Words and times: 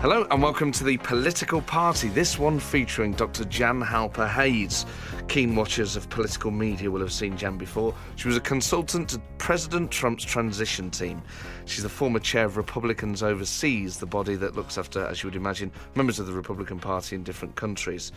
Hello 0.00 0.26
and 0.30 0.42
welcome 0.42 0.72
to 0.72 0.82
the 0.82 0.96
Political 0.96 1.60
Party. 1.60 2.08
This 2.08 2.38
one 2.38 2.58
featuring 2.58 3.12
Dr. 3.12 3.44
Jan 3.44 3.82
Halper 3.82 4.26
Hayes. 4.26 4.86
Keen 5.28 5.54
watchers 5.54 5.94
of 5.94 6.08
political 6.08 6.50
media 6.50 6.90
will 6.90 7.02
have 7.02 7.12
seen 7.12 7.36
Jan 7.36 7.58
before. 7.58 7.94
She 8.16 8.26
was 8.26 8.38
a 8.38 8.40
consultant 8.40 9.10
to 9.10 9.20
President 9.36 9.90
Trump's 9.90 10.24
transition 10.24 10.90
team. 10.90 11.20
She's 11.66 11.82
the 11.82 11.90
former 11.90 12.18
chair 12.18 12.46
of 12.46 12.56
Republicans 12.56 13.22
Overseas, 13.22 13.98
the 13.98 14.06
body 14.06 14.36
that 14.36 14.56
looks 14.56 14.78
after, 14.78 15.04
as 15.04 15.22
you 15.22 15.26
would 15.26 15.36
imagine, 15.36 15.70
members 15.94 16.18
of 16.18 16.26
the 16.26 16.32
Republican 16.32 16.78
Party 16.78 17.14
in 17.14 17.22
different 17.22 17.56
countries. 17.56 18.10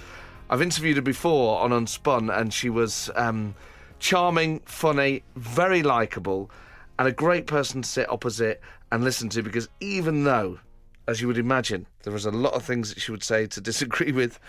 I've 0.50 0.62
interviewed 0.62 0.96
her 0.96 1.02
before 1.02 1.60
on 1.60 1.72
Unspun, 1.72 2.34
and 2.34 2.54
she 2.54 2.70
was 2.70 3.12
um, 3.18 3.56
charming, 4.00 4.62
funny, 4.62 5.24
very 5.36 5.84
likeable, 5.84 6.50
and 6.98 7.10
a 7.10 7.12
great 7.12 7.46
person 7.46 7.82
to 7.82 7.90
sit 7.90 8.10
opposite 8.10 8.62
and 8.90 9.04
listen 9.04 9.28
to 9.28 9.44
because 9.44 9.68
even 9.82 10.24
though 10.24 10.60
as 11.08 11.22
you 11.22 11.28
would 11.28 11.38
imagine, 11.38 11.88
there 12.04 12.14
was 12.14 12.26
a 12.26 12.32
lot 12.32 12.54
of 12.54 12.64
things 12.64 12.94
that 12.94 13.02
she 13.02 13.12
would 13.12 13.24
say 13.24 13.46
to 13.48 13.62
disagree 13.62 14.12
with 14.22 14.40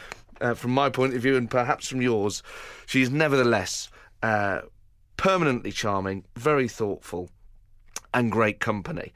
uh, 0.41 0.55
from 0.55 0.73
my 0.73 0.91
point 0.91 1.15
of 1.15 1.23
view 1.23 1.37
and 1.37 1.51
perhaps 1.51 1.89
from 1.89 2.03
yours. 2.03 2.43
She 2.87 3.03
is 3.03 3.11
nevertheless 3.11 3.89
uh, 4.23 4.63
permanently 5.17 5.73
charming, 5.73 6.25
very 6.37 6.69
thoughtful, 6.69 7.31
and 8.13 8.31
great 8.31 8.61
company. 8.61 9.13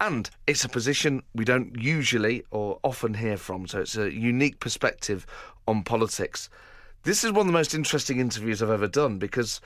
And 0.00 0.30
it's 0.46 0.64
a 0.64 0.68
position 0.68 1.22
we 1.34 1.44
don't 1.44 1.76
usually 1.80 2.42
or 2.50 2.80
often 2.82 3.14
hear 3.14 3.36
from, 3.36 3.66
so 3.66 3.80
it's 3.80 3.96
a 3.96 4.12
unique 4.12 4.58
perspective 4.58 5.26
on 5.68 5.82
politics. 5.82 6.48
This 7.02 7.22
is 7.24 7.32
one 7.32 7.40
of 7.40 7.46
the 7.46 7.52
most 7.52 7.74
interesting 7.74 8.18
interviews 8.18 8.62
I've 8.62 8.70
ever 8.70 8.88
done 8.88 9.18
because 9.18 9.60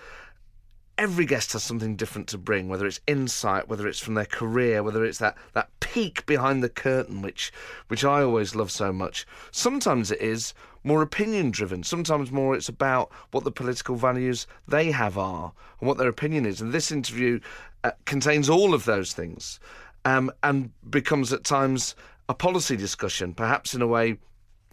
every 0.96 1.26
guest 1.26 1.52
has 1.52 1.62
something 1.62 1.96
different 1.96 2.28
to 2.28 2.38
bring, 2.38 2.68
whether 2.68 2.86
it's 2.86 3.00
insight, 3.06 3.68
whether 3.68 3.88
it's 3.88 3.98
from 3.98 4.14
their 4.14 4.24
career, 4.24 4.82
whether 4.82 5.04
it's 5.04 5.18
that, 5.18 5.36
that 5.52 5.68
peek 5.80 6.24
behind 6.26 6.62
the 6.62 6.68
curtain, 6.68 7.22
which 7.22 7.52
which 7.88 8.04
I 8.04 8.22
always 8.22 8.54
love 8.54 8.70
so 8.70 8.92
much. 8.92 9.26
Sometimes 9.50 10.10
it 10.10 10.20
is 10.20 10.54
more 10.84 11.02
opinion 11.02 11.50
driven. 11.50 11.82
Sometimes 11.82 12.30
more 12.30 12.54
it's 12.54 12.68
about 12.68 13.10
what 13.30 13.44
the 13.44 13.50
political 13.50 13.96
values 13.96 14.46
they 14.68 14.90
have 14.90 15.16
are 15.18 15.52
and 15.80 15.88
what 15.88 15.98
their 15.98 16.08
opinion 16.08 16.46
is. 16.46 16.60
And 16.60 16.72
this 16.72 16.92
interview 16.92 17.40
uh, 17.82 17.92
contains 18.04 18.48
all 18.48 18.74
of 18.74 18.84
those 18.84 19.12
things 19.12 19.58
um, 20.04 20.30
and 20.42 20.70
becomes 20.90 21.32
at 21.32 21.44
times 21.44 21.96
a 22.28 22.34
policy 22.34 22.76
discussion, 22.76 23.34
perhaps 23.34 23.74
in 23.74 23.82
a 23.82 23.86
way 23.86 24.18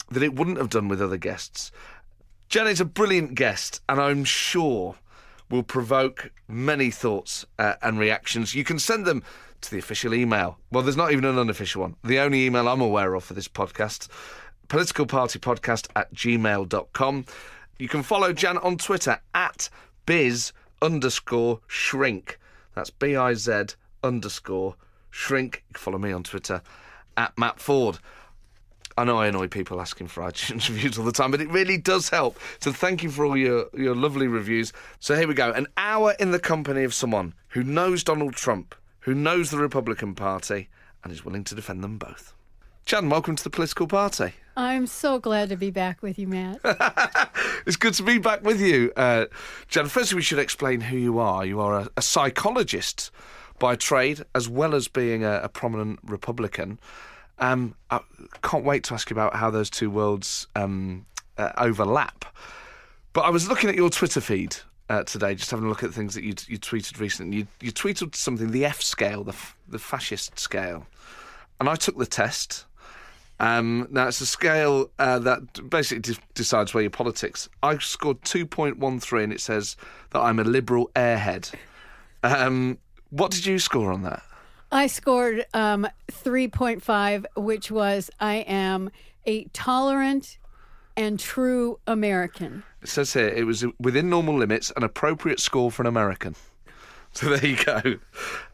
that 0.09 0.23
it 0.23 0.35
wouldn't 0.35 0.57
have 0.57 0.69
done 0.69 0.87
with 0.87 1.01
other 1.01 1.17
guests. 1.17 1.71
Janet's 2.49 2.81
a 2.81 2.85
brilliant 2.85 3.35
guest, 3.35 3.81
and 3.87 3.99
I'm 3.99 4.25
sure 4.25 4.95
will 5.51 5.63
provoke 5.63 6.31
many 6.47 6.89
thoughts 6.89 7.45
uh, 7.59 7.75
and 7.81 7.99
reactions. 7.99 8.55
You 8.55 8.63
can 8.63 8.79
send 8.79 9.05
them 9.05 9.23
to 9.61 9.71
the 9.71 9.77
official 9.77 10.13
email. 10.13 10.57
Well, 10.71 10.83
there's 10.83 10.97
not 10.97 11.11
even 11.11 11.25
an 11.25 11.37
unofficial 11.37 11.81
one. 11.81 11.95
The 12.03 12.19
only 12.19 12.45
email 12.45 12.67
I'm 12.67 12.81
aware 12.81 13.13
of 13.13 13.23
for 13.23 13.33
this 13.33 13.47
podcast, 13.47 14.07
politicalpartypodcast 14.67 15.89
at 15.95 16.13
gmail.com. 16.13 17.25
You 17.77 17.87
can 17.87 18.03
follow 18.03 18.33
Jan 18.33 18.57
on 18.57 18.77
Twitter 18.77 19.19
at 19.33 19.69
biz 20.05 20.53
underscore 20.81 21.59
shrink. 21.67 22.39
That's 22.75 22.89
B 22.89 23.15
I 23.15 23.33
Z 23.33 23.75
underscore 24.03 24.75
shrink. 25.09 25.63
You 25.67 25.73
can 25.73 25.81
follow 25.81 25.97
me 25.97 26.11
on 26.11 26.23
Twitter 26.23 26.61
at 27.17 27.37
Matt 27.37 27.57
Forde. 27.57 27.99
I 28.97 29.03
know 29.03 29.17
I 29.17 29.27
annoy 29.27 29.47
people 29.47 29.79
asking 29.79 30.07
for 30.07 30.21
iTunes 30.21 30.67
reviews 30.69 30.97
all 30.97 31.05
the 31.05 31.11
time, 31.11 31.31
but 31.31 31.41
it 31.41 31.49
really 31.49 31.77
does 31.77 32.09
help. 32.09 32.39
So 32.59 32.71
thank 32.71 33.03
you 33.03 33.09
for 33.09 33.25
all 33.25 33.37
your, 33.37 33.65
your 33.73 33.95
lovely 33.95 34.27
reviews. 34.27 34.73
So 34.99 35.15
here 35.15 35.27
we 35.27 35.33
go. 35.33 35.51
An 35.51 35.67
hour 35.77 36.15
in 36.19 36.31
the 36.31 36.39
company 36.39 36.83
of 36.83 36.93
someone 36.93 37.33
who 37.49 37.63
knows 37.63 38.03
Donald 38.03 38.33
Trump, 38.33 38.75
who 39.01 39.13
knows 39.13 39.51
the 39.51 39.57
Republican 39.57 40.15
Party, 40.15 40.69
and 41.03 41.11
is 41.11 41.25
willing 41.25 41.43
to 41.45 41.55
defend 41.55 41.83
them 41.83 41.97
both. 41.97 42.33
Jan, 42.85 43.09
welcome 43.09 43.35
to 43.35 43.43
the 43.43 43.49
political 43.49 43.87
party. 43.87 44.33
I'm 44.57 44.85
so 44.85 45.19
glad 45.19 45.49
to 45.49 45.55
be 45.55 45.71
back 45.71 46.01
with 46.01 46.19
you, 46.19 46.27
Matt. 46.27 46.59
it's 47.65 47.77
good 47.77 47.93
to 47.93 48.03
be 48.03 48.17
back 48.17 48.43
with 48.43 48.59
you, 48.59 48.91
uh, 48.97 49.27
Jan. 49.69 49.87
Firstly, 49.87 50.17
we 50.17 50.21
should 50.21 50.39
explain 50.39 50.81
who 50.81 50.97
you 50.97 51.19
are. 51.19 51.45
You 51.45 51.61
are 51.61 51.81
a, 51.81 51.89
a 51.95 52.01
psychologist 52.01 53.11
by 53.59 53.75
trade, 53.75 54.23
as 54.35 54.49
well 54.49 54.75
as 54.75 54.87
being 54.87 55.23
a, 55.23 55.41
a 55.43 55.49
prominent 55.49 55.99
Republican. 56.03 56.79
Um, 57.41 57.75
I 57.89 57.99
can't 58.43 58.63
wait 58.63 58.83
to 58.85 58.93
ask 58.93 59.09
you 59.09 59.15
about 59.15 59.35
how 59.35 59.49
those 59.49 59.69
two 59.69 59.89
worlds 59.89 60.47
um, 60.55 61.05
uh, 61.37 61.51
overlap. 61.57 62.23
But 63.13 63.21
I 63.21 63.29
was 63.29 63.49
looking 63.49 63.69
at 63.69 63.75
your 63.75 63.89
Twitter 63.89 64.21
feed 64.21 64.55
uh, 64.89 65.03
today, 65.03 65.35
just 65.35 65.51
having 65.51 65.65
a 65.65 65.69
look 65.69 65.83
at 65.83 65.91
things 65.91 66.13
that 66.13 66.23
you 66.23 66.35
you 66.47 66.59
tweeted 66.59 66.99
recently. 66.99 67.37
You, 67.37 67.47
you 67.59 67.71
tweeted 67.71 68.15
something, 68.15 68.51
the 68.51 68.63
F 68.63 68.81
scale, 68.81 69.23
the 69.23 69.35
the 69.67 69.79
fascist 69.79 70.39
scale, 70.39 70.85
and 71.59 71.67
I 71.67 71.75
took 71.75 71.97
the 71.97 72.05
test. 72.05 72.65
Um, 73.39 73.87
now 73.89 74.07
it's 74.07 74.21
a 74.21 74.25
scale 74.27 74.91
uh, 74.99 75.17
that 75.17 75.67
basically 75.67 76.13
de- 76.13 76.21
decides 76.35 76.75
where 76.75 76.83
your 76.83 76.91
politics. 76.91 77.49
I 77.63 77.79
scored 77.79 78.23
two 78.23 78.45
point 78.45 78.77
one 78.77 78.99
three, 78.99 79.23
and 79.23 79.33
it 79.33 79.41
says 79.41 79.75
that 80.11 80.19
I'm 80.19 80.37
a 80.37 80.43
liberal 80.43 80.91
airhead. 80.95 81.51
Um, 82.21 82.77
what 83.09 83.31
did 83.31 83.47
you 83.47 83.57
score 83.57 83.91
on 83.91 84.03
that? 84.03 84.21
I 84.71 84.87
scored 84.87 85.45
um, 85.53 85.87
3.5, 86.09 87.25
which 87.35 87.71
was 87.71 88.09
I 88.19 88.35
am 88.47 88.89
a 89.25 89.45
tolerant 89.53 90.37
and 90.95 91.19
true 91.19 91.79
American. 91.87 92.63
It 92.81 92.89
says 92.89 93.13
here 93.13 93.27
it 93.27 93.45
was 93.45 93.65
within 93.79 94.09
normal 94.09 94.37
limits, 94.37 94.71
an 94.75 94.83
appropriate 94.83 95.39
score 95.39 95.71
for 95.71 95.83
an 95.83 95.87
American. 95.87 96.35
So 97.13 97.27
there 97.27 97.45
you 97.45 97.61
go. 97.61 97.81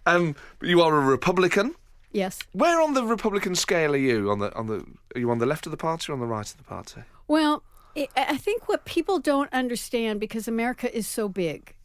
Um, 0.08 0.36
you 0.64 0.82
are 0.82 0.98
a 0.98 1.00
Republican. 1.00 1.76
Yes. 2.12 2.40
Where 2.54 2.82
on 2.82 2.96
the 2.96 3.04
Republican 3.04 3.54
scale 3.54 3.94
are 3.94 3.98
you? 3.98 4.32
On 4.32 4.40
the 4.40 4.52
on 4.56 4.66
the 4.66 4.84
are 5.14 5.20
you 5.20 5.30
on 5.30 5.38
the 5.38 5.46
left 5.46 5.68
of 5.68 5.72
the 5.72 5.78
party 5.78 6.12
or 6.12 6.14
on 6.14 6.20
the 6.20 6.26
right 6.26 6.50
of 6.50 6.58
the 6.58 6.64
party? 6.64 7.04
Well, 7.28 7.62
I 7.96 8.38
think 8.38 8.68
what 8.68 8.84
people 8.86 9.20
don't 9.20 9.54
understand 9.54 10.20
because 10.20 10.48
America 10.48 10.92
is 10.92 11.08
so 11.08 11.30
big 11.30 11.76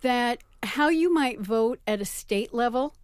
that 0.00 0.38
how 0.62 0.88
you 0.88 1.12
might 1.12 1.40
vote 1.40 1.78
at 1.86 2.00
a 2.00 2.06
state 2.06 2.54
level 2.54 2.94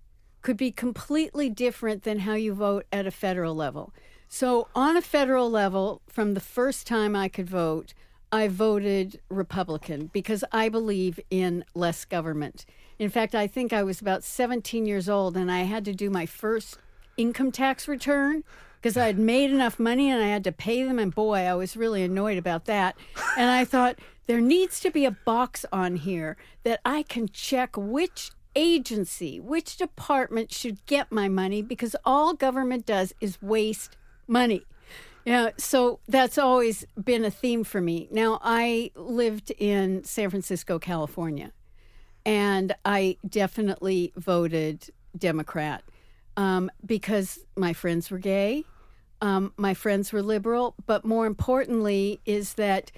could 0.42 0.56
be 0.56 0.70
completely 0.70 1.48
different 1.48 2.02
than 2.02 2.20
how 2.20 2.34
you 2.34 2.54
vote 2.54 2.86
at 2.92 3.06
a 3.06 3.10
federal 3.10 3.54
level. 3.54 3.92
So, 4.28 4.68
on 4.74 4.96
a 4.96 5.02
federal 5.02 5.50
level, 5.50 6.02
from 6.06 6.34
the 6.34 6.40
first 6.40 6.86
time 6.86 7.16
I 7.16 7.28
could 7.28 7.50
vote, 7.50 7.94
I 8.32 8.46
voted 8.46 9.20
Republican 9.28 10.08
because 10.12 10.44
I 10.52 10.68
believe 10.68 11.18
in 11.30 11.64
less 11.74 12.04
government. 12.04 12.64
In 12.98 13.10
fact, 13.10 13.34
I 13.34 13.48
think 13.48 13.72
I 13.72 13.82
was 13.82 14.00
about 14.00 14.22
17 14.22 14.86
years 14.86 15.08
old 15.08 15.36
and 15.36 15.50
I 15.50 15.60
had 15.60 15.84
to 15.86 15.92
do 15.92 16.10
my 16.10 16.26
first 16.26 16.78
income 17.16 17.50
tax 17.50 17.88
return 17.88 18.44
because 18.76 18.96
I 18.96 19.06
had 19.06 19.18
made 19.18 19.50
enough 19.50 19.80
money 19.80 20.08
and 20.08 20.22
I 20.22 20.28
had 20.28 20.44
to 20.44 20.52
pay 20.52 20.84
them. 20.84 20.98
And 20.98 21.12
boy, 21.12 21.38
I 21.38 21.54
was 21.54 21.76
really 21.76 22.04
annoyed 22.04 22.38
about 22.38 22.66
that. 22.66 22.96
And 23.36 23.50
I 23.50 23.64
thought, 23.64 23.98
there 24.30 24.40
needs 24.40 24.78
to 24.78 24.92
be 24.92 25.04
a 25.04 25.10
box 25.10 25.66
on 25.72 25.96
here 25.96 26.36
that 26.62 26.80
I 26.84 27.02
can 27.02 27.28
check 27.28 27.76
which 27.76 28.30
agency, 28.54 29.40
which 29.40 29.76
department 29.76 30.52
should 30.52 30.84
get 30.86 31.10
my 31.10 31.28
money 31.28 31.62
because 31.62 31.94
all 32.04 32.34
government 32.34 32.86
does 32.86 33.12
is 33.20 33.40
waste 33.42 33.96
money. 34.26 34.64
Yeah, 35.24 35.50
so 35.58 36.00
that's 36.08 36.38
always 36.38 36.86
been 37.02 37.24
a 37.24 37.30
theme 37.30 37.62
for 37.62 37.80
me. 37.80 38.08
Now, 38.10 38.40
I 38.42 38.90
lived 38.94 39.52
in 39.58 40.02
San 40.04 40.30
Francisco, 40.30 40.78
California 40.78 41.52
and 42.24 42.74
I 42.84 43.16
definitely 43.28 44.12
voted 44.16 44.90
Democrat 45.16 45.82
um, 46.36 46.70
because 46.84 47.40
my 47.56 47.72
friends 47.72 48.10
were 48.10 48.18
gay, 48.18 48.64
um, 49.20 49.52
my 49.56 49.74
friends 49.74 50.12
were 50.12 50.22
liberal, 50.22 50.74
but 50.86 51.04
more 51.04 51.26
importantly, 51.26 52.20
is 52.24 52.54
that 52.54 52.90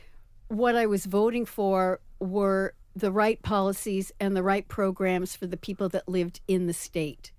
what 0.48 0.76
I 0.76 0.86
was 0.86 1.06
voting 1.06 1.46
for 1.46 2.00
were 2.20 2.74
the 2.94 3.12
right 3.12 3.40
policies 3.42 4.12
and 4.20 4.36
the 4.36 4.42
right 4.42 4.66
programs 4.68 5.34
for 5.36 5.46
the 5.46 5.56
people 5.56 5.88
that 5.90 6.08
lived 6.08 6.40
in 6.46 6.66
the 6.66 6.72
state. 6.72 7.32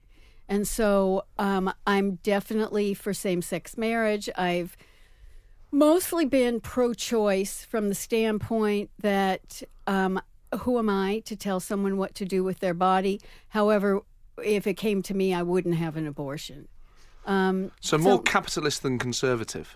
And 0.50 0.68
so 0.68 1.26
um, 1.38 1.74
I'm 1.88 2.16
definitely 2.16 2.94
for 2.94 3.14
same 3.14 3.42
sex 3.42 3.78
marriage. 3.78 4.30
I've 4.36 4.76
Mostly 5.76 6.26
been 6.26 6.60
pro 6.60 6.94
choice 6.94 7.66
from 7.66 7.90
the 7.90 7.96
standpoint 7.96 8.92
that 9.00 9.64
um, 9.88 10.22
who 10.60 10.78
am 10.78 10.88
I 10.88 11.24
to 11.26 11.36
tell 11.36 11.60
someone 11.60 11.98
what 11.98 12.14
to 12.14 12.26
do 12.26 12.44
with 12.44 12.60
their 12.60 12.76
body? 12.76 13.20
However, 13.48 14.02
if 14.44 14.68
it 14.68 14.76
came 14.76 15.02
to 15.02 15.16
me, 15.16 15.34
I 15.34 15.42
wouldn't 15.42 15.74
have 15.74 15.98
an 15.98 16.06
abortion. 16.06 16.68
Um, 17.26 17.72
So 17.80 17.98
more 17.98 18.22
capitalist 18.22 18.84
than 18.84 19.00
conservative. 19.00 19.76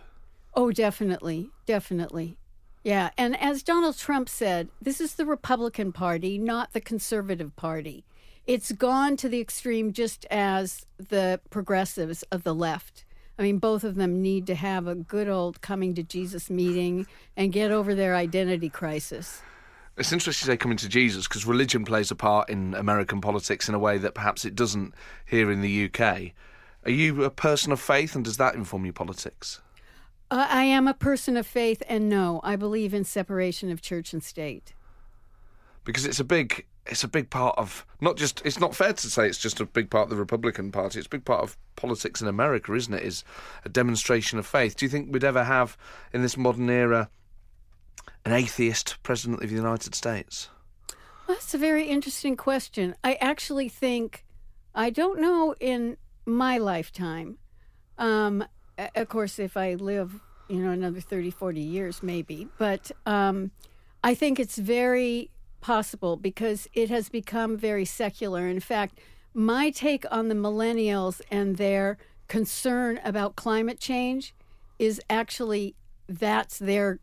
Oh, 0.53 0.69
definitely. 0.69 1.49
Definitely. 1.65 2.37
Yeah. 2.83 3.09
And 3.17 3.39
as 3.41 3.63
Donald 3.63 3.97
Trump 3.97 4.29
said, 4.29 4.69
this 4.81 5.01
is 5.01 5.15
the 5.15 5.25
Republican 5.25 5.91
Party, 5.91 6.37
not 6.37 6.73
the 6.73 6.81
Conservative 6.81 7.55
Party. 7.55 8.05
It's 8.45 8.71
gone 8.71 9.17
to 9.17 9.27
the 9.27 9.41
extreme 9.41 9.91
just 9.91 10.25
as 10.31 10.85
the 10.97 11.41
progressives 11.49 12.23
of 12.31 12.43
the 12.43 12.55
left. 12.55 13.03
I 13.37 13.43
mean, 13.43 13.59
both 13.59 13.83
of 13.83 13.95
them 13.95 14.21
need 14.21 14.47
to 14.47 14.55
have 14.55 14.87
a 14.87 14.95
good 14.95 15.27
old 15.27 15.61
coming 15.61 15.93
to 15.95 16.03
Jesus 16.03 16.49
meeting 16.49 17.05
and 17.35 17.51
get 17.51 17.71
over 17.71 17.93
their 17.93 18.15
identity 18.15 18.69
crisis. 18.69 19.41
It's 19.97 20.11
interesting 20.11 20.45
to 20.45 20.51
say 20.53 20.57
coming 20.57 20.77
to 20.77 20.87
Jesus 20.87 21.27
because 21.27 21.45
religion 21.45 21.83
plays 21.83 22.09
a 22.09 22.15
part 22.15 22.49
in 22.49 22.73
American 22.73 23.19
politics 23.19 23.67
in 23.67 23.75
a 23.75 23.79
way 23.79 23.97
that 23.97 24.13
perhaps 24.13 24.45
it 24.45 24.55
doesn't 24.55 24.93
here 25.25 25.51
in 25.51 25.61
the 25.61 25.85
UK. 25.85 26.31
Are 26.85 26.91
you 26.91 27.23
a 27.23 27.29
person 27.29 27.71
of 27.71 27.81
faith 27.81 28.15
and 28.15 28.23
does 28.23 28.37
that 28.37 28.55
inform 28.55 28.85
your 28.85 28.93
politics? 28.93 29.59
Uh, 30.29 30.45
I 30.49 30.63
am 30.63 30.87
a 30.87 30.93
person 30.93 31.37
of 31.37 31.47
faith, 31.47 31.81
and 31.87 32.09
no, 32.09 32.41
I 32.43 32.55
believe 32.55 32.93
in 32.93 33.03
separation 33.03 33.71
of 33.71 33.81
church 33.81 34.13
and 34.13 34.23
state. 34.23 34.73
Because 35.85 36.05
it's 36.05 36.19
a 36.19 36.25
big 36.25 36.65
it's 36.89 37.03
a 37.03 37.07
big 37.07 37.29
part 37.29 37.57
of 37.57 37.85
not 37.99 38.15
just 38.17 38.41
it's 38.45 38.59
not 38.59 38.75
fair 38.75 38.93
to 38.93 39.09
say 39.09 39.27
it's 39.27 39.37
just 39.37 39.59
a 39.59 39.65
big 39.65 39.89
part 39.89 40.03
of 40.03 40.09
the 40.09 40.15
Republican 40.15 40.71
Party, 40.71 40.99
it's 40.99 41.07
a 41.07 41.09
big 41.09 41.25
part 41.25 41.43
of 41.43 41.57
politics 41.75 42.21
in 42.21 42.27
America, 42.27 42.73
isn't 42.73 42.93
it? 42.93 43.03
Is 43.03 43.23
a 43.63 43.69
demonstration 43.69 44.37
of 44.37 44.45
faith. 44.45 44.75
Do 44.75 44.85
you 44.85 44.89
think 44.89 45.11
we'd 45.11 45.23
ever 45.23 45.43
have 45.43 45.77
in 46.13 46.21
this 46.21 46.37
modern 46.37 46.69
era 46.69 47.09
an 48.25 48.33
atheist 48.33 48.97
president 49.03 49.43
of 49.43 49.49
the 49.49 49.55
United 49.55 49.95
States? 49.95 50.49
Well, 51.27 51.35
that's 51.35 51.53
a 51.53 51.57
very 51.57 51.85
interesting 51.85 52.35
question. 52.35 52.95
I 53.03 53.15
actually 53.15 53.69
think, 53.69 54.25
I 54.73 54.89
don't 54.89 55.19
know 55.19 55.55
in 55.59 55.97
my 56.25 56.57
lifetime. 56.57 57.37
Um, 57.97 58.45
of 58.95 59.09
course, 59.09 59.39
if 59.39 59.57
I 59.57 59.75
live, 59.75 60.19
you 60.47 60.61
know, 60.61 60.71
another 60.71 61.01
30, 61.01 61.31
40 61.31 61.61
years, 61.61 62.03
maybe. 62.03 62.47
But 62.57 62.91
um, 63.05 63.51
I 64.03 64.13
think 64.13 64.39
it's 64.39 64.57
very 64.57 65.29
possible 65.61 66.17
because 66.17 66.67
it 66.73 66.89
has 66.89 67.09
become 67.09 67.57
very 67.57 67.85
secular. 67.85 68.47
In 68.47 68.59
fact, 68.59 68.99
my 69.33 69.69
take 69.69 70.05
on 70.11 70.29
the 70.29 70.35
millennials 70.35 71.21
and 71.29 71.57
their 71.57 71.97
concern 72.27 72.99
about 73.03 73.35
climate 73.35 73.79
change 73.79 74.33
is 74.79 75.01
actually 75.09 75.75
that's 76.07 76.59
their 76.59 76.99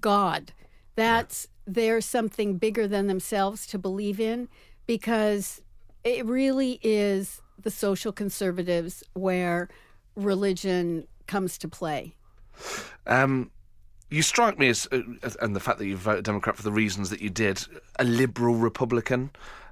God. 0.00 0.52
That's 0.94 1.48
there's 1.66 2.04
something 2.04 2.58
bigger 2.58 2.88
than 2.88 3.06
themselves 3.06 3.66
to 3.68 3.78
believe 3.78 4.18
in 4.18 4.48
because 4.86 5.62
it 6.02 6.24
really 6.26 6.80
is 6.82 7.42
the 7.58 7.70
social 7.70 8.12
conservatives 8.12 9.04
where 9.12 9.68
religion 10.20 11.06
comes 11.26 11.58
to 11.58 11.68
play. 11.68 12.14
Um, 13.06 13.50
you 14.10 14.22
strike 14.22 14.58
me 14.58 14.68
as, 14.68 14.88
uh, 14.92 15.00
and 15.40 15.54
the 15.54 15.60
fact 15.60 15.78
that 15.78 15.86
you 15.86 15.96
voted 15.96 16.24
Democrat 16.24 16.56
for 16.56 16.62
the 16.62 16.72
reasons 16.72 17.10
that 17.10 17.20
you 17.20 17.30
did, 17.30 17.64
a 17.98 18.04
liberal 18.04 18.56
Republican. 18.56 19.30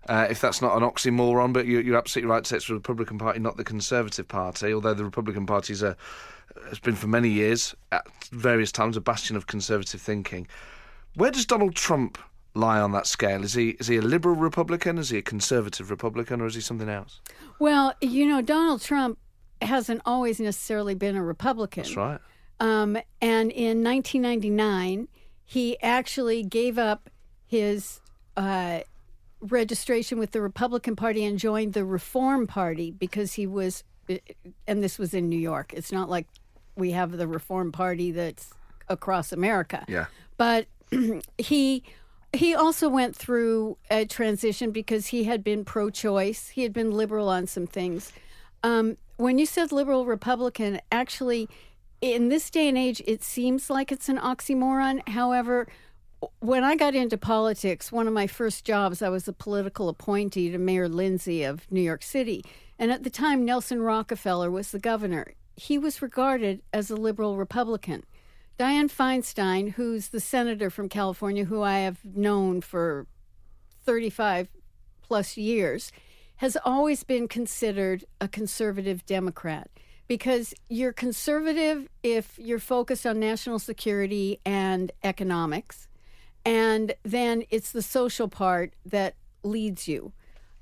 Uh, 0.09 0.27
if 0.31 0.41
that's 0.41 0.63
not 0.63 0.75
an 0.75 0.83
oxymoron, 0.83 1.53
but 1.53 1.67
you, 1.67 1.81
you're 1.81 1.99
absolutely 1.99 2.31
right 2.31 2.43
to 2.43 2.49
say 2.49 2.57
it's 2.57 2.69
the 2.69 2.75
Republican 2.75 3.19
Party, 3.19 3.39
not 3.41 3.57
the 3.59 3.65
Conservative 3.65 4.27
Party. 4.27 4.73
Although 4.73 4.95
the 4.95 5.05
Republican 5.05 5.45
Party 5.45 5.75
has 5.75 6.79
been 6.79 6.95
for 6.95 7.09
many 7.09 7.29
years, 7.29 7.75
at 7.93 8.07
various 8.31 8.73
times, 8.73 8.97
a 8.97 9.01
bastion 9.01 9.37
of 9.37 9.47
conservative 9.47 10.01
thinking. 10.01 10.47
Where 11.15 11.31
does 11.31 11.45
Donald 11.45 11.75
Trump 11.75 12.19
lie 12.55 12.81
on 12.81 12.93
that 12.93 13.07
scale? 13.07 13.45
Is 13.45 13.55
he 13.55 13.71
is 13.71 13.87
he 13.87 13.97
a 13.97 14.03
liberal 14.03 14.35
Republican? 14.35 14.99
Is 14.99 15.11
he 15.11 15.19
a 15.19 15.23
conservative 15.23 15.91
Republican, 15.91 16.41
or 16.41 16.47
is 16.47 16.55
he 16.55 16.61
something 16.61 16.89
else? 16.89 17.21
Well, 17.59 17.95
you 18.01 18.27
know, 18.27 18.41
Donald 18.41 18.83
Trump 18.83 19.19
hasn't 19.63 20.03
always 20.05 20.41
necessarily 20.41 20.95
been 20.95 21.17
a 21.17 21.23
Republican. 21.23 21.83
That's 21.85 21.97
right. 21.97 22.21
Um, 22.61 22.99
and 23.21 23.53
in 23.53 23.85
1999, 23.85 25.09
he 25.45 25.81
actually 25.81 26.43
gave 26.43 26.79
up 26.79 27.09
his 27.47 28.01
uh, 28.37 28.81
registration 29.41 30.19
with 30.19 30.33
the 30.33 30.41
Republican 30.41 30.97
Party 30.97 31.25
and 31.25 31.39
joined 31.39 31.73
the 31.73 31.85
Reform 31.85 32.47
Party 32.47 32.91
because 32.91 33.35
he 33.35 33.47
was, 33.47 33.85
and 34.67 34.83
this 34.83 34.99
was 34.99 35.15
in 35.15 35.29
New 35.29 35.39
York. 35.39 35.73
It's 35.73 35.93
not 35.93 36.11
like 36.11 36.27
we 36.77 36.93
have 36.93 37.13
the 37.13 37.27
Reform 37.27 37.73
Party 37.73 38.11
that's 38.11 38.53
across 38.89 39.33
America. 39.33 39.85
Yeah. 39.89 40.07
But 40.37 40.67
he 41.39 41.83
he 42.35 42.55
also 42.55 42.89
went 42.89 43.17
through 43.17 43.79
a 43.91 44.05
transition 44.05 44.71
because 44.71 45.07
he 45.09 45.25
had 45.25 45.43
been 45.43 45.65
pro-choice. 45.65 46.49
He 46.49 46.63
had 46.63 46.75
been 46.75 46.91
liberal 46.91 47.29
on 47.29 47.47
some 47.47 47.67
things. 47.67 48.13
Um, 48.63 48.97
when 49.17 49.39
you 49.39 49.47
said 49.47 49.73
liberal 49.73 50.07
Republican, 50.07 50.81
actually, 50.91 51.49
in 52.01 52.29
this 52.29 52.51
day 52.51 52.69
and 52.69 52.79
age, 52.79 53.03
it 53.07 53.23
seems 53.23 53.71
like 53.71 53.91
it's 53.91 54.09
an 54.09 54.19
oxymoron. 54.19 55.07
However, 55.09 55.67
when 56.41 56.65
I 56.65 56.77
got 56.77 56.95
into 56.95 57.17
politics, 57.17 57.93
one 57.93 58.07
of 58.07 58.15
my 58.15 58.27
first 58.27 58.65
jobs, 58.65 59.03
I 59.03 59.09
was 59.09 59.29
a 59.29 59.33
political 59.33 59.89
appointee 59.89 60.51
to 60.51 60.59
Mayor 60.59 60.89
Lindsay 60.89 61.45
of 61.45 61.71
New 61.71 61.81
York 61.81 62.03
City. 62.03 62.45
And 62.79 62.91
at 62.91 63.03
the 63.03 63.11
time, 63.11 63.45
Nelson 63.45 63.83
Rockefeller 63.83 64.51
was 64.51 64.71
the 64.71 64.79
governor. 64.79 65.35
He 65.57 65.79
was 65.79 66.03
regarded 66.03 66.63
as 66.73 66.91
a 66.91 66.97
liberal 66.97 67.37
Republican. 67.37 68.05
Dianne 68.59 68.91
Feinstein, 68.91 69.73
who's 69.73 70.09
the 70.09 70.21
senator 70.21 70.71
from 70.71 70.89
California, 70.89 71.45
who 71.45 71.63
I 71.63 71.79
have 71.79 72.05
known 72.05 72.61
for 72.61 73.07
35 73.85 74.49
plus 75.03 75.37
years, 75.37 75.93
has 76.39 76.57
always 76.65 77.03
been 77.05 77.29
considered 77.29 78.05
a 78.21 78.29
conservative 78.29 79.05
Democrat 79.07 79.71
because 80.07 80.55
you're 80.69 80.93
conservative 80.93 81.89
if 82.03 82.39
you're 82.39 82.59
focused 82.59 83.07
on 83.07 83.21
national 83.21 83.59
security 83.59 84.41
and 84.45 84.91
economics. 85.05 85.89
And 86.45 86.95
then 87.03 87.45
it's 87.51 87.73
the 87.73 87.83
social 87.83 88.29
part 88.29 88.73
that 88.87 89.15
leads 89.43 89.87
you 89.87 90.13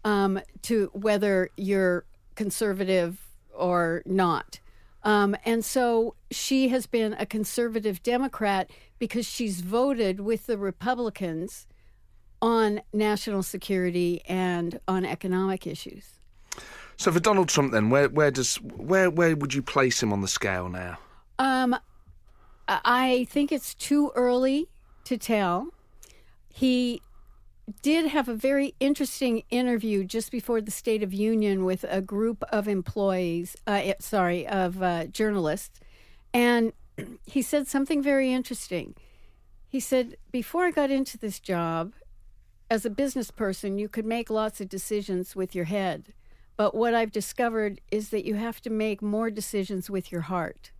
um, 0.04 0.40
to 0.62 0.90
whether 0.92 1.50
you're 1.56 2.04
conservative 2.34 3.26
or 3.54 4.02
not. 4.04 4.60
Um, 5.02 5.36
and 5.44 5.64
so 5.64 6.14
she 6.30 6.68
has 6.68 6.86
been 6.86 7.12
a 7.12 7.26
conservative 7.26 8.02
Democrat 8.02 8.70
because 8.98 9.26
she's 9.26 9.60
voted 9.60 10.20
with 10.20 10.46
the 10.46 10.58
Republicans 10.58 11.66
on 12.42 12.80
national 12.92 13.42
security 13.42 14.22
and 14.28 14.80
on 14.86 15.04
economic 15.04 15.66
issues. 15.66 16.18
So 16.96 17.12
for 17.12 17.20
Donald 17.20 17.48
Trump, 17.48 17.72
then, 17.72 17.90
where 17.90 18.08
where 18.08 18.30
does 18.30 18.56
where 18.56 19.10
where 19.10 19.36
would 19.36 19.52
you 19.52 19.62
place 19.62 20.02
him 20.02 20.12
on 20.12 20.22
the 20.22 20.28
scale 20.28 20.68
now? 20.68 20.98
Um, 21.38 21.76
I 22.68 23.26
think 23.30 23.52
it's 23.52 23.74
too 23.74 24.12
early 24.14 24.68
to 25.04 25.18
tell. 25.18 25.68
He 26.48 27.02
did 27.82 28.08
have 28.08 28.28
a 28.28 28.34
very 28.34 28.74
interesting 28.80 29.42
interview 29.50 30.04
just 30.04 30.30
before 30.30 30.60
the 30.60 30.70
State 30.70 31.02
of 31.02 31.12
Union 31.12 31.64
with 31.64 31.84
a 31.88 32.00
group 32.00 32.42
of 32.50 32.68
employees, 32.68 33.56
uh, 33.66 33.92
sorry, 33.98 34.46
of 34.46 34.82
uh, 34.82 35.06
journalists. 35.06 35.80
And 36.32 36.72
he 37.26 37.42
said 37.42 37.68
something 37.68 38.02
very 38.02 38.32
interesting. 38.32 38.94
He 39.68 39.80
said, 39.80 40.16
Before 40.30 40.64
I 40.64 40.70
got 40.70 40.90
into 40.90 41.18
this 41.18 41.40
job, 41.40 41.92
as 42.70 42.84
a 42.84 42.90
business 42.90 43.30
person, 43.30 43.78
you 43.78 43.88
could 43.88 44.06
make 44.06 44.30
lots 44.30 44.60
of 44.60 44.68
decisions 44.68 45.36
with 45.36 45.54
your 45.54 45.66
head. 45.66 46.12
But 46.56 46.74
what 46.74 46.94
I've 46.94 47.12
discovered 47.12 47.80
is 47.90 48.08
that 48.10 48.24
you 48.24 48.34
have 48.34 48.60
to 48.62 48.70
make 48.70 49.02
more 49.02 49.30
decisions 49.30 49.90
with 49.90 50.10
your 50.10 50.22
heart. 50.22 50.70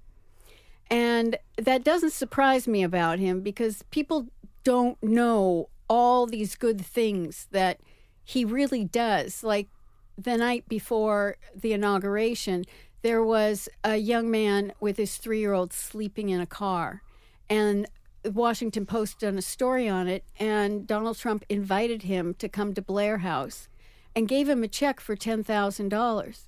And 0.90 1.38
that 1.59 1.85
doesn't 1.85 2.12
surprise 2.12 2.66
me 2.66 2.83
about 2.83 3.19
him 3.19 3.40
because 3.40 3.85
people 3.90 4.28
don't 4.64 5.00
know 5.02 5.69
all 5.88 6.26
these 6.26 6.57
good 6.57 6.81
things 6.81 7.47
that 7.50 7.81
he 8.25 8.45
really 8.45 8.85
does. 8.85 9.45
Like 9.45 9.69
the 10.16 10.37
night 10.37 10.69
before 10.69 11.37
the 11.55 11.73
inauguration, 11.73 12.64
there 13.02 13.23
was 13.23 13.69
a 13.85 13.97
young 13.97 14.31
man 14.31 14.73
with 14.81 14.97
his 14.97 15.16
three 15.16 15.40
year 15.40 15.52
old 15.52 15.73
sleeping 15.73 16.31
in 16.31 16.40
a 16.40 16.47
car. 16.47 17.02
And 17.49 17.87
Washington 18.35 18.87
Post 18.87 19.21
done 19.21 19.38
a 19.38 19.42
story 19.42 19.88
on 19.88 20.09
it, 20.09 20.25
and 20.38 20.87
Donald 20.87 21.18
Trump 21.18 21.45
invited 21.49 22.02
him 22.02 22.35
to 22.35 22.49
come 22.49 22.75
to 22.75 22.83
Blair 22.83 23.18
House 23.18 23.68
and 24.14 24.28
gave 24.28 24.49
him 24.49 24.62
a 24.62 24.68
check 24.68 25.00
for 25.00 25.16
$10,000. 25.16 26.40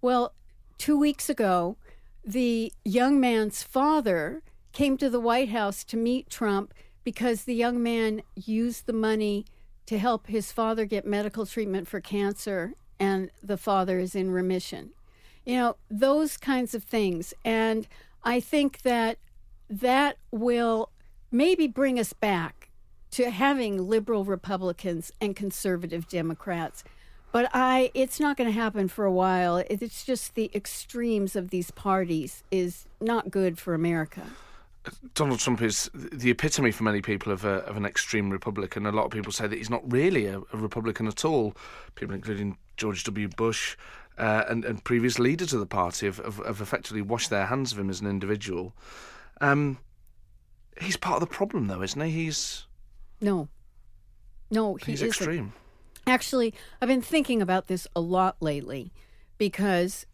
Well, 0.00 0.34
two 0.78 0.98
weeks 0.98 1.28
ago, 1.28 1.76
the 2.24 2.72
young 2.84 3.20
man's 3.20 3.62
father 3.62 4.42
came 4.72 4.96
to 4.98 5.08
the 5.08 5.20
White 5.20 5.48
House 5.48 5.84
to 5.84 5.96
meet 5.96 6.28
Trump 6.30 6.74
because 7.02 7.44
the 7.44 7.54
young 7.54 7.82
man 7.82 8.22
used 8.34 8.86
the 8.86 8.92
money 8.92 9.46
to 9.86 9.98
help 9.98 10.26
his 10.26 10.52
father 10.52 10.84
get 10.84 11.06
medical 11.06 11.46
treatment 11.46 11.86
for 11.88 12.00
cancer, 12.00 12.74
and 12.98 13.30
the 13.42 13.56
father 13.56 13.98
is 13.98 14.14
in 14.14 14.30
remission. 14.30 14.90
You 15.44 15.56
know, 15.56 15.76
those 15.88 16.36
kinds 16.36 16.74
of 16.74 16.82
things. 16.82 17.32
And 17.44 17.86
I 18.24 18.40
think 18.40 18.82
that 18.82 19.18
that 19.70 20.18
will 20.32 20.90
maybe 21.36 21.66
bring 21.66 21.98
us 21.98 22.12
back 22.12 22.70
to 23.10 23.30
having 23.30 23.88
liberal 23.88 24.24
Republicans 24.24 25.12
and 25.20 25.36
conservative 25.36 26.08
Democrats. 26.08 26.84
But 27.32 27.50
I, 27.52 27.90
it's 27.94 28.18
not 28.18 28.36
going 28.36 28.48
to 28.48 28.58
happen 28.58 28.88
for 28.88 29.04
a 29.04 29.12
while. 29.12 29.58
It's 29.68 30.04
just 30.04 30.34
the 30.34 30.50
extremes 30.54 31.36
of 31.36 31.50
these 31.50 31.70
parties 31.70 32.42
is 32.50 32.86
not 33.00 33.30
good 33.30 33.58
for 33.58 33.74
America. 33.74 34.22
Donald 35.14 35.40
Trump 35.40 35.60
is 35.62 35.90
the 35.94 36.30
epitome 36.30 36.70
for 36.70 36.84
many 36.84 37.02
people 37.02 37.32
of, 37.32 37.44
a, 37.44 37.64
of 37.66 37.76
an 37.76 37.84
extreme 37.84 38.30
Republican. 38.30 38.86
A 38.86 38.92
lot 38.92 39.04
of 39.04 39.10
people 39.10 39.32
say 39.32 39.46
that 39.46 39.56
he's 39.56 39.70
not 39.70 39.82
really 39.90 40.26
a, 40.26 40.38
a 40.38 40.56
Republican 40.56 41.08
at 41.08 41.24
all. 41.24 41.54
People, 41.96 42.14
including 42.14 42.56
George 42.76 43.04
W. 43.04 43.28
Bush 43.28 43.76
uh, 44.16 44.44
and, 44.48 44.64
and, 44.64 44.82
previous 44.84 45.18
leaders 45.18 45.52
of 45.52 45.60
the 45.60 45.66
party, 45.66 46.06
have, 46.06 46.18
have, 46.18 46.36
have, 46.46 46.60
effectively 46.60 47.02
washed 47.02 47.30
their 47.30 47.46
hands 47.46 47.72
of 47.72 47.78
him 47.78 47.90
as 47.90 48.00
an 48.00 48.06
individual. 48.06 48.72
Um, 49.40 49.78
he's 50.80 50.96
part 50.96 51.22
of 51.22 51.28
the 51.28 51.34
problem, 51.34 51.66
though, 51.66 51.82
isn't 51.82 52.00
he? 52.00 52.10
He's 52.10 52.66
no, 53.20 53.48
no, 54.50 54.74
he 54.76 54.92
he's 54.92 55.02
isn't. 55.02 55.08
extreme. 55.08 55.52
Actually, 56.06 56.54
I've 56.80 56.88
been 56.88 57.02
thinking 57.02 57.42
about 57.42 57.66
this 57.66 57.86
a 57.96 58.00
lot 58.00 58.36
lately 58.40 58.92
because 59.38 60.06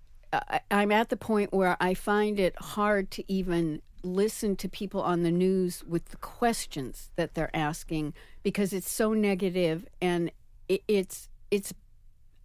I'm 0.70 0.90
at 0.90 1.10
the 1.10 1.16
point 1.16 1.52
where 1.52 1.76
I 1.80 1.94
find 1.94 2.40
it 2.40 2.54
hard 2.56 3.10
to 3.12 3.32
even 3.32 3.82
listen 4.02 4.56
to 4.56 4.68
people 4.68 5.02
on 5.02 5.22
the 5.22 5.30
news 5.30 5.84
with 5.84 6.06
the 6.06 6.16
questions 6.16 7.10
that 7.16 7.34
they're 7.34 7.54
asking 7.54 8.14
because 8.42 8.72
it's 8.72 8.90
so 8.90 9.12
negative 9.12 9.86
and 10.00 10.30
it's 10.68 11.28
it's 11.50 11.72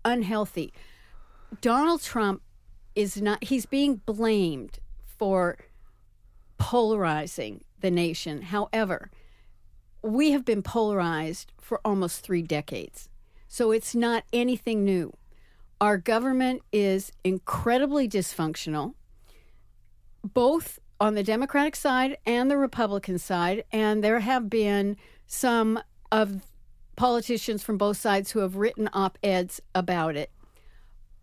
unhealthy. 0.03 0.73
Donald 1.61 2.01
Trump 2.01 2.41
is 2.95 3.21
not 3.21 3.43
he's 3.43 3.65
being 3.65 4.01
blamed 4.05 4.79
for 5.05 5.57
polarizing 6.57 7.63
the 7.81 7.91
nation. 7.91 8.41
However, 8.41 9.11
we 10.01 10.31
have 10.31 10.45
been 10.45 10.61
polarized 10.61 11.51
for 11.59 11.81
almost 11.83 12.21
3 12.21 12.41
decades. 12.41 13.09
So 13.47 13.71
it's 13.71 13.95
not 13.95 14.23
anything 14.31 14.83
new. 14.83 15.13
Our 15.79 15.97
government 15.97 16.61
is 16.71 17.11
incredibly 17.23 18.07
dysfunctional. 18.07 18.93
Both 20.23 20.79
on 20.99 21.13
the 21.13 21.23
Democratic 21.23 21.75
side 21.75 22.17
and 22.25 22.49
the 22.49 22.57
Republican 22.57 23.19
side, 23.19 23.63
and 23.71 24.03
there 24.03 24.19
have 24.19 24.49
been 24.49 24.97
some 25.27 25.79
of 26.11 26.41
politicians 26.95 27.61
from 27.61 27.77
both 27.77 27.97
sides 27.97 28.31
who 28.31 28.39
have 28.39 28.55
written 28.55 28.89
op 28.91 29.19
eds 29.21 29.61
about 29.75 30.15
it. 30.15 30.31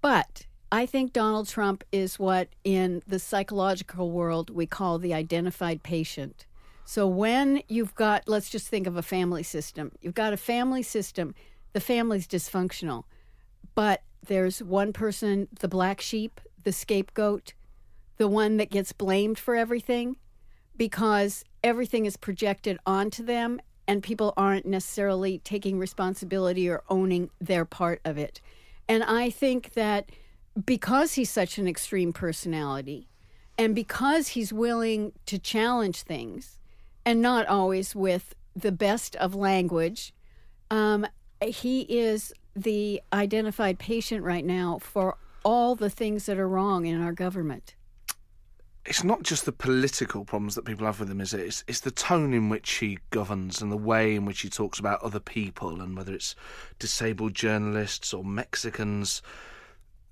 But 0.00 0.46
I 0.74 0.86
think 0.86 1.12
Donald 1.12 1.46
Trump 1.46 1.84
is 1.92 2.18
what 2.18 2.48
in 2.64 3.00
the 3.06 3.20
psychological 3.20 4.10
world 4.10 4.50
we 4.50 4.66
call 4.66 4.98
the 4.98 5.14
identified 5.14 5.84
patient. 5.84 6.46
So 6.84 7.06
when 7.06 7.62
you've 7.68 7.94
got, 7.94 8.28
let's 8.28 8.50
just 8.50 8.66
think 8.66 8.88
of 8.88 8.96
a 8.96 9.02
family 9.02 9.44
system, 9.44 9.92
you've 10.00 10.16
got 10.16 10.32
a 10.32 10.36
family 10.36 10.82
system, 10.82 11.36
the 11.74 11.80
family's 11.80 12.26
dysfunctional, 12.26 13.04
but 13.76 14.02
there's 14.26 14.64
one 14.64 14.92
person, 14.92 15.46
the 15.60 15.68
black 15.68 16.00
sheep, 16.00 16.40
the 16.64 16.72
scapegoat, 16.72 17.54
the 18.16 18.26
one 18.26 18.56
that 18.56 18.72
gets 18.72 18.90
blamed 18.90 19.38
for 19.38 19.54
everything 19.54 20.16
because 20.76 21.44
everything 21.62 22.04
is 22.04 22.16
projected 22.16 22.78
onto 22.84 23.24
them 23.24 23.60
and 23.86 24.02
people 24.02 24.34
aren't 24.36 24.66
necessarily 24.66 25.38
taking 25.38 25.78
responsibility 25.78 26.68
or 26.68 26.82
owning 26.88 27.30
their 27.40 27.64
part 27.64 28.00
of 28.04 28.18
it. 28.18 28.40
And 28.88 29.04
I 29.04 29.30
think 29.30 29.74
that 29.74 30.10
because 30.64 31.14
he's 31.14 31.30
such 31.30 31.58
an 31.58 31.66
extreme 31.66 32.12
personality 32.12 33.08
and 33.58 33.74
because 33.74 34.28
he's 34.28 34.52
willing 34.52 35.12
to 35.26 35.38
challenge 35.38 36.02
things 36.02 36.58
and 37.04 37.20
not 37.20 37.46
always 37.46 37.94
with 37.94 38.34
the 38.54 38.72
best 38.72 39.16
of 39.16 39.34
language, 39.34 40.12
um, 40.70 41.06
he 41.42 41.82
is 41.82 42.32
the 42.56 43.00
identified 43.12 43.78
patient 43.78 44.22
right 44.22 44.44
now 44.44 44.78
for 44.80 45.16
all 45.44 45.74
the 45.74 45.90
things 45.90 46.26
that 46.26 46.38
are 46.38 46.48
wrong 46.48 46.86
in 46.86 47.02
our 47.02 47.12
government 47.12 47.74
it's 48.86 49.04
not 49.04 49.22
just 49.22 49.46
the 49.46 49.52
political 49.52 50.24
problems 50.24 50.54
that 50.54 50.64
people 50.64 50.86
have 50.86 51.00
with 51.00 51.10
him, 51.10 51.20
is 51.20 51.32
it? 51.32 51.40
It's, 51.40 51.64
it's 51.66 51.80
the 51.80 51.90
tone 51.90 52.34
in 52.34 52.50
which 52.50 52.70
he 52.72 52.98
governs 53.10 53.62
and 53.62 53.72
the 53.72 53.76
way 53.76 54.14
in 54.14 54.26
which 54.26 54.40
he 54.40 54.50
talks 54.50 54.78
about 54.78 55.02
other 55.02 55.20
people 55.20 55.80
and 55.80 55.96
whether 55.96 56.12
it's 56.12 56.36
disabled 56.78 57.34
journalists 57.34 58.12
or 58.12 58.22
Mexicans. 58.24 59.22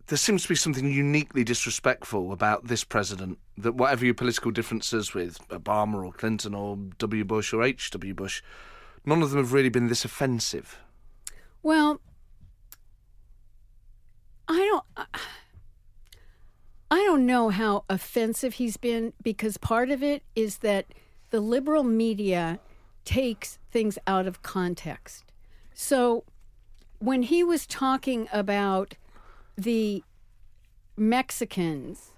There 0.09 0.19
seems 0.19 0.43
to 0.43 0.49
be 0.49 0.55
something 0.55 0.91
uniquely 0.91 1.45
disrespectful 1.45 2.33
about 2.33 2.67
this 2.67 2.85
president 2.85 3.39
that, 3.57 3.75
whatever 3.75 4.05
your 4.05 4.15
political 4.15 4.51
differences 4.51 5.15
with 5.15 5.39
Obama 5.49 6.05
or 6.05 6.13
Clinton 6.13 6.55
or 6.55 6.77
W. 6.99 7.25
Bush 7.25 7.53
or 7.53 7.63
H.W. 7.63 8.15
Bush, 8.15 8.43
none 9.07 9.23
of 9.23 9.31
them 9.31 9.39
have 9.39 9.53
really 9.53 9.69
been 9.69 9.87
this 9.87 10.05
offensive. 10.05 10.79
Well, 11.63 12.01
I 14.49 14.59
don't. 14.59 15.09
I 16.91 16.97
don't 17.05 17.25
know 17.25 17.49
how 17.49 17.85
offensive 17.89 18.55
he's 18.55 18.77
been 18.77 19.15
because 19.23 19.57
part 19.57 19.91
of 19.91 20.03
it 20.03 20.23
is 20.37 20.59
that 20.59 20.87
the 21.31 21.41
liberal 21.41 21.85
media 21.85 22.61
takes 23.07 23.59
things 23.71 23.99
out 24.07 24.27
of 24.27 24.43
context. 24.43 25.25
So 25.73 26.25
when 26.99 27.23
he 27.23 27.43
was 27.43 27.67
talking 27.67 28.29
about 28.31 28.97
the 29.57 30.03
Mexicans, 30.97 32.11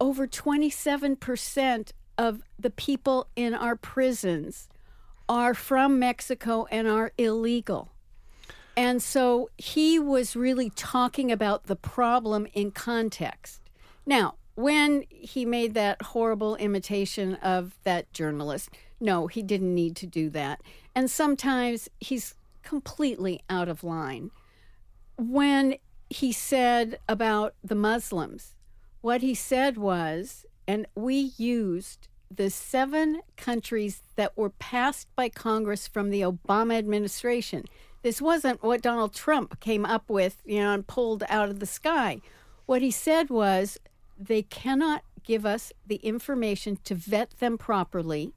over 0.00 0.26
27% 0.26 1.92
of 2.18 2.42
the 2.58 2.70
people 2.70 3.28
in 3.36 3.54
our 3.54 3.76
prisons 3.76 4.68
are 5.28 5.54
from 5.54 5.98
Mexico 5.98 6.66
and 6.70 6.86
are 6.86 7.12
illegal. 7.16 7.90
And 8.76 9.02
so 9.02 9.50
he 9.58 9.98
was 9.98 10.34
really 10.34 10.70
talking 10.70 11.30
about 11.30 11.64
the 11.64 11.76
problem 11.76 12.46
in 12.54 12.70
context. 12.70 13.60
Now, 14.06 14.34
when 14.54 15.04
he 15.08 15.44
made 15.44 15.74
that 15.74 16.02
horrible 16.02 16.56
imitation 16.56 17.34
of 17.36 17.78
that 17.84 18.12
journalist, 18.12 18.70
no, 19.00 19.26
he 19.26 19.42
didn't 19.42 19.74
need 19.74 19.96
to 19.96 20.06
do 20.06 20.30
that. 20.30 20.60
And 20.94 21.10
sometimes 21.10 21.88
he's 22.00 22.34
completely 22.62 23.42
out 23.48 23.68
of 23.68 23.82
line. 23.82 24.30
When 25.16 25.76
he 26.12 26.30
said 26.30 26.98
about 27.08 27.54
the 27.64 27.74
Muslims, 27.74 28.54
what 29.00 29.22
he 29.22 29.34
said 29.34 29.76
was, 29.76 30.44
and 30.68 30.86
we 30.94 31.32
used 31.36 32.08
the 32.30 32.50
seven 32.50 33.20
countries 33.36 34.02
that 34.16 34.36
were 34.36 34.50
passed 34.50 35.08
by 35.16 35.28
Congress 35.28 35.88
from 35.88 36.10
the 36.10 36.20
Obama 36.20 36.76
administration. 36.76 37.64
This 38.02 38.20
wasn't 38.20 38.62
what 38.62 38.82
Donald 38.82 39.14
Trump 39.14 39.60
came 39.60 39.84
up 39.84 40.08
with, 40.08 40.42
you 40.44 40.60
know, 40.60 40.72
and 40.72 40.86
pulled 40.86 41.24
out 41.28 41.48
of 41.48 41.60
the 41.60 41.66
sky. 41.66 42.20
What 42.66 42.82
he 42.82 42.90
said 42.90 43.30
was 43.30 43.78
they 44.18 44.42
cannot 44.42 45.02
give 45.24 45.46
us 45.46 45.72
the 45.86 45.96
information 45.96 46.78
to 46.84 46.94
vet 46.94 47.38
them 47.38 47.58
properly. 47.58 48.32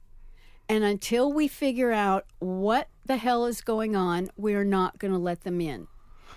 And 0.68 0.82
until 0.82 1.32
we 1.32 1.46
figure 1.46 1.92
out 1.92 2.26
what 2.38 2.88
the 3.04 3.16
hell 3.16 3.46
is 3.46 3.60
going 3.60 3.94
on, 3.94 4.30
we're 4.36 4.64
not 4.64 4.98
going 4.98 5.12
to 5.12 5.18
let 5.18 5.42
them 5.42 5.60
in. 5.60 5.86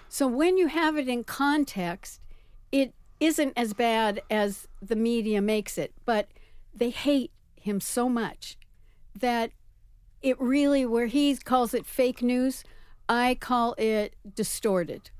So 0.10 0.28
when 0.28 0.58
you 0.58 0.68
have 0.68 0.98
it 0.98 1.08
in 1.08 1.24
context, 1.24 2.20
it 2.72 2.94
isn't 3.20 3.54
as 3.56 3.74
bad 3.74 4.22
as 4.30 4.68
the 4.82 4.96
media 4.96 5.42
makes 5.42 5.78
it, 5.78 5.94
but 6.06 6.28
they 6.74 6.90
hate 6.90 7.32
him 7.56 7.80
so 7.80 8.10
much 8.10 8.58
that 9.18 9.52
it 10.22 10.40
really, 10.40 10.86
where 10.86 11.08
he 11.08 11.36
calls 11.38 11.74
it 11.74 11.86
fake 11.86 12.22
news, 12.22 12.64
I 13.08 13.36
call 13.36 13.76
it 13.78 14.16
distorted 14.36 15.12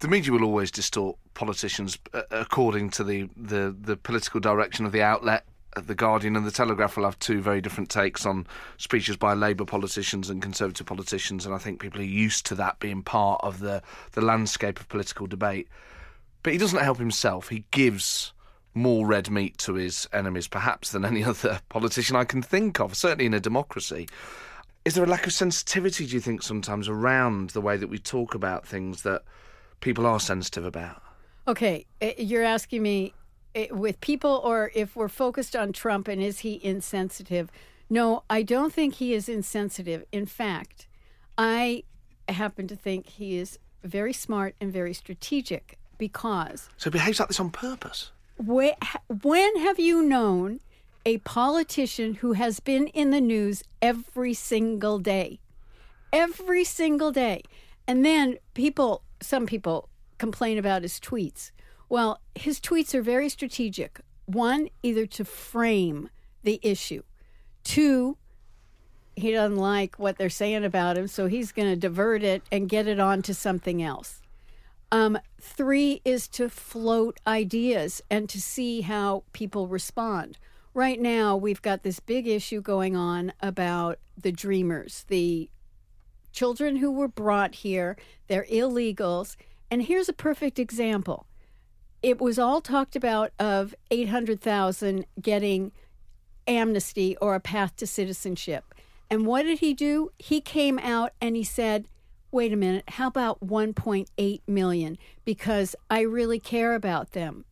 the 0.00 0.08
media 0.08 0.32
will 0.32 0.44
always 0.44 0.70
distort 0.70 1.16
politicians 1.34 1.98
uh, 2.12 2.22
according 2.30 2.90
to 2.90 3.04
the, 3.04 3.28
the, 3.36 3.74
the 3.78 3.96
political 3.96 4.40
direction 4.40 4.84
of 4.84 4.92
the 4.92 5.02
outlet. 5.02 5.44
The 5.76 5.94
Guardian 5.94 6.36
and 6.36 6.46
the 6.46 6.50
Telegraph 6.50 6.96
will 6.96 7.04
have 7.04 7.18
two 7.18 7.40
very 7.40 7.60
different 7.60 7.90
takes 7.90 8.24
on 8.24 8.46
speeches 8.78 9.16
by 9.16 9.34
Labour 9.34 9.64
politicians 9.64 10.30
and 10.30 10.40
Conservative 10.40 10.86
politicians, 10.86 11.44
and 11.44 11.54
I 11.54 11.58
think 11.58 11.80
people 11.80 12.00
are 12.00 12.04
used 12.04 12.46
to 12.46 12.54
that 12.56 12.78
being 12.78 13.02
part 13.02 13.40
of 13.42 13.60
the, 13.60 13.82
the 14.12 14.20
landscape 14.20 14.80
of 14.80 14.88
political 14.88 15.26
debate. 15.26 15.68
But 16.42 16.52
he 16.52 16.58
doesn't 16.58 16.82
help 16.82 16.98
himself. 16.98 17.48
He 17.48 17.64
gives 17.70 18.32
more 18.74 19.06
red 19.06 19.30
meat 19.30 19.58
to 19.58 19.74
his 19.74 20.08
enemies, 20.12 20.48
perhaps, 20.48 20.90
than 20.92 21.04
any 21.04 21.24
other 21.24 21.60
politician 21.68 22.16
I 22.16 22.24
can 22.24 22.42
think 22.42 22.80
of, 22.80 22.96
certainly 22.96 23.26
in 23.26 23.34
a 23.34 23.40
democracy. 23.40 24.08
Is 24.84 24.94
there 24.94 25.04
a 25.04 25.08
lack 25.08 25.26
of 25.26 25.32
sensitivity, 25.32 26.06
do 26.06 26.14
you 26.14 26.20
think, 26.20 26.42
sometimes 26.42 26.88
around 26.88 27.50
the 27.50 27.60
way 27.60 27.76
that 27.76 27.88
we 27.88 27.98
talk 27.98 28.34
about 28.34 28.66
things 28.66 29.02
that 29.02 29.22
people 29.80 30.06
are 30.06 30.20
sensitive 30.20 30.64
about. 30.64 31.02
Okay, 31.48 31.86
eh, 32.00 32.14
you're 32.18 32.42
asking 32.42 32.82
me 32.82 33.14
eh, 33.56 33.66
with 33.70 34.00
people 34.00 34.40
or 34.44 34.70
if 34.74 34.94
we're 34.94 35.08
focused 35.08 35.56
on 35.56 35.72
Trump 35.72 36.06
and 36.06 36.22
is 36.22 36.40
he 36.40 36.60
insensitive? 36.62 37.50
No, 37.90 38.22
I 38.30 38.42
don't 38.42 38.72
think 38.72 38.94
he 38.94 39.14
is 39.14 39.28
insensitive. 39.28 40.04
In 40.12 40.26
fact, 40.26 40.86
I 41.36 41.82
happen 42.28 42.68
to 42.68 42.76
think 42.76 43.08
he 43.08 43.36
is 43.36 43.58
very 43.82 44.12
smart 44.12 44.54
and 44.60 44.72
very 44.72 44.92
strategic 44.92 45.78
because. 45.98 46.68
So 46.76 46.90
he 46.90 46.92
behaves 46.92 47.18
like 47.18 47.28
this 47.28 47.40
on 47.40 47.50
purpose? 47.50 48.10
When 48.38 49.56
have 49.56 49.80
you 49.80 50.02
known 50.02 50.60
a 51.06 51.18
politician 51.18 52.14
who 52.14 52.32
has 52.32 52.58
been 52.58 52.88
in 52.88 53.10
the 53.10 53.20
news 53.20 53.62
every 53.80 54.34
single 54.34 54.98
day. 54.98 55.38
Every 56.12 56.64
single 56.64 57.12
day. 57.12 57.42
And 57.86 58.04
then 58.04 58.38
people, 58.54 59.02
some 59.22 59.46
people 59.46 59.88
complain 60.18 60.58
about 60.58 60.82
his 60.82 60.98
tweets. 60.98 61.52
Well, 61.88 62.20
his 62.34 62.60
tweets 62.60 62.94
are 62.94 63.02
very 63.02 63.28
strategic. 63.28 64.00
One, 64.26 64.68
either 64.82 65.06
to 65.06 65.24
frame 65.24 66.10
the 66.42 66.58
issue, 66.62 67.02
two, 67.62 68.16
he 69.14 69.32
doesn't 69.32 69.56
like 69.56 69.98
what 69.98 70.18
they're 70.18 70.28
saying 70.28 70.64
about 70.64 70.98
him, 70.98 71.08
so 71.08 71.26
he's 71.26 71.52
going 71.52 71.70
to 71.70 71.76
divert 71.76 72.22
it 72.22 72.42
and 72.50 72.68
get 72.68 72.86
it 72.86 73.00
on 73.00 73.22
to 73.22 73.34
something 73.34 73.82
else. 73.82 74.20
Um, 74.92 75.18
three 75.40 76.00
is 76.04 76.28
to 76.28 76.48
float 76.48 77.18
ideas 77.26 78.02
and 78.10 78.28
to 78.28 78.40
see 78.40 78.82
how 78.82 79.24
people 79.32 79.68
respond. 79.68 80.38
Right 80.74 81.00
now, 81.00 81.36
we've 81.36 81.62
got 81.62 81.82
this 81.82 82.00
big 82.00 82.26
issue 82.26 82.60
going 82.60 82.94
on 82.94 83.32
about 83.40 83.98
the 84.20 84.32
dreamers, 84.32 85.04
the 85.08 85.48
children 86.32 86.76
who 86.76 86.90
were 86.90 87.08
brought 87.08 87.56
here, 87.56 87.96
they're 88.28 88.44
illegals. 88.44 89.36
And 89.70 89.82
here's 89.82 90.08
a 90.08 90.12
perfect 90.12 90.58
example. 90.58 91.26
It 92.06 92.20
was 92.20 92.38
all 92.38 92.60
talked 92.60 92.94
about 92.94 93.32
of 93.36 93.74
800,000 93.90 95.06
getting 95.20 95.72
amnesty 96.46 97.16
or 97.16 97.34
a 97.34 97.40
path 97.40 97.74
to 97.78 97.86
citizenship. 97.88 98.72
And 99.10 99.26
what 99.26 99.42
did 99.42 99.58
he 99.58 99.74
do? 99.74 100.12
He 100.16 100.40
came 100.40 100.78
out 100.78 101.14
and 101.20 101.34
he 101.34 101.42
said, 101.42 101.88
wait 102.30 102.52
a 102.52 102.56
minute, 102.56 102.84
how 102.90 103.08
about 103.08 103.44
1.8 103.44 104.40
million? 104.46 104.98
Because 105.24 105.74
I 105.90 106.02
really 106.02 106.38
care 106.38 106.76
about 106.76 107.10
them. 107.10 107.44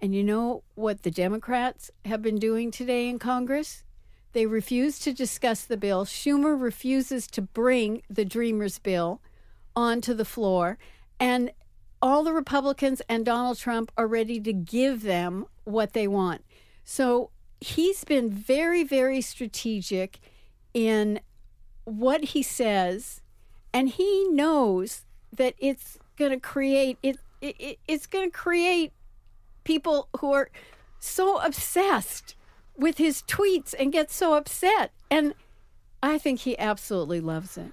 And 0.00 0.14
you 0.14 0.24
know 0.24 0.62
what 0.76 1.02
the 1.02 1.10
Democrats 1.10 1.90
have 2.06 2.22
been 2.22 2.38
doing 2.38 2.70
today 2.70 3.06
in 3.06 3.18
Congress? 3.18 3.84
They 4.32 4.46
refuse 4.46 4.98
to 5.00 5.12
discuss 5.12 5.66
the 5.66 5.76
bill. 5.76 6.06
Schumer 6.06 6.58
refuses 6.58 7.26
to 7.26 7.42
bring 7.42 8.00
the 8.08 8.24
Dreamers 8.24 8.78
bill 8.78 9.20
onto 9.76 10.14
the 10.14 10.24
floor. 10.24 10.78
And 11.18 11.52
all 12.02 12.24
the 12.24 12.32
Republicans 12.32 13.02
and 13.08 13.24
Donald 13.24 13.58
Trump 13.58 13.92
are 13.96 14.06
ready 14.06 14.40
to 14.40 14.52
give 14.52 15.02
them 15.02 15.46
what 15.64 15.92
they 15.92 16.08
want. 16.08 16.44
So 16.84 17.30
he's 17.60 18.04
been 18.04 18.30
very, 18.30 18.82
very 18.84 19.20
strategic 19.20 20.18
in 20.72 21.20
what 21.84 22.24
he 22.24 22.42
says, 22.42 23.20
and 23.72 23.88
he 23.88 24.28
knows 24.28 25.02
that 25.32 25.54
it's 25.58 25.98
going 26.16 26.30
to 26.30 26.40
create 26.40 26.98
it, 27.02 27.18
it 27.40 27.78
it's 27.86 28.06
going 28.06 28.30
to 28.30 28.36
create 28.36 28.92
people 29.64 30.08
who 30.20 30.32
are 30.32 30.50
so 30.98 31.38
obsessed 31.38 32.34
with 32.76 32.98
his 32.98 33.22
tweets 33.22 33.74
and 33.78 33.92
get 33.92 34.10
so 34.10 34.34
upset. 34.34 34.92
And 35.10 35.34
I 36.02 36.18
think 36.18 36.40
he 36.40 36.58
absolutely 36.58 37.20
loves 37.20 37.58
it. 37.58 37.72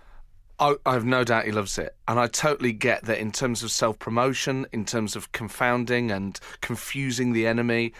I, 0.60 0.76
I 0.86 0.94
have 0.94 1.06
no 1.06 1.24
doubt 1.24 1.46
he 1.46 1.52
loves 1.52 1.78
it. 1.78 1.96
And 2.08 2.20
I 2.20 2.28
totally 2.28 2.74
get 2.74 3.06
that 3.06 3.20
in 3.20 3.32
terms 3.32 3.64
of 3.64 3.72
self 3.72 4.00
promotion, 4.00 4.66
in 4.72 4.86
terms 4.86 5.16
of 5.16 5.32
confounding 5.32 6.12
and 6.12 6.40
confusing 6.62 7.34
the 7.34 7.48
enemy, 7.48 7.94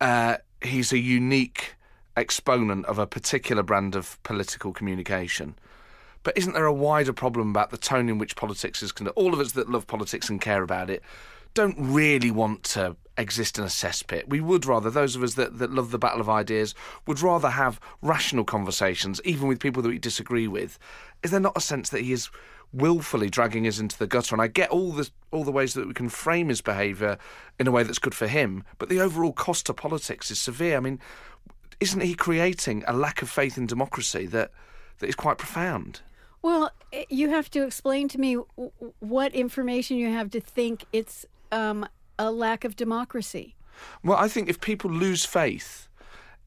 uh, 0.00 0.36
he's 0.60 0.92
a 0.92 0.98
unique 0.98 1.76
exponent 2.16 2.84
of 2.86 2.98
a 2.98 3.06
particular 3.06 3.62
brand 3.62 3.94
of 3.94 4.22
political 4.22 4.72
communication. 4.72 5.54
But 6.22 6.36
isn't 6.36 6.52
there 6.52 6.66
a 6.66 6.72
wider 6.72 7.12
problem 7.12 7.50
about 7.50 7.70
the 7.70 7.76
tone 7.78 8.08
in 8.08 8.18
which 8.18 8.36
politics 8.36 8.82
is 8.82 8.92
conducted? 8.92 9.20
All 9.20 9.32
of 9.32 9.40
us 9.40 9.52
that 9.52 9.70
love 9.70 9.86
politics 9.86 10.28
and 10.28 10.40
care 10.40 10.62
about 10.62 10.90
it 10.90 11.02
don't 11.54 11.76
really 11.78 12.30
want 12.30 12.62
to 12.62 12.96
exist 13.18 13.58
in 13.58 13.64
a 13.64 13.68
cesspit. 13.68 14.28
We 14.28 14.40
would 14.40 14.66
rather, 14.66 14.90
those 14.90 15.16
of 15.16 15.22
us 15.22 15.34
that, 15.34 15.58
that 15.58 15.72
love 15.72 15.90
the 15.90 15.98
battle 15.98 16.20
of 16.20 16.28
ideas, 16.28 16.74
would 17.06 17.20
rather 17.20 17.50
have 17.50 17.80
rational 18.00 18.44
conversations, 18.44 19.20
even 19.24 19.48
with 19.48 19.60
people 19.60 19.82
that 19.82 19.88
we 19.88 19.98
disagree 19.98 20.48
with. 20.48 20.78
Is 21.22 21.30
there 21.30 21.40
not 21.40 21.56
a 21.56 21.60
sense 21.60 21.90
that 21.90 22.02
he 22.02 22.12
is 22.12 22.30
willfully 22.72 23.28
dragging 23.28 23.66
us 23.66 23.78
into 23.78 23.98
the 23.98 24.06
gutter? 24.06 24.34
And 24.34 24.42
I 24.42 24.46
get 24.46 24.70
all 24.70 24.92
the 24.92 25.10
all 25.30 25.44
the 25.44 25.52
ways 25.52 25.74
that 25.74 25.86
we 25.86 25.94
can 25.94 26.08
frame 26.08 26.48
his 26.48 26.60
behaviour 26.60 27.18
in 27.58 27.66
a 27.66 27.70
way 27.70 27.82
that's 27.82 27.98
good 27.98 28.14
for 28.14 28.26
him, 28.26 28.64
but 28.78 28.88
the 28.88 29.00
overall 29.00 29.32
cost 29.32 29.66
to 29.66 29.74
politics 29.74 30.30
is 30.30 30.38
severe. 30.38 30.76
I 30.76 30.80
mean, 30.80 30.98
isn't 31.80 32.00
he 32.00 32.14
creating 32.14 32.84
a 32.86 32.92
lack 32.92 33.22
of 33.22 33.30
faith 33.30 33.58
in 33.58 33.66
democracy 33.66 34.26
that 34.26 34.50
that 34.98 35.08
is 35.08 35.14
quite 35.14 35.38
profound? 35.38 36.00
Well, 36.40 36.72
eh, 36.92 37.04
you 37.08 37.30
have 37.30 37.50
to 37.50 37.64
explain 37.64 38.08
to 38.08 38.18
me 38.18 38.34
what 38.98 39.34
information 39.34 39.96
you 39.96 40.12
have 40.12 40.30
to 40.30 40.40
think 40.40 40.84
it's 40.92 41.24
um, 41.52 41.86
a 42.22 42.30
lack 42.30 42.64
of 42.64 42.76
democracy. 42.76 43.56
Well, 44.04 44.16
I 44.16 44.28
think 44.28 44.48
if 44.48 44.60
people 44.60 44.90
lose 44.90 45.24
faith, 45.24 45.88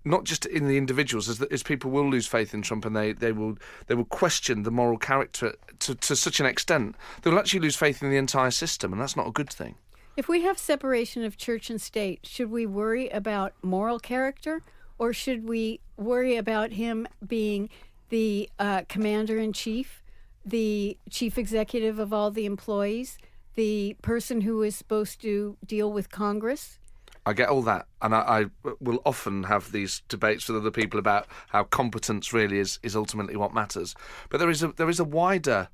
not 0.06 0.24
just 0.24 0.46
in 0.46 0.68
the 0.68 0.78
individuals, 0.78 1.28
as, 1.28 1.42
as 1.42 1.64
people 1.64 1.92
will 1.92 2.10
lose 2.10 2.28
faith 2.28 2.54
in 2.54 2.62
Trump 2.62 2.86
and 2.86 2.96
they, 2.96 3.12
they 3.12 3.34
will 3.34 3.58
they 3.88 3.96
will 3.96 4.06
question 4.06 4.64
the 4.64 4.72
moral 4.72 4.98
character 4.98 5.54
to, 5.80 5.96
to 5.96 6.16
such 6.16 6.40
an 6.40 6.46
extent, 6.46 6.96
they 7.22 7.30
will 7.30 7.40
actually 7.40 7.60
lose 7.60 7.76
faith 7.76 8.02
in 8.02 8.10
the 8.10 8.16
entire 8.16 8.52
system, 8.52 8.94
and 8.94 9.02
that's 9.02 9.18
not 9.18 9.28
a 9.28 9.32
good 9.32 9.50
thing. 9.50 9.76
If 10.16 10.30
we 10.30 10.44
have 10.44 10.58
separation 10.58 11.26
of 11.26 11.36
church 11.36 11.70
and 11.70 11.82
state, 11.82 12.22
should 12.24 12.50
we 12.50 12.66
worry 12.66 13.10
about 13.10 13.52
moral 13.62 14.00
character, 14.00 14.62
or 14.98 15.12
should 15.12 15.46
we 15.46 15.82
worry 15.98 16.38
about 16.38 16.72
him 16.72 17.06
being 17.28 17.70
the 18.08 18.50
uh, 18.58 18.84
commander 18.88 19.38
in 19.38 19.52
chief, 19.52 20.02
the 20.46 20.98
chief 21.10 21.38
executive 21.38 22.00
of 22.00 22.14
all 22.14 22.32
the 22.32 22.46
employees? 22.46 23.18
The 23.56 23.96
person 24.02 24.42
who 24.42 24.62
is 24.64 24.76
supposed 24.76 25.22
to 25.22 25.58
deal 25.66 25.92
with 25.92 26.12
Congress. 26.12 26.80
I 27.26 27.34
get 27.34 27.50
all 27.50 27.64
that, 27.64 27.88
and 28.02 28.14
I, 28.14 28.20
I, 28.20 28.46
will 28.80 29.02
often 29.04 29.44
have 29.44 29.72
these 29.72 30.04
debates 30.10 30.48
with 30.48 30.58
other 30.58 30.70
people 30.70 31.00
about 31.00 31.26
how 31.50 31.64
competence 31.64 32.32
really 32.32 32.60
is, 32.60 32.78
is 32.84 32.96
ultimately 32.96 33.36
what 33.36 33.54
matters. 33.54 33.96
But 34.30 34.38
there 34.38 34.50
is 34.50 34.62
a 34.62 34.68
there 34.68 34.90
is 34.90 35.00
a 35.00 35.04
wider, 35.04 35.70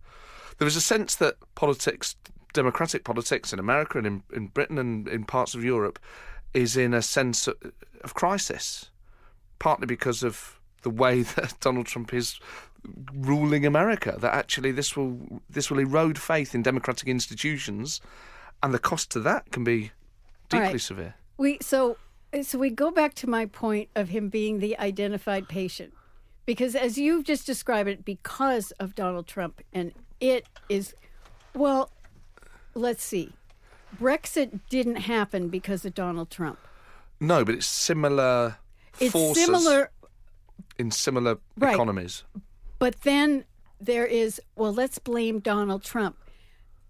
there 0.60 0.68
is 0.68 0.78
a 0.78 0.82
sense 0.82 1.16
that 1.16 1.36
politics, 1.56 2.16
democratic 2.54 3.04
politics 3.04 3.52
in 3.52 3.60
America 3.60 3.98
and 3.98 4.08
in, 4.08 4.24
in 4.34 4.48
Britain 4.48 4.78
and 4.78 5.10
in 5.10 5.26
parts 5.26 5.54
of 5.54 5.64
Europe, 5.64 6.00
is 6.54 6.78
in 6.78 6.94
a 6.94 7.02
sense 7.02 7.48
of, 7.48 7.56
of 8.02 8.14
crisis, 8.14 8.90
partly 9.60 9.88
because 9.88 10.24
of 10.24 10.58
the 10.84 10.90
way 10.90 11.22
that 11.36 11.56
Donald 11.60 11.88
Trump 11.88 12.14
is 12.14 12.40
ruling 13.14 13.66
America. 13.66 14.16
That 14.20 14.34
actually 14.34 14.72
this 14.72 14.96
will 14.96 15.42
this 15.50 15.70
will 15.70 15.80
erode 15.80 16.18
faith 16.18 16.56
in 16.56 16.62
democratic 16.62 17.08
institutions, 17.08 18.02
and 18.62 18.74
the 18.74 18.80
cost 18.80 19.12
to 19.12 19.20
that 19.22 19.52
can 19.52 19.64
be 19.64 19.92
deeply 20.50 20.68
right. 20.68 20.82
severe. 20.82 21.16
We 21.38 21.58
so 21.62 21.98
so 22.42 22.58
we 22.58 22.70
go 22.70 22.92
back 22.92 23.14
to 23.16 23.28
my 23.28 23.46
point 23.46 23.90
of 23.96 24.10
him 24.10 24.30
being 24.30 24.60
the 24.60 24.78
identified 24.78 25.48
patient, 25.48 25.94
because 26.46 26.76
as 26.76 26.98
you've 26.98 27.24
just 27.24 27.46
described 27.46 27.90
it, 27.90 28.06
because 28.06 28.72
of 28.80 28.96
Donald 28.96 29.28
Trump, 29.28 29.62
and 29.74 29.92
it 30.20 30.48
is, 30.70 30.96
well, 31.54 31.90
let's 32.74 33.04
see, 33.04 33.34
Brexit 34.00 34.60
didn't 34.70 34.98
happen 34.98 35.50
because 35.50 35.84
of 35.86 35.94
Donald 35.94 36.30
Trump. 36.30 36.60
No, 37.20 37.44
but 37.44 37.56
it's 37.56 37.68
similar. 37.68 38.58
It's 39.00 39.12
forces 39.12 39.46
similar 39.46 39.92
in 40.78 40.92
similar 40.92 41.38
right. 41.58 41.74
economies. 41.74 42.24
But 42.82 43.02
then 43.02 43.46
there 43.80 44.08
is, 44.08 44.42
well, 44.56 44.74
let's 44.74 44.98
blame 44.98 45.38
Donald 45.38 45.84
Trump. 45.84 46.18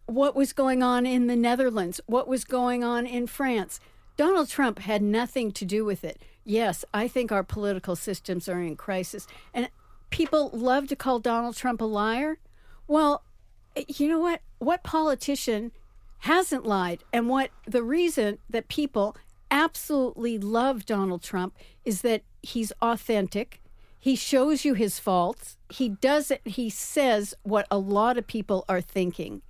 What 0.06 0.38
was 0.38 0.54
going 0.54 0.82
on 0.82 1.06
in 1.06 1.28
the 1.28 1.36
Netherlands? 1.36 2.00
What 2.06 2.30
was 2.30 2.46
going 2.46 2.82
on 2.82 3.06
in 3.06 3.28
France? 3.28 3.82
Donald 4.16 4.48
Trump 4.48 4.80
had 4.80 5.02
nothing 5.02 5.52
to 5.52 5.66
do 5.66 5.84
with 5.84 6.06
it. 6.06 6.22
Yes, 6.46 6.86
I 6.94 7.10
think 7.10 7.30
our 7.30 7.44
political 7.44 7.98
systems 7.98 8.48
are 8.48 8.62
in 8.62 8.78
crisis. 8.78 9.28
And 9.54 9.68
people 10.12 10.50
love 10.54 10.88
to 10.88 10.96
call 10.96 11.20
Donald 11.20 11.58
Trump 11.58 11.82
a 11.82 11.86
liar. 11.86 12.40
Well, 12.88 13.26
you 13.90 14.08
know 14.08 14.20
what? 14.20 14.40
What 14.60 14.84
politician 14.84 15.74
hasn't 16.20 16.66
lied? 16.66 17.04
And 17.12 17.28
what 17.28 17.50
the 17.68 17.84
reason 17.84 18.38
that 18.50 18.70
people 18.70 19.18
absolutely 19.50 20.38
love 20.38 20.86
Donald 20.86 21.22
Trump 21.22 21.54
is 21.84 22.00
that 22.04 22.22
he's 22.42 22.72
authentic. 22.82 23.62
He 24.02 24.16
shows 24.16 24.66
you 24.66 24.74
his 24.74 24.98
faults. 24.98 25.58
He 25.70 25.88
does 25.88 26.32
it, 26.32 26.42
he 26.44 26.72
says 26.72 27.36
what 27.44 27.68
a 27.70 27.78
lot 27.78 28.18
of 28.18 28.26
people 28.26 28.66
are 28.68 28.82
thinking. 28.82 29.44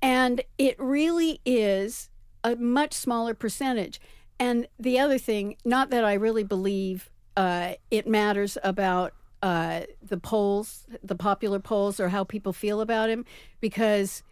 And 0.00 0.42
it 0.58 0.76
really 0.78 1.40
is 1.44 2.08
a 2.44 2.54
much 2.54 2.94
smaller 2.94 3.34
percentage. 3.34 4.00
And 4.38 4.68
the 4.78 5.00
other 5.00 5.18
thing, 5.18 5.56
not 5.64 5.90
that 5.90 6.04
I 6.04 6.12
really 6.14 6.44
believe 6.44 7.10
uh, 7.36 7.74
it 7.90 8.06
matters 8.06 8.56
about 8.62 9.12
uh, 9.42 9.80
the 10.00 10.18
polls, 10.18 10.86
the 11.02 11.16
popular 11.16 11.58
polls, 11.58 11.98
or 11.98 12.10
how 12.10 12.22
people 12.22 12.52
feel 12.52 12.80
about 12.80 13.10
him, 13.10 13.24
because 13.60 14.22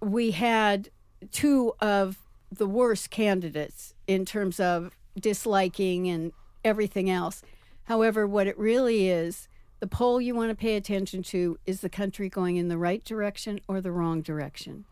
we 0.00 0.32
had 0.32 0.90
two 1.30 1.72
of 1.80 2.18
the 2.50 2.66
worst 2.66 3.10
candidates 3.10 3.94
in 4.08 4.24
terms 4.24 4.58
of 4.58 4.90
disliking 5.18 6.08
and 6.08 6.32
everything 6.64 7.08
else. 7.08 7.42
However, 7.88 8.26
what 8.26 8.46
it 8.46 8.58
really 8.58 9.08
is, 9.08 9.48
the 9.80 9.86
poll 9.86 10.20
you 10.20 10.34
want 10.34 10.50
to 10.50 10.54
pay 10.54 10.76
attention 10.76 11.22
to 11.22 11.58
is 11.64 11.80
the 11.80 11.88
country 11.88 12.28
going 12.28 12.58
in 12.58 12.68
the 12.68 12.76
right 12.76 13.02
direction 13.02 13.60
or 13.66 13.80
the 13.80 13.90
wrong 13.90 14.20
direction. 14.20 14.84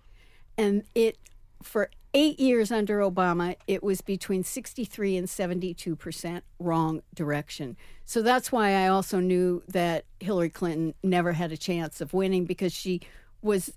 And 0.56 0.84
it, 0.94 1.18
for 1.62 1.90
eight 2.14 2.40
years 2.40 2.72
under 2.72 3.00
Obama, 3.00 3.56
it 3.66 3.82
was 3.82 4.00
between 4.00 4.44
63 4.44 5.18
and 5.18 5.28
72 5.28 5.94
percent 5.94 6.42
wrong 6.58 7.02
direction. 7.14 7.76
So 8.06 8.22
that's 8.22 8.50
why 8.50 8.70
I 8.70 8.88
also 8.88 9.20
knew 9.20 9.62
that 9.68 10.06
Hillary 10.18 10.48
Clinton 10.48 10.94
never 11.02 11.32
had 11.32 11.52
a 11.52 11.58
chance 11.58 12.00
of 12.00 12.14
winning 12.14 12.46
because 12.46 12.72
she 12.72 13.02
was 13.42 13.74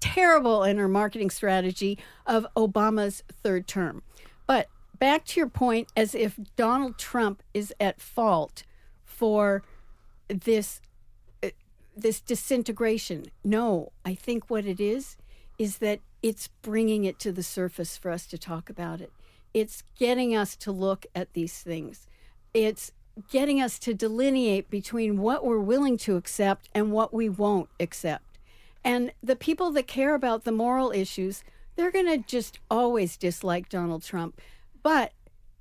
terrible 0.00 0.64
in 0.64 0.78
her 0.78 0.88
marketing 0.88 1.28
strategy 1.28 1.98
of 2.26 2.46
Obama's 2.56 3.22
third 3.42 3.68
term. 3.68 4.02
But 4.46 4.68
back 5.00 5.24
to 5.24 5.40
your 5.40 5.48
point, 5.48 5.88
as 5.96 6.14
if 6.14 6.38
Donald 6.54 6.98
Trump 6.98 7.42
is 7.52 7.74
at 7.80 8.00
fault 8.00 8.62
for 9.04 9.64
this 10.28 10.80
uh, 11.42 11.48
this 11.96 12.20
disintegration. 12.20 13.26
No, 13.42 13.90
I 14.04 14.14
think 14.14 14.48
what 14.48 14.64
it 14.64 14.78
is 14.78 15.16
is 15.58 15.78
that 15.78 16.00
it's 16.22 16.48
bringing 16.62 17.04
it 17.04 17.18
to 17.18 17.32
the 17.32 17.42
surface 17.42 17.96
for 17.96 18.10
us 18.10 18.26
to 18.26 18.38
talk 18.38 18.70
about 18.70 19.00
it. 19.00 19.10
It's 19.52 19.82
getting 19.98 20.36
us 20.36 20.54
to 20.56 20.70
look 20.70 21.06
at 21.14 21.32
these 21.32 21.58
things. 21.58 22.06
It's 22.54 22.92
getting 23.30 23.60
us 23.60 23.78
to 23.80 23.92
delineate 23.94 24.70
between 24.70 25.18
what 25.18 25.44
we're 25.44 25.58
willing 25.58 25.96
to 25.98 26.16
accept 26.16 26.68
and 26.74 26.92
what 26.92 27.12
we 27.12 27.28
won't 27.28 27.68
accept. 27.78 28.38
And 28.84 29.12
the 29.22 29.36
people 29.36 29.70
that 29.72 29.86
care 29.86 30.14
about 30.14 30.44
the 30.44 30.52
moral 30.52 30.92
issues, 30.92 31.42
they're 31.76 31.90
going 31.90 32.06
to 32.06 32.18
just 32.18 32.58
always 32.70 33.16
dislike 33.16 33.68
Donald 33.68 34.02
Trump. 34.02 34.40
But 34.82 35.12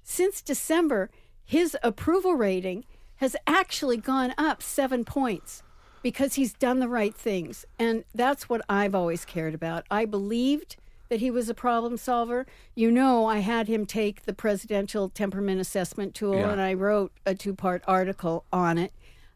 since 0.04 0.42
December, 0.42 1.10
his 1.44 1.78
approval 1.84 2.34
rating 2.36 2.86
has 3.18 3.36
actually 3.48 3.98
gone 3.98 4.34
up 4.38 4.64
seven 4.64 5.04
points 5.04 5.62
because 6.02 6.36
he's 6.36 6.54
done 6.54 6.80
the 6.80 6.88
right 6.88 7.14
things. 7.14 7.66
And 7.78 8.06
that's 8.16 8.48
what 8.48 8.62
I've 8.70 8.96
always 8.96 9.26
cared 9.26 9.54
about. 9.54 9.86
I 9.92 10.06
believed 10.06 10.78
that 11.10 11.20
he 11.20 11.30
was 11.32 11.50
a 11.50 11.54
problem 11.54 11.98
solver. 11.98 12.46
You 12.76 12.92
know, 12.92 13.26
I 13.26 13.40
had 13.40 13.68
him 13.68 13.86
take 13.86 14.24
the 14.24 14.34
presidential 14.34 15.10
temperament 15.10 15.60
assessment 15.60 16.14
tool 16.16 16.36
Yeah. 16.36 16.52
and 16.52 16.62
I 16.62 16.74
wrote 16.74 17.12
a 17.26 17.36
two 17.36 17.54
part 17.54 17.84
article 17.88 18.46
on 18.54 18.78
it. 18.78 18.94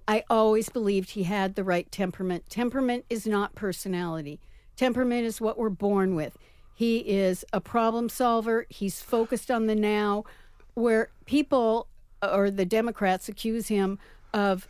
I 0.07 0.23
always 0.29 0.69
believed 0.69 1.11
he 1.11 1.23
had 1.23 1.55
the 1.55 1.63
right 1.63 1.91
temperament. 1.91 2.49
Temperament 2.49 3.05
is 3.09 3.25
not 3.25 3.55
personality, 3.55 4.39
temperament 4.75 5.25
is 5.25 5.41
what 5.41 5.57
we're 5.57 5.69
born 5.69 6.15
with. 6.15 6.37
He 6.73 6.99
is 6.99 7.45
a 7.53 7.61
problem 7.61 8.09
solver, 8.09 8.65
he's 8.69 9.01
focused 9.01 9.51
on 9.51 9.67
the 9.67 9.75
now, 9.75 10.23
where 10.73 11.09
people 11.25 11.87
or 12.21 12.49
the 12.49 12.65
Democrats 12.65 13.27
accuse 13.27 13.67
him 13.67 13.99
of 14.33 14.67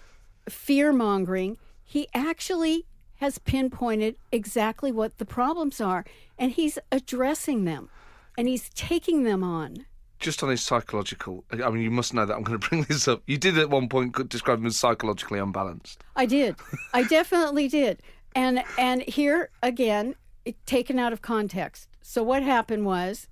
fear 0.50 0.92
mongering. 0.92 1.58
He 1.84 2.08
actually 2.13 2.86
has 3.18 3.38
pinpointed 3.38 4.16
exactly 4.32 4.92
what 4.92 5.18
the 5.18 5.26
problems 5.26 5.80
are 5.80 6.04
and 6.38 6.52
he's 6.52 6.78
addressing 6.92 7.66
them 7.66 7.89
and 8.38 8.48
he's 8.48 8.70
taking 8.70 9.24
them 9.24 9.44
on. 9.44 9.86
Just 10.20 10.42
on 10.42 10.50
his 10.50 10.62
psychological, 10.62 11.44
I 11.52 11.70
mean, 11.70 11.84
you 11.84 11.92
must 11.92 12.13
know 12.13 12.26
that 12.26 12.36
I'm 12.36 12.44
going 12.44 12.60
to 12.60 12.70
bring 12.70 12.84
this 12.84 13.08
up. 13.08 13.22
You 13.28 13.38
did 13.38 13.58
at 13.58 13.70
one 13.70 13.89
point 13.89 14.30
describe 14.30 14.60
him 14.60 14.66
as 14.66 14.78
psychologically 14.78 15.39
unbalanced. 15.39 16.04
I 16.16 16.26
did. 16.26 16.56
I 16.94 17.04
definitely 17.04 17.68
did. 17.68 18.02
And 18.36 18.63
and 18.78 19.04
here 19.04 19.50
again, 19.62 20.16
it, 20.46 20.66
taken 20.66 21.00
out 21.00 21.14
of 21.14 21.22
context. 21.22 21.90
So 22.02 22.24
what 22.24 22.44
happened 22.44 22.86
was 22.86 23.28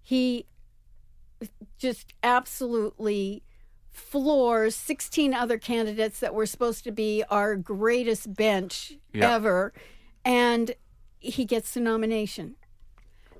he 0.00 0.46
just 1.78 2.14
absolutely 2.22 3.42
floors 3.92 4.74
16 4.74 5.34
other 5.34 5.58
candidates 5.58 6.18
that 6.20 6.34
were 6.34 6.46
supposed 6.46 6.84
to 6.84 6.90
be 6.92 7.22
our 7.30 7.54
greatest 7.56 8.34
bench 8.34 8.94
Yeah. 9.12 9.34
ever 9.34 9.72
and 10.24 10.74
he 11.18 11.44
gets 11.44 11.72
the 11.74 11.80
nomination. 11.80 12.56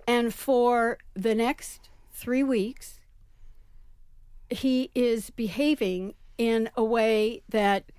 And 0.06 0.32
for 0.34 0.98
the 1.14 1.34
next 1.34 1.88
3 2.12 2.42
weeks 2.42 3.00
he 4.50 4.90
is 4.94 5.30
behaving 5.30 6.14
in 6.38 6.68
a 6.76 6.84
way 6.84 7.42
that 7.48 7.90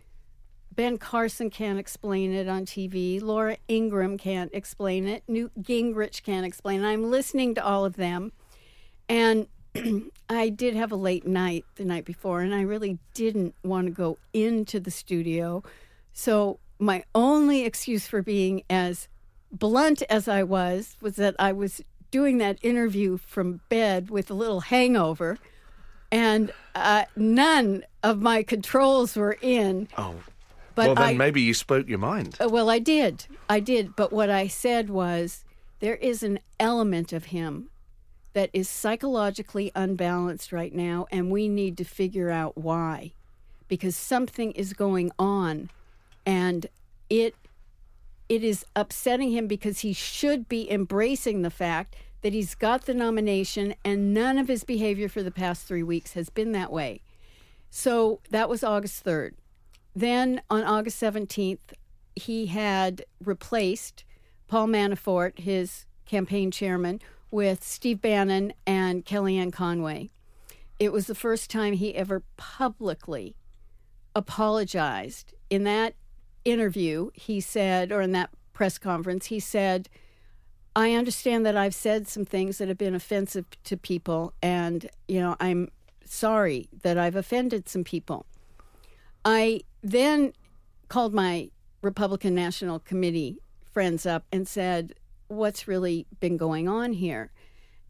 Ben 0.76 0.98
Carson 0.98 1.50
can't 1.50 1.80
explain 1.80 2.34
it 2.34 2.48
on 2.48 2.66
TV. 2.66 3.22
Laura 3.22 3.58
Ingraham 3.70 4.18
can't 4.18 4.52
explain 4.54 5.08
it. 5.08 5.24
Newt 5.28 5.52
Gingrich 5.62 6.24
can't 6.24 6.46
explain 6.46 6.84
it. 6.84 6.88
I'm 6.88 7.10
listening 7.10 7.56
to 7.56 7.66
all 7.66 7.86
of 7.86 7.96
them. 7.96 8.34
And 9.08 9.48
I 10.30 10.50
did 10.50 10.76
have 10.76 10.92
a 10.92 10.98
late 10.98 11.26
night 11.26 11.66
the 11.76 11.86
night 11.86 12.06
before, 12.06 12.42
and 12.42 12.54
I 12.54 12.62
really 12.62 13.00
didn't 13.14 13.56
want 13.64 13.88
to 13.88 13.92
go 13.92 14.18
into 14.34 14.80
the 14.80 14.92
studio. 14.92 15.64
So, 16.14 16.60
my 16.78 17.04
only 17.14 17.64
excuse 17.64 18.06
for 18.06 18.22
being 18.22 18.64
as 18.70 19.08
blunt 19.52 20.02
as 20.10 20.28
I 20.28 20.44
was 20.44 20.98
was 21.00 21.16
that 21.16 21.36
I 21.40 21.54
was 21.54 21.82
doing 22.12 22.38
that 22.40 22.58
interview 22.62 23.18
from 23.18 23.62
bed 23.70 24.10
with 24.10 24.30
a 24.30 24.34
little 24.34 24.62
hangover, 24.62 25.38
and 26.12 26.52
uh, 26.74 27.06
none 27.16 27.86
of 28.04 28.22
my 28.22 28.44
controls 28.44 29.16
were 29.16 29.38
in. 29.42 29.88
Oh. 29.98 30.16
But 30.76 30.88
well, 30.88 30.96
then 30.96 31.04
I, 31.06 31.14
maybe 31.14 31.42
you 31.42 31.54
spoke 31.54 31.88
your 31.88 32.00
mind. 32.00 32.38
uh, 32.40 32.50
Well, 32.50 32.70
I 32.70 32.80
did. 32.80 33.26
I 33.50 33.60
did. 33.60 33.96
But 33.96 34.12
what 34.12 34.30
I 34.30 34.48
said 34.48 34.90
was 34.90 35.46
there 35.80 35.96
is 35.96 36.22
an 36.22 36.40
element 36.60 37.14
of 37.14 37.26
him 37.26 37.70
that 38.34 38.50
is 38.52 38.70
psychologically 38.70 39.72
unbalanced 39.74 40.52
right 40.52 40.74
now, 40.74 41.08
and 41.10 41.32
we 41.32 41.48
need 41.48 41.78
to 41.78 41.86
figure 41.86 42.30
out 42.30 42.58
why. 42.58 43.14
Because 43.70 43.96
something 43.96 44.52
is 44.52 44.74
going 44.74 45.12
on, 45.18 45.70
and 46.26 46.68
it 47.10 47.36
it 48.28 48.44
is 48.44 48.66
upsetting 48.76 49.32
him 49.32 49.48
because 49.48 49.80
he 49.80 49.94
should 49.94 50.50
be 50.50 50.70
embracing 50.70 51.42
the 51.42 51.50
fact 51.50 51.96
that 52.22 52.34
he's 52.34 52.56
got 52.56 52.86
the 52.86 52.94
nomination 52.94 53.76
and 53.86 54.14
none 54.14 54.40
of 54.40 54.48
his 54.48 54.64
behavior 54.64 55.08
for 55.08 55.22
the 55.22 55.30
past 55.30 55.68
three 55.68 55.84
weeks 55.84 56.14
has 56.14 56.30
been 56.32 56.52
that 56.54 56.72
way. 56.72 57.02
So 57.70 58.20
that 58.32 58.50
was 58.50 58.64
August 58.64 59.06
3rd. 59.06 59.34
Then 59.96 60.42
on 60.50 60.64
August 60.64 61.02
17th, 61.02 61.74
he 62.16 62.48
had 62.48 63.06
replaced 63.24 64.04
Paul 64.48 64.68
Manafort, 64.68 65.40
his 65.40 65.86
campaign 66.06 66.52
chairman, 66.52 67.02
with 67.32 67.64
Steve 67.64 68.02
Bannon 68.02 68.54
and 68.68 69.06
Kellyanne 69.06 69.54
Conway. 69.54 70.10
It 70.80 70.92
was 70.92 71.08
the 71.08 71.16
first 71.16 71.50
time 71.50 71.74
he 71.74 71.96
ever 71.96 72.24
publicly 72.38 73.36
apologized. 74.16 75.34
In 75.50 75.64
that 75.64 75.96
interview, 76.44 77.10
he 77.14 77.40
said, 77.40 77.92
or 77.92 78.02
in 78.02 78.12
that 78.12 78.30
press 78.54 78.78
conference, 78.78 79.28
he 79.28 79.40
said, 79.40 79.90
I 80.76 80.92
understand 80.94 81.46
that 81.46 81.56
I've 81.56 81.74
said 81.74 82.08
some 82.08 82.26
things 82.26 82.58
that 82.58 82.68
have 82.68 82.78
been 82.78 82.96
offensive 82.96 83.46
to 83.64 83.78
people, 83.78 84.34
and, 84.42 84.90
you 85.08 85.22
know, 85.22 85.38
I'm 85.40 85.70
sorry 86.04 86.68
that 86.84 86.98
I've 86.98 87.16
offended 87.16 87.70
some 87.70 87.86
people. 87.86 88.26
I 89.24 89.62
then 89.86 90.34
called 90.90 91.14
my 91.14 91.50
Republican 91.84 92.34
National 92.34 92.80
Committee 92.80 93.38
friends 93.72 94.06
up 94.06 94.26
and 94.32 94.48
said, 94.48 94.96
What's 95.28 95.68
really 95.68 96.08
been 96.20 96.38
going 96.38 96.68
on 96.68 96.94
here? 96.94 97.32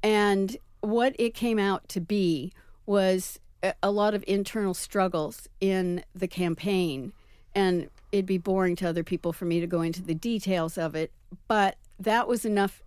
And 0.04 0.58
what 0.82 1.16
it 1.18 1.34
came 1.34 1.58
out 1.58 1.88
to 1.90 2.02
be 2.02 2.54
was 2.86 3.40
a- 3.82 3.92
lot 3.92 4.14
of 4.14 4.24
internal 4.28 4.74
struggles 4.74 5.48
in 5.60 6.04
the 6.14 6.28
campaign. 6.28 7.14
And 7.54 7.90
it'd 8.12 8.26
be 8.26 8.38
boring 8.38 8.76
to 8.78 8.90
other 8.90 9.04
people 9.04 9.34
for 9.34 9.46
me 9.46 9.60
to 9.60 9.68
go 9.68 9.82
into 9.82 10.02
the 10.02 10.14
details 10.14 10.78
of 10.78 10.96
it. 10.96 11.12
But 11.48 11.78
that 12.00 12.28
was 12.28 12.46
enough 12.46 12.84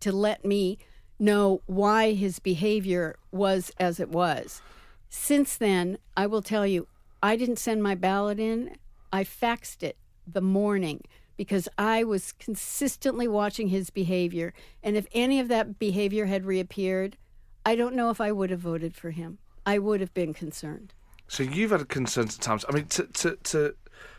to 0.00 0.12
let 0.12 0.44
me 0.44 0.78
know 1.18 1.60
why 1.66 2.12
his 2.12 2.38
behavior 2.38 3.16
was 3.30 3.72
as 3.78 4.00
it 4.00 4.08
was. 4.08 4.62
Since 5.08 5.56
then, 5.56 5.98
I 6.16 6.26
will 6.26 6.42
tell 6.42 6.66
you, 6.66 6.88
I 7.24 7.36
didn't 7.36 7.58
send 7.58 7.82
my 7.82 7.94
ballot 7.94 8.38
in. 8.38 8.76
I 9.10 9.24
faxed 9.24 9.82
it 9.82 9.96
the 10.26 10.42
morning 10.42 11.00
because 11.38 11.70
I 11.78 12.04
was 12.04 12.32
consistently 12.32 13.26
watching 13.26 13.68
his 13.68 13.88
behavior. 13.88 14.52
And 14.82 14.94
if 14.94 15.06
any 15.12 15.40
of 15.40 15.48
that 15.48 15.78
behavior 15.78 16.26
had 16.26 16.44
reappeared, 16.44 17.16
I 17.64 17.76
don't 17.76 17.94
know 17.94 18.10
if 18.10 18.20
I 18.20 18.30
would 18.30 18.50
have 18.50 18.60
voted 18.60 18.94
for 18.94 19.10
him. 19.10 19.38
I 19.64 19.78
would 19.78 20.02
have 20.02 20.12
been 20.12 20.34
concerned. 20.34 20.92
So 21.26 21.42
you've 21.42 21.70
had 21.70 21.88
concerns 21.88 22.36
at 22.36 22.42
times. 22.42 22.66
I 22.68 22.72
mean, 22.72 22.88
to 22.88 23.04
to 23.06 23.36
to, 23.36 23.74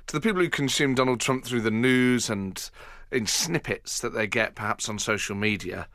to 0.07 0.13
the 0.13 0.19
people 0.19 0.41
who 0.41 0.49
consume 0.49 0.95
Donald 0.95 1.19
Trump 1.19 1.45
through 1.45 1.61
the 1.61 1.69
news 1.69 2.27
and 2.27 2.71
in 3.11 3.27
snippets 3.27 3.99
that 3.99 4.15
they 4.15 4.25
get, 4.25 4.55
perhaps 4.55 4.89
on 4.89 4.97
social 4.97 5.35
media, 5.35 5.87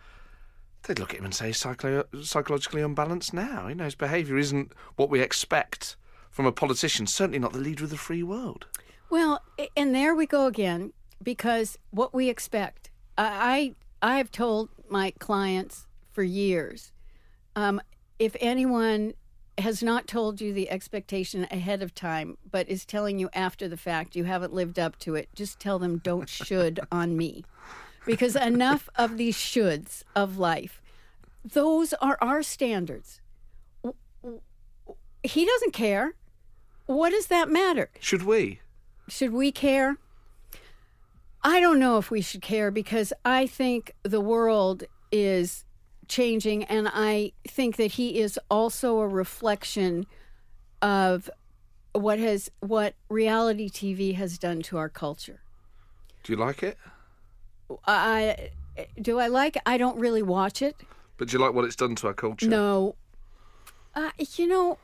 they'd 0.85 1.01
look 1.01 1.13
at 1.13 1.19
him 1.19 1.25
and 1.25 1.35
say 1.35 1.51
psychologically 1.51 2.83
unbalanced 2.83 3.35
now. 3.35 3.67
You 3.67 3.75
know, 3.75 3.85
his 3.87 3.97
behaviour 3.97 4.39
isn't 4.39 4.73
what 4.95 5.11
we 5.11 5.21
expect 5.21 5.97
from 6.31 6.47
a 6.47 6.53
politician. 6.53 7.07
Certainly 7.07 7.41
not 7.41 7.53
the 7.53 7.59
leader 7.59 7.85
of 7.85 7.91
the 7.91 7.97
free 7.97 8.23
world. 8.23 8.67
Well, 9.11 9.43
and 9.77 9.95
there 9.95 10.15
we 10.15 10.27
go 10.27 10.47
again, 10.47 10.93
because 11.23 11.79
what 11.91 12.15
we 12.15 12.29
expect. 12.29 12.91
I 13.19 13.75
I 14.01 14.17
have 14.17 14.31
told 14.31 14.71
my 14.89 15.13
clients 15.19 15.87
for 16.11 16.23
years, 16.23 16.93
um, 17.55 17.81
if 18.19 18.35
anyone 18.41 19.15
has 19.59 19.83
not 19.83 20.07
told 20.07 20.41
you 20.41 20.53
the 20.55 20.71
expectation 20.71 21.47
ahead 21.51 21.83
of 21.83 21.95
time, 21.95 22.39
but 22.51 22.69
is 22.69 22.87
telling 22.87 23.19
you 23.19 23.29
after 23.35 23.69
the 23.69 23.77
fact 23.77 24.17
you 24.17 24.25
haven't 24.25 24.55
lived 24.55 24.79
up 24.79 24.99
to 25.01 25.15
it, 25.17 25.29
just 25.35 25.61
tell 25.61 25.79
them 25.79 25.99
don't 25.99 26.29
should 26.29 26.81
on 26.93 27.17
me, 27.17 27.45
because 28.07 28.37
enough 28.37 28.89
of 28.97 29.19
these 29.19 29.37
shoulds 29.37 30.03
of 30.17 30.39
life. 30.39 30.81
those 31.45 31.93
are 31.95 32.17
our 32.21 32.43
standards. 32.43 33.21
He 35.23 35.45
doesn't 35.45 35.73
care. 35.73 36.15
What 36.91 37.11
does 37.11 37.29
that 37.29 37.49
matter? 37.49 37.89
Should 38.01 38.25
we? 38.25 38.59
Should 39.07 39.33
we 39.33 39.53
care? 39.53 39.97
I 41.41 41.61
don't 41.61 41.79
know 41.79 41.99
if 41.99 42.11
we 42.11 42.21
should 42.21 42.43
care 42.43 42.73
because 42.73 43.13
I 43.25 43.47
think 43.47 43.95
the 44.03 44.21
world 44.21 44.83
is 45.13 45.65
changing, 46.09 46.65
and 46.65 46.91
I 46.93 47.31
think 47.47 47.77
that 47.77 47.93
he 47.93 48.19
is 48.19 48.41
also 48.51 48.99
a 48.99 49.07
reflection 49.07 50.05
of 50.83 51.31
what 51.93 52.19
has 52.19 52.51
what 52.59 52.95
reality 53.09 53.71
TV 53.71 54.17
has 54.17 54.37
done 54.37 54.61
to 54.63 54.77
our 54.77 54.89
culture. 54.89 55.43
Do 56.25 56.33
you 56.33 56.39
like 56.41 56.65
it? 56.65 56.77
I 57.87 58.51
do 59.01 59.21
I 59.21 59.29
like 59.29 59.55
it? 59.55 59.63
I 59.65 59.79
don't 59.79 60.01
really 60.01 60.23
watch 60.23 60.61
it. 60.61 60.75
But 61.19 61.29
do 61.29 61.39
you 61.39 61.45
like 61.45 61.55
what 61.55 61.65
it's 61.65 61.77
done 61.77 61.95
to 61.95 62.09
our 62.09 62.15
culture? 62.15 62.49
No, 62.49 62.97
uh, 63.95 64.11
you 64.37 64.49
know, 64.49 64.79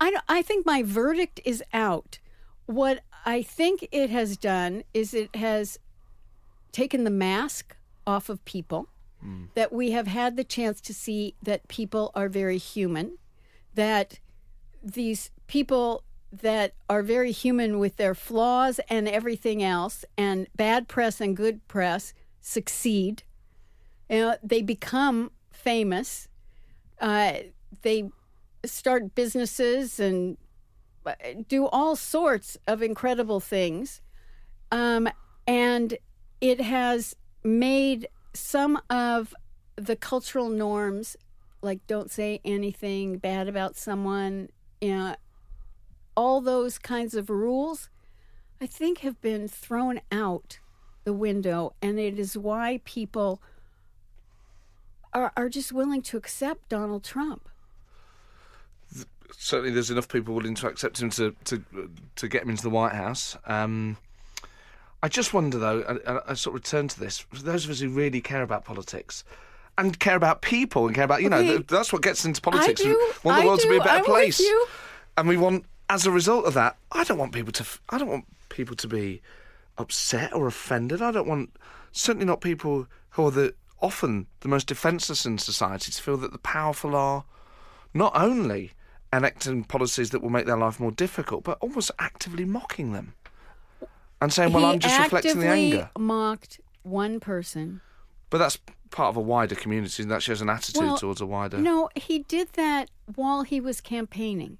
I 0.00 0.16
I 0.28 0.42
think 0.42 0.66
my 0.66 0.82
verdict 0.82 1.40
is 1.44 1.62
out. 1.72 2.18
What 2.66 3.00
I 3.24 3.42
think 3.42 3.88
it 3.92 4.10
has 4.10 4.36
done 4.36 4.84
is 4.94 5.14
it 5.14 5.34
has 5.36 5.78
taken 6.72 7.04
the 7.04 7.10
mask 7.10 7.76
off 8.06 8.28
of 8.28 8.44
people. 8.44 8.88
That 9.54 9.72
we 9.72 9.90
have 9.92 10.06
had 10.06 10.36
the 10.36 10.44
chance 10.44 10.80
to 10.82 10.94
see 10.94 11.34
that 11.42 11.66
people 11.68 12.12
are 12.14 12.28
very 12.28 12.58
human. 12.58 13.18
That 13.74 14.20
these 14.82 15.30
people 15.46 16.04
that 16.32 16.74
are 16.88 17.02
very 17.02 17.32
human 17.32 17.78
with 17.78 17.96
their 17.96 18.14
flaws 18.14 18.78
and 18.88 19.08
everything 19.08 19.62
else, 19.62 20.04
and 20.16 20.46
bad 20.54 20.86
press 20.86 21.20
and 21.20 21.36
good 21.36 21.66
press 21.66 22.12
succeed. 22.40 23.22
You 24.08 24.18
know, 24.18 24.36
they 24.42 24.62
become 24.62 25.30
famous. 25.50 26.28
Uh, 27.00 27.32
they 27.82 28.10
start 28.66 29.14
businesses 29.14 29.98
and 30.00 30.36
uh, 31.04 31.12
do 31.48 31.66
all 31.66 31.96
sorts 31.96 32.56
of 32.66 32.82
incredible 32.82 33.40
things. 33.40 34.00
Um, 34.72 35.08
and 35.46 35.96
it 36.40 36.60
has 36.60 37.14
made 37.44 38.08
some 38.34 38.80
of 38.90 39.34
the 39.76 39.96
cultural 39.96 40.48
norms, 40.48 41.16
like 41.62 41.86
don't 41.86 42.10
say 42.10 42.40
anything 42.44 43.18
bad 43.18 43.48
about 43.48 43.76
someone, 43.76 44.48
you 44.80 44.96
know, 44.96 45.16
all 46.16 46.40
those 46.40 46.78
kinds 46.78 47.14
of 47.14 47.30
rules, 47.30 47.88
I 48.60 48.66
think 48.66 48.98
have 48.98 49.20
been 49.20 49.48
thrown 49.48 50.00
out 50.10 50.58
the 51.04 51.12
window. 51.12 51.74
And 51.82 51.98
it 51.98 52.18
is 52.18 52.36
why 52.36 52.80
people 52.84 53.40
are, 55.12 55.32
are 55.36 55.48
just 55.48 55.72
willing 55.72 56.02
to 56.02 56.16
accept 56.16 56.68
Donald 56.68 57.04
Trump. 57.04 57.48
Certainly, 59.36 59.72
there's 59.72 59.90
enough 59.90 60.08
people 60.08 60.34
willing 60.34 60.54
to 60.56 60.66
accept 60.68 61.00
him 61.00 61.10
to 61.10 61.34
to 61.44 61.62
to 62.16 62.28
get 62.28 62.42
him 62.42 62.50
into 62.50 62.62
the 62.62 62.70
White 62.70 62.92
House. 62.94 63.36
Um, 63.46 63.96
I 65.02 65.08
just 65.08 65.34
wonder, 65.34 65.58
though, 65.58 65.82
and 65.88 66.00
and 66.06 66.20
I 66.26 66.34
sort 66.34 66.54
of 66.56 66.62
return 66.62 66.88
to 66.88 67.00
this. 67.00 67.18
For 67.18 67.42
those 67.42 67.64
of 67.64 67.70
us 67.70 67.80
who 67.80 67.88
really 67.90 68.20
care 68.20 68.42
about 68.42 68.64
politics 68.64 69.24
and 69.78 69.98
care 69.98 70.16
about 70.16 70.40
people 70.42 70.86
and 70.86 70.94
care 70.94 71.04
about, 71.04 71.22
you 71.22 71.28
know, 71.28 71.36
Okay. 71.38 71.48
th- 71.58 71.66
that's 71.66 71.92
what 71.92 72.02
gets 72.02 72.24
into 72.24 72.40
politics. 72.40 72.80
do. 72.80 72.88
We 72.88 72.94
want 73.30 73.38
the 73.38 73.42
I 73.42 73.44
world 73.46 73.60
to 73.60 73.68
be 73.68 73.76
a 73.76 73.80
better 73.80 73.98
I'm 73.98 74.04
place. 74.04 74.42
And 75.18 75.28
we 75.28 75.36
want, 75.36 75.64
as 75.90 76.06
a 76.06 76.10
result 76.10 76.46
of 76.46 76.54
that, 76.54 76.76
I 76.92 77.04
don't 77.04 77.18
want 77.18 77.32
people 77.32 77.52
to. 77.52 77.66
I 77.90 77.98
don't 77.98 78.08
want 78.08 78.24
people 78.48 78.74
to 78.76 78.88
be 78.88 79.20
upset 79.78 80.32
or 80.32 80.46
offended. 80.46 81.02
I 81.02 81.10
don't 81.10 81.28
want, 81.28 81.50
certainly 81.92 82.24
not 82.26 82.40
people 82.40 82.86
who 83.10 83.26
are 83.26 83.30
the 83.30 83.54
often 83.82 84.26
the 84.40 84.48
most 84.48 84.66
defenceless 84.68 85.26
in 85.26 85.36
society 85.36 85.92
to 85.92 86.02
feel 86.02 86.16
that 86.16 86.32
the 86.32 86.38
powerful 86.38 86.96
are 86.96 87.24
not 87.92 88.12
only 88.16 88.72
enacting 89.16 89.64
policies 89.64 90.10
that 90.10 90.22
will 90.22 90.30
make 90.30 90.46
their 90.46 90.56
life 90.56 90.78
more 90.78 90.92
difficult, 90.92 91.44
but 91.44 91.58
almost 91.60 91.90
actively 91.98 92.44
mocking 92.44 92.92
them 92.92 93.14
and 94.20 94.32
saying, 94.32 94.52
"Well, 94.52 94.64
he 94.64 94.72
I'm 94.72 94.78
just 94.78 94.98
reflecting 94.98 95.40
the 95.40 95.48
anger." 95.48 95.90
mocked 95.98 96.60
one 96.82 97.20
person. 97.20 97.80
But 98.30 98.38
that's 98.38 98.58
part 98.90 99.10
of 99.10 99.16
a 99.16 99.20
wider 99.20 99.54
community, 99.54 100.02
and 100.02 100.10
that 100.10 100.22
shows 100.22 100.40
an 100.40 100.48
attitude 100.48 100.82
Well, 100.82 100.98
towards 100.98 101.20
a 101.20 101.26
wider. 101.26 101.58
No, 101.58 101.88
he 101.94 102.20
did 102.20 102.52
that 102.54 102.90
while 103.14 103.42
he 103.42 103.60
was 103.60 103.80
campaigning. 103.80 104.58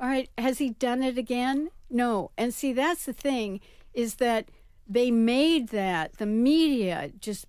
All 0.00 0.08
right, 0.08 0.30
has 0.38 0.58
he 0.58 0.70
done 0.70 1.02
it 1.02 1.18
again? 1.18 1.70
No. 1.90 2.30
And 2.38 2.54
see, 2.54 2.72
that's 2.72 3.04
the 3.04 3.12
thing 3.12 3.60
is 3.94 4.16
that 4.16 4.48
they 4.86 5.10
made 5.10 5.68
that 5.68 6.18
the 6.18 6.26
media 6.26 7.10
just 7.20 7.46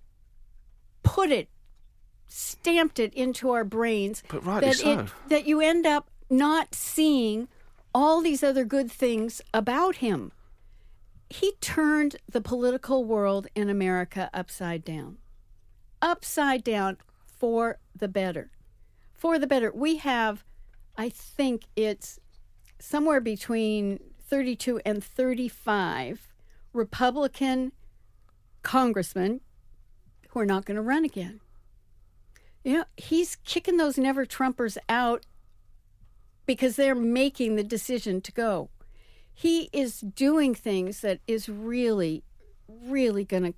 put 1.02 1.30
it 1.30 1.48
stamped 2.30 2.98
it 2.98 3.12
into 3.14 3.50
our 3.50 3.64
brains 3.64 4.22
But 4.28 4.44
rightly 4.44 4.70
that 4.70 4.76
so. 4.76 4.98
it 5.00 5.08
that 5.28 5.46
you 5.46 5.60
end 5.60 5.86
up 5.86 6.10
not 6.28 6.74
seeing 6.74 7.48
all 7.92 8.20
these 8.20 8.42
other 8.42 8.64
good 8.64 8.90
things 8.90 9.42
about 9.52 9.96
him. 9.96 10.32
He 11.28 11.52
turned 11.60 12.16
the 12.28 12.40
political 12.40 13.04
world 13.04 13.46
in 13.54 13.68
America 13.68 14.30
upside 14.32 14.84
down. 14.84 15.18
Upside 16.00 16.64
down 16.64 16.96
for 17.26 17.78
the 17.94 18.08
better. 18.08 18.50
For 19.12 19.38
the 19.38 19.46
better. 19.46 19.72
We 19.74 19.96
have 19.96 20.44
I 20.96 21.08
think 21.08 21.62
it's 21.76 22.18
somewhere 22.78 23.20
between 23.20 24.00
32 24.28 24.80
and 24.84 25.02
35 25.02 26.28
Republican 26.72 27.72
congressmen 28.62 29.40
who 30.28 30.40
are 30.40 30.46
not 30.46 30.64
going 30.64 30.76
to 30.76 30.82
run 30.82 31.04
again. 31.04 31.40
You 32.64 32.78
know, 32.78 32.84
he's 32.96 33.36
kicking 33.36 33.76
those 33.76 33.96
never 33.96 34.26
Trumpers 34.26 34.76
out 34.88 35.24
because 36.46 36.76
they're 36.76 36.94
making 36.94 37.56
the 37.56 37.64
decision 37.64 38.20
to 38.20 38.32
go. 38.32 38.70
He 39.32 39.70
is 39.72 40.00
doing 40.00 40.54
things 40.54 41.00
that 41.00 41.20
is 41.26 41.48
really, 41.48 42.22
really 42.68 43.24
going 43.24 43.44
to 43.44 43.54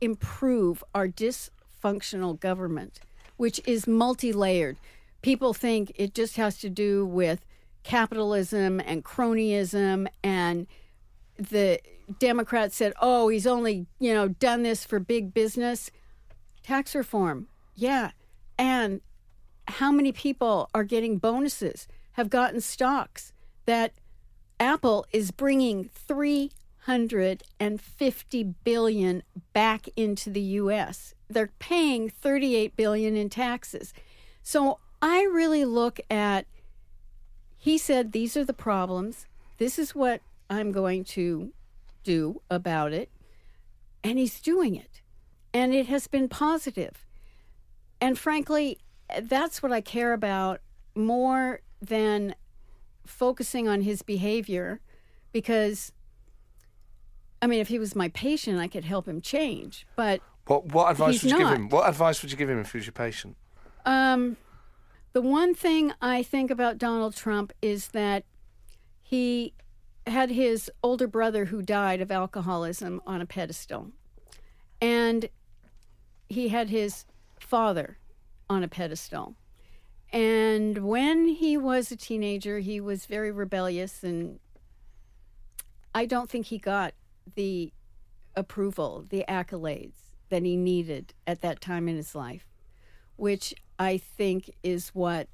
improve 0.00 0.82
our 0.94 1.06
dysfunctional 1.06 2.38
government, 2.38 3.00
which 3.36 3.60
is 3.66 3.86
multi 3.86 4.32
layered. 4.32 4.78
People 5.22 5.54
think 5.54 5.92
it 5.94 6.14
just 6.14 6.36
has 6.36 6.58
to 6.58 6.68
do 6.68 7.06
with 7.06 7.44
capitalism 7.82 8.80
and 8.80 9.04
cronyism 9.04 10.08
and 10.24 10.66
the 11.38 11.78
Democrats 12.18 12.76
said, 12.76 12.92
"Oh, 13.00 13.28
he's 13.28 13.46
only, 13.46 13.86
you 13.98 14.14
know, 14.14 14.28
done 14.28 14.62
this 14.62 14.84
for 14.84 14.98
big 14.98 15.34
business." 15.34 15.90
Tax 16.62 16.94
reform. 16.94 17.48
Yeah. 17.74 18.12
And 18.58 19.00
how 19.68 19.92
many 19.92 20.12
people 20.12 20.70
are 20.74 20.84
getting 20.84 21.18
bonuses, 21.18 21.86
have 22.12 22.30
gotten 22.30 22.60
stocks 22.60 23.32
that 23.66 23.92
Apple 24.58 25.04
is 25.12 25.30
bringing 25.30 25.90
350 25.92 28.44
billion 28.64 29.22
back 29.52 29.88
into 29.96 30.30
the 30.30 30.40
US. 30.40 31.14
They're 31.28 31.52
paying 31.58 32.08
38 32.08 32.74
billion 32.76 33.16
in 33.16 33.28
taxes. 33.28 33.92
So 34.42 34.78
I 35.02 35.24
really 35.24 35.64
look 35.64 36.00
at 36.10 36.46
he 37.58 37.78
said 37.78 38.12
these 38.12 38.36
are 38.36 38.44
the 38.44 38.52
problems. 38.52 39.26
This 39.58 39.78
is 39.78 39.94
what 39.94 40.20
I'm 40.48 40.70
going 40.70 41.04
to 41.04 41.52
do 42.04 42.42
about 42.48 42.92
it. 42.92 43.10
And 44.04 44.18
he's 44.18 44.40
doing 44.40 44.76
it. 44.76 45.02
And 45.52 45.74
it 45.74 45.88
has 45.88 46.06
been 46.06 46.28
positive. 46.28 47.05
And 48.00 48.18
frankly, 48.18 48.78
that's 49.22 49.62
what 49.62 49.72
I 49.72 49.80
care 49.80 50.12
about 50.12 50.60
more 50.94 51.60
than 51.80 52.34
focusing 53.04 53.68
on 53.68 53.82
his 53.82 54.02
behavior 54.02 54.80
because 55.32 55.92
I 57.40 57.46
mean 57.46 57.60
if 57.60 57.68
he 57.68 57.78
was 57.78 57.94
my 57.94 58.08
patient 58.08 58.58
I 58.58 58.66
could 58.66 58.84
help 58.84 59.06
him 59.06 59.20
change. 59.20 59.86
But 59.94 60.20
What 60.46 60.66
what 60.72 60.90
advice 60.90 61.22
would 61.22 61.30
you 61.30 61.38
give 61.38 61.48
him? 61.48 61.68
What 61.68 61.88
advice 61.88 62.22
would 62.22 62.30
you 62.30 62.36
give 62.36 62.48
him 62.48 62.58
if 62.58 62.72
he 62.72 62.78
was 62.78 62.86
your 62.86 62.92
patient? 62.92 63.36
Um, 63.84 64.36
the 65.12 65.22
one 65.22 65.54
thing 65.54 65.92
I 66.02 66.22
think 66.22 66.50
about 66.50 66.78
Donald 66.78 67.14
Trump 67.14 67.52
is 67.62 67.88
that 67.88 68.24
he 69.02 69.54
had 70.06 70.30
his 70.30 70.70
older 70.82 71.06
brother 71.06 71.46
who 71.46 71.62
died 71.62 72.00
of 72.00 72.10
alcoholism 72.10 73.00
on 73.06 73.20
a 73.20 73.26
pedestal. 73.26 73.92
And 74.80 75.28
he 76.28 76.48
had 76.48 76.70
his 76.70 77.04
father 77.38 77.98
on 78.48 78.62
a 78.62 78.68
pedestal. 78.68 79.34
And 80.12 80.78
when 80.78 81.28
he 81.28 81.56
was 81.56 81.90
a 81.90 81.96
teenager, 81.96 82.60
he 82.60 82.80
was 82.80 83.06
very 83.06 83.30
rebellious, 83.30 84.02
and 84.02 84.38
I 85.94 86.06
don't 86.06 86.30
think 86.30 86.46
he 86.46 86.58
got 86.58 86.94
the 87.34 87.72
approval, 88.34 89.04
the 89.08 89.24
accolades 89.28 89.94
that 90.28 90.42
he 90.42 90.56
needed 90.56 91.12
at 91.26 91.40
that 91.42 91.60
time 91.60 91.88
in 91.88 91.96
his 91.96 92.14
life 92.14 92.46
which 93.16 93.54
I 93.78 93.98
think 93.98 94.50
is 94.62 94.90
what 94.90 95.28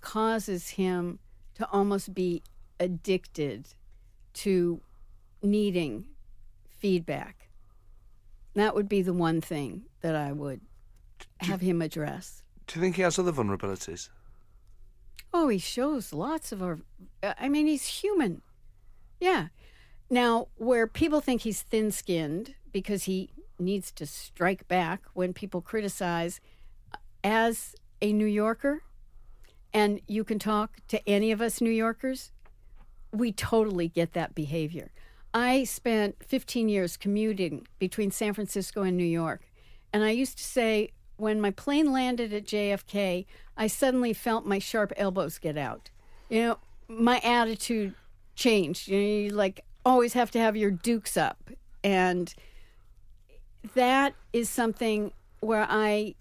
causes 0.00 0.70
him 0.70 1.18
to 1.54 1.68
almost 1.70 2.14
be 2.14 2.42
addicted 2.78 3.68
to 4.34 4.80
needing 5.42 6.06
feedback. 6.68 7.48
That 8.54 8.74
would 8.74 8.88
be 8.88 9.02
the 9.02 9.14
one 9.14 9.40
thing 9.40 9.84
that 10.02 10.14
I 10.14 10.32
would 10.32 10.60
have 11.40 11.60
him 11.60 11.82
address. 11.82 12.42
Do 12.66 12.78
you 12.78 12.84
think 12.84 12.96
he 12.96 13.02
has 13.02 13.18
other 13.18 13.32
vulnerabilities? 13.32 14.08
Oh, 15.32 15.48
he 15.48 15.58
shows 15.58 16.12
lots 16.12 16.52
of 16.52 16.62
our. 16.62 16.78
Uh, 17.22 17.34
I 17.38 17.48
mean, 17.48 17.66
he's 17.66 17.86
human. 17.86 18.42
Yeah. 19.20 19.48
Now, 20.08 20.48
where 20.56 20.86
people 20.86 21.20
think 21.20 21.42
he's 21.42 21.62
thin 21.62 21.90
skinned 21.90 22.54
because 22.72 23.04
he 23.04 23.30
needs 23.58 23.90
to 23.92 24.06
strike 24.06 24.68
back 24.68 25.02
when 25.14 25.32
people 25.32 25.60
criticize, 25.60 26.40
uh, 26.92 26.98
as 27.24 27.74
a 28.00 28.12
New 28.12 28.26
Yorker, 28.26 28.82
and 29.72 30.00
you 30.06 30.24
can 30.24 30.38
talk 30.38 30.76
to 30.88 31.06
any 31.08 31.32
of 31.32 31.40
us 31.40 31.60
New 31.60 31.70
Yorkers, 31.70 32.32
we 33.12 33.32
totally 33.32 33.88
get 33.88 34.12
that 34.12 34.34
behavior. 34.34 34.90
I 35.34 35.64
spent 35.64 36.16
15 36.24 36.68
years 36.68 36.96
commuting 36.96 37.66
between 37.78 38.10
San 38.10 38.32
Francisco 38.32 38.82
and 38.82 38.96
New 38.96 39.04
York. 39.04 39.42
And 39.92 40.02
I 40.02 40.10
used 40.10 40.38
to 40.38 40.44
say, 40.44 40.92
when 41.16 41.40
my 41.40 41.50
plane 41.50 41.92
landed 41.92 42.32
at 42.32 42.44
JFK, 42.44 43.26
I 43.56 43.66
suddenly 43.66 44.12
felt 44.12 44.46
my 44.46 44.58
sharp 44.58 44.92
elbows 44.96 45.38
get 45.38 45.56
out. 45.56 45.90
You 46.28 46.42
know, 46.42 46.58
my 46.88 47.18
attitude 47.20 47.94
changed. 48.34 48.88
You 48.88 48.98
know, 48.98 49.06
you 49.06 49.30
like 49.30 49.64
always 49.84 50.12
have 50.12 50.30
to 50.32 50.38
have 50.38 50.56
your 50.56 50.70
dukes 50.70 51.16
up. 51.16 51.50
And 51.82 52.34
that 53.74 54.14
is 54.32 54.48
something 54.48 55.12
where 55.40 55.66
I 55.68 56.14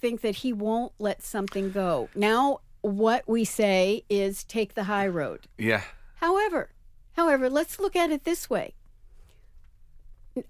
think 0.00 0.20
that 0.20 0.36
he 0.36 0.52
won't 0.52 0.92
let 0.98 1.22
something 1.22 1.70
go. 1.70 2.08
Now, 2.14 2.60
what 2.82 3.26
we 3.26 3.44
say 3.44 4.04
is 4.08 4.44
take 4.44 4.74
the 4.74 4.84
high 4.84 5.08
road. 5.08 5.46
Yeah. 5.58 5.82
However, 6.16 6.70
however, 7.12 7.48
let's 7.48 7.78
look 7.78 7.96
at 7.96 8.10
it 8.10 8.24
this 8.24 8.50
way. 8.50 8.74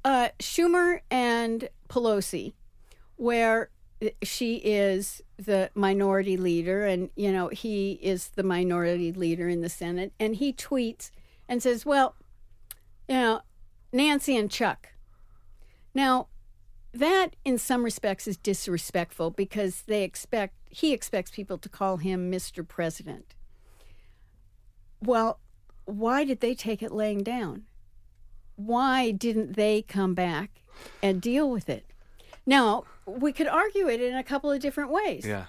Uh, 0.04 0.30
Schumer 0.40 1.00
and 1.10 1.68
Pelosi, 1.88 2.54
where 3.16 3.70
Eh, 4.00 4.10
she 4.22 4.56
is 4.56 5.22
the 5.36 5.70
minority 5.74 6.36
leader, 6.36 6.86
and 6.86 7.10
you 7.16 7.32
know 7.32 7.48
he 7.48 7.92
is 8.02 8.28
the 8.28 8.42
minority 8.42 9.12
leader 9.12 9.48
in 9.48 9.60
the 9.60 9.68
Senate, 9.68 10.12
and 10.18 10.36
he 10.36 10.52
tweets 10.52 11.10
and 11.48 11.62
says, 11.62 11.86
"Well, 11.86 12.14
you 13.08 13.14
know, 13.14 13.40
Nancy 13.92 14.36
and 14.36 14.50
Chuck." 14.50 14.88
Now, 15.94 16.28
that 16.92 17.36
in 17.44 17.58
some 17.58 17.84
respects 17.84 18.26
is 18.26 18.36
disrespectful 18.36 19.30
because 19.30 19.82
they 19.82 20.02
expect 20.02 20.54
he 20.70 20.92
expects 20.92 21.30
people 21.30 21.58
to 21.58 21.68
call 21.68 21.98
him 21.98 22.30
Mr. 22.30 22.66
President. 22.66 23.34
Well, 25.02 25.40
why 25.84 26.24
did 26.24 26.40
they 26.40 26.54
take 26.54 26.82
it 26.82 26.92
laying 26.92 27.22
down? 27.22 27.64
Why 28.56 29.10
didn't 29.10 29.56
they 29.56 29.82
come 29.82 30.14
back 30.14 30.62
and 31.02 31.20
deal 31.20 31.50
with 31.50 31.68
it? 31.68 31.86
Now, 32.44 32.84
we 33.06 33.32
could 33.32 33.46
argue 33.46 33.88
it 33.88 34.00
in 34.00 34.14
a 34.14 34.24
couple 34.24 34.50
of 34.50 34.60
different 34.60 34.90
ways. 34.90 35.24
Yeah. 35.24 35.46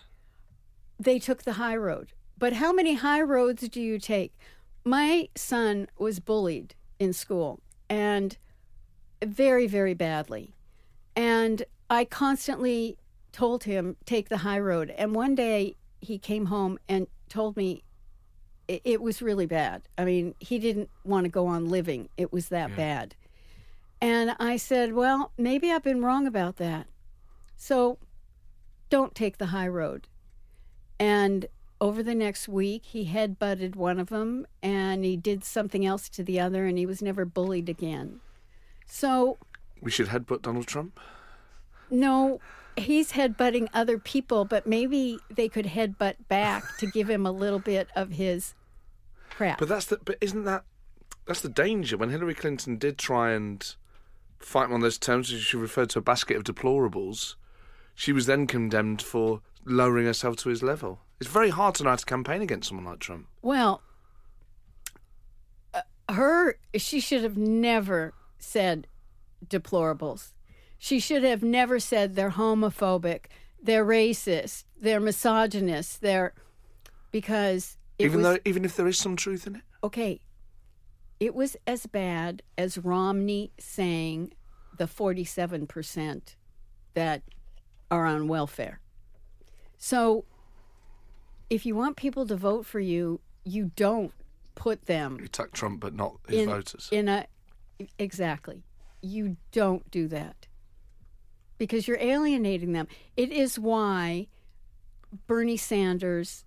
They 0.99 1.19
took 1.19 1.43
the 1.43 1.53
high 1.53 1.75
road. 1.75 2.13
But 2.37 2.53
how 2.53 2.71
many 2.71 2.95
high 2.95 3.21
roads 3.21 3.67
do 3.67 3.81
you 3.81 3.99
take? 3.99 4.37
My 4.85 5.29
son 5.35 5.87
was 5.97 6.19
bullied 6.19 6.75
in 6.99 7.13
school 7.13 7.59
and 7.89 8.37
very, 9.23 9.67
very 9.67 9.93
badly. 9.93 10.53
And 11.15 11.63
I 11.89 12.05
constantly 12.05 12.97
told 13.31 13.63
him, 13.63 13.97
take 14.05 14.29
the 14.29 14.37
high 14.37 14.59
road. 14.59 14.93
And 14.97 15.15
one 15.15 15.35
day 15.35 15.75
he 15.99 16.17
came 16.17 16.45
home 16.45 16.77
and 16.87 17.07
told 17.27 17.57
me 17.57 17.83
it, 18.67 18.81
it 18.83 19.01
was 19.01 19.21
really 19.21 19.45
bad. 19.45 19.83
I 19.97 20.05
mean, 20.05 20.35
he 20.39 20.59
didn't 20.59 20.89
want 21.03 21.25
to 21.25 21.29
go 21.29 21.47
on 21.47 21.69
living, 21.69 22.09
it 22.17 22.31
was 22.31 22.49
that 22.49 22.75
bad. 22.75 23.15
And 23.99 24.35
I 24.39 24.57
said, 24.57 24.93
well, 24.93 25.31
maybe 25.37 25.71
I've 25.71 25.83
been 25.83 26.03
wrong 26.03 26.27
about 26.27 26.57
that. 26.57 26.85
So 27.57 27.97
don't 28.89 29.13
take 29.13 29.37
the 29.37 29.47
high 29.47 29.67
road. 29.67 30.07
And 30.99 31.47
over 31.81 32.01
the 32.01 32.15
next 32.15 32.47
week, 32.47 32.85
he 32.85 33.03
head 33.05 33.37
butted 33.37 33.75
one 33.75 33.99
of 33.99 34.07
them 34.09 34.47
and 34.63 35.03
he 35.03 35.17
did 35.17 35.43
something 35.43 35.85
else 35.85 36.09
to 36.09 36.23
the 36.23 36.39
other, 36.39 36.65
and 36.65 36.77
he 36.77 36.85
was 36.85 37.01
never 37.01 37.25
bullied 37.25 37.69
again. 37.69 38.19
So 38.85 39.37
We 39.81 39.91
should 39.91 40.07
headbutt 40.07 40.41
Donald 40.43 40.67
Trump. 40.67 40.99
no, 41.91 42.39
he's 42.77 43.11
headbutting 43.13 43.67
other 43.73 43.97
people, 43.97 44.45
but 44.45 44.65
maybe 44.65 45.19
they 45.29 45.49
could 45.49 45.65
headbutt 45.65 46.15
back 46.29 46.63
to 46.77 46.85
give 46.87 47.09
him 47.09 47.25
a 47.25 47.31
little 47.31 47.59
bit 47.59 47.89
of 47.95 48.11
his 48.11 48.53
crap. 49.29 49.59
But 49.59 49.67
that's 49.67 49.85
the. 49.85 49.97
But 49.97 50.17
isn't 50.21 50.45
that? 50.45 50.63
That's 51.25 51.41
the 51.41 51.49
danger. 51.49 51.97
When 51.97 52.09
Hillary 52.09 52.33
Clinton 52.33 52.77
did 52.77 52.97
try 52.97 53.31
and 53.31 53.75
fight 54.39 54.65
him 54.65 54.73
on 54.73 54.81
those 54.81 54.97
terms, 54.97 55.27
she 55.27 55.57
referred 55.57 55.89
to 55.91 55.99
a 55.99 56.01
basket 56.01 56.37
of 56.37 56.43
deplorables. 56.43 57.35
She 57.97 58.13
was 58.13 58.27
then 58.27 58.45
condemned 58.45 59.01
for 59.01 59.41
lowering 59.65 60.05
herself 60.05 60.35
to 60.37 60.49
his 60.49 60.61
level. 60.61 60.99
It's 61.19 61.27
very 61.29 61.49
hard 61.49 61.73
to 61.75 61.83
know 61.83 61.89
how 61.89 61.95
to 61.95 62.05
campaign 62.05 62.43
against 62.43 62.69
someone 62.69 62.85
like 62.85 62.99
Trump. 62.99 63.25
Well, 63.41 63.81
uh, 65.73 65.81
her 66.07 66.59
she 66.75 66.99
should 66.99 67.23
have 67.23 67.37
never 67.37 68.13
said 68.37 68.85
deplorables. 69.43 70.33
She 70.77 70.99
should 70.99 71.23
have 71.23 71.41
never 71.41 71.79
said 71.79 72.15
they're 72.15 72.29
homophobic, 72.29 73.25
they're 73.59 73.83
racist, 73.83 74.65
they're 74.79 74.99
misogynist, 74.99 76.01
they're 76.01 76.35
because 77.11 77.77
it 77.97 78.05
even 78.05 78.17
was 78.19 78.27
though, 78.27 78.37
even 78.45 78.63
if 78.63 78.75
there 78.75 78.87
is 78.87 78.99
some 78.99 79.15
truth 79.15 79.47
in 79.47 79.55
it. 79.55 79.63
okay. 79.83 80.21
It 81.19 81.33
was 81.33 81.57
as 81.65 81.87
bad 81.87 82.43
as 82.59 82.77
Romney 82.77 83.51
saying 83.57 84.35
the 84.77 84.85
47% 84.85 86.35
that 86.93 87.23
are 87.89 88.05
on 88.05 88.27
welfare. 88.27 88.79
So 89.77 90.25
if 91.49 91.65
you 91.65 91.75
want 91.75 91.95
people 91.95 92.25
to 92.27 92.35
vote 92.35 92.65
for 92.65 92.79
you, 92.79 93.19
you 93.43 93.71
don't 93.75 94.13
put 94.55 94.85
them 94.85 95.17
You 95.19 95.25
attack 95.25 95.51
Trump, 95.51 95.79
but 95.79 95.93
not 95.93 96.17
his 96.27 96.41
in, 96.41 96.49
voters. 96.49 96.89
in 96.91 97.07
a 97.07 97.25
exactly. 97.99 98.63
You 99.01 99.37
don't 99.51 99.89
do 99.91 100.07
that 100.07 100.47
because 101.57 101.87
you're 101.87 101.99
alienating 101.99 102.73
them. 102.73 102.87
It 103.15 103.31
is 103.31 103.59
why 103.59 104.27
Bernie 105.27 105.57
Sanders 105.57 106.43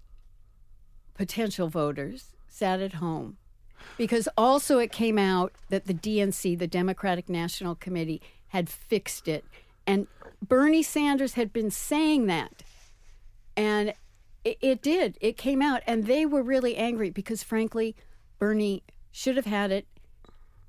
potential 1.14 1.68
voters 1.68 2.32
sat 2.48 2.80
at 2.80 2.94
home 2.94 3.36
because 3.96 4.28
also 4.36 4.78
it 4.78 4.92
came 4.92 5.18
out 5.18 5.52
that 5.68 5.86
the 5.86 5.94
DNC, 5.94 6.58
the 6.58 6.66
Democratic 6.66 7.28
National 7.28 7.74
Committee, 7.74 8.20
had 8.48 8.68
fixed 8.68 9.28
it. 9.28 9.44
And 9.90 10.06
Bernie 10.40 10.84
Sanders 10.84 11.34
had 11.34 11.52
been 11.52 11.70
saying 11.70 12.26
that. 12.26 12.62
And 13.56 13.92
it, 14.44 14.56
it 14.60 14.82
did. 14.82 15.18
It 15.20 15.36
came 15.36 15.60
out. 15.60 15.82
And 15.84 16.06
they 16.06 16.24
were 16.24 16.42
really 16.42 16.76
angry 16.76 17.10
because, 17.10 17.42
frankly, 17.42 17.96
Bernie 18.38 18.84
should 19.10 19.34
have 19.34 19.46
had 19.46 19.72
it 19.72 19.88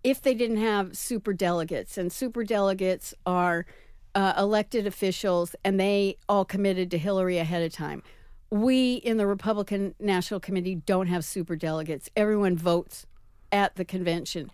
if 0.04 0.24
they 0.24 0.34
didn't 0.34 0.58
have 0.58 0.98
super 0.98 1.34
delegates. 1.34 2.00
And 2.00 2.12
super 2.12 2.44
delegates 2.44 3.14
are 3.24 3.68
uh, 4.16 4.34
elected 4.36 4.88
officials, 4.88 5.56
and 5.64 5.80
they 5.80 6.18
all 6.28 6.44
committed 6.44 6.90
to 6.90 6.98
Hillary 6.98 7.38
ahead 7.38 7.62
of 7.62 7.72
time. 7.72 8.02
We 8.50 8.96
in 8.96 9.18
the 9.18 9.28
Republican 9.28 9.94
National 10.00 10.40
Committee 10.40 10.76
don't 10.76 11.08
have 11.08 11.24
super 11.24 11.56
delegates. 11.56 12.10
Everyone 12.16 12.58
votes 12.58 13.06
at 13.52 13.76
the 13.76 13.86
convention. 13.86 14.50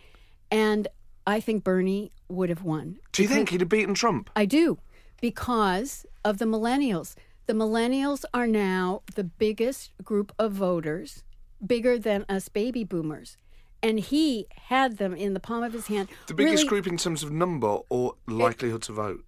And 0.52 0.90
I 1.28 1.42
think 1.42 1.64
Bernie 1.66 2.14
would 2.30 2.48
have 2.48 2.64
won. 2.64 3.00
Do 3.12 3.22
you 3.22 3.28
think 3.28 3.50
he'd 3.50 3.60
have 3.60 3.68
beaten 3.70 3.94
Trump? 3.94 4.30
I 4.36 4.46
do, 4.46 4.80
because 5.22 6.06
of 6.24 6.38
the 6.38 6.46
millennials. 6.46 7.16
The 7.48 7.54
millennials 7.54 8.24
are 8.34 8.48
now 8.48 9.02
the 9.16 9.26
biggest 9.26 9.92
group 10.04 10.32
of 10.40 10.54
voters, 10.54 11.24
bigger 11.66 12.00
than 12.00 12.26
us 12.30 12.48
baby 12.48 12.86
boomers. 12.86 13.36
And 13.84 14.00
he 14.00 14.48
had 14.56 14.98
them 14.98 15.14
in 15.14 15.34
the 15.34 15.40
palm 15.42 15.64
of 15.64 15.74
his 15.74 15.88
hand. 15.88 16.08
The 16.28 16.34
biggest 16.34 16.64
Really, 16.64 16.68
group 16.70 16.88
in 16.88 16.98
terms 16.98 17.24
of 17.24 17.32
number 17.32 17.80
or 17.90 18.16
likelihood 18.26 18.82
to 18.84 18.94
vote? 18.94 19.24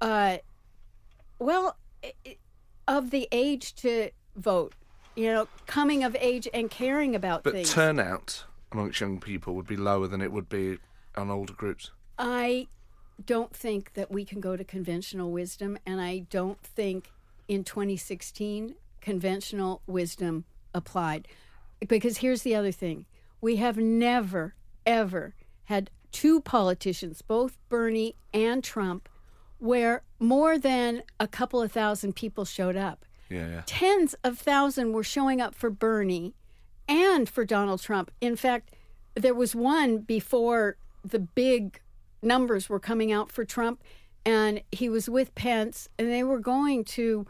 uh, 0.00 0.38
well, 1.38 1.76
i- 2.04 2.12
i- 2.26 2.36
of 2.88 3.10
the 3.10 3.28
age 3.32 3.74
to 3.76 4.10
vote, 4.36 4.74
you 5.14 5.26
know, 5.32 5.46
coming 5.66 6.02
of 6.04 6.16
age 6.20 6.48
and 6.52 6.68
caring 6.70 7.14
about 7.14 7.44
But 7.44 7.54
things. 7.54 7.72
turnout 7.72 8.44
amongst 8.72 9.00
young 9.00 9.20
people 9.20 9.54
would 9.54 9.66
be 9.66 9.76
lower 9.76 10.06
than 10.08 10.20
it 10.20 10.32
would 10.32 10.48
be 10.48 10.78
on 11.16 11.30
older 11.30 11.52
groups. 11.52 11.90
I 12.18 12.68
don't 13.24 13.54
think 13.54 13.94
that 13.94 14.10
we 14.10 14.24
can 14.24 14.40
go 14.40 14.56
to 14.56 14.64
conventional 14.64 15.30
wisdom, 15.30 15.78
and 15.86 16.00
I 16.00 16.20
don't 16.30 16.60
think 16.60 17.10
in 17.48 17.64
2016 17.64 18.74
conventional 19.00 19.82
wisdom 19.86 20.44
applied. 20.74 21.28
Because 21.86 22.18
here's 22.18 22.42
the 22.42 22.54
other 22.54 22.72
thing 22.72 23.06
we 23.40 23.56
have 23.56 23.76
never, 23.76 24.54
ever 24.86 25.34
had 25.64 25.90
two 26.12 26.40
politicians, 26.40 27.22
both 27.22 27.58
Bernie 27.68 28.16
and 28.32 28.64
Trump, 28.64 29.08
where 29.58 30.02
more 30.18 30.58
than 30.58 31.02
a 31.20 31.28
couple 31.28 31.60
of 31.60 31.72
thousand 31.72 32.14
people 32.14 32.44
showed 32.44 32.76
up. 32.76 33.04
Yeah, 33.28 33.48
yeah. 33.48 33.62
Tens 33.66 34.14
of 34.24 34.38
thousands 34.38 34.94
were 34.94 35.04
showing 35.04 35.40
up 35.40 35.54
for 35.54 35.70
Bernie 35.70 36.34
and 36.88 37.28
for 37.28 37.44
Donald 37.44 37.82
Trump. 37.82 38.10
In 38.20 38.36
fact, 38.36 38.74
there 39.14 39.34
was 39.34 39.54
one 39.54 39.98
before 39.98 40.76
the 41.04 41.18
big 41.18 41.80
numbers 42.22 42.68
were 42.68 42.80
coming 42.80 43.12
out 43.12 43.30
for 43.30 43.44
Trump. 43.44 43.82
and 44.26 44.62
he 44.72 44.88
was 44.88 45.06
with 45.10 45.34
Pence, 45.34 45.88
and 45.98 46.10
they 46.10 46.24
were 46.24 46.38
going 46.38 46.82
to 46.84 47.26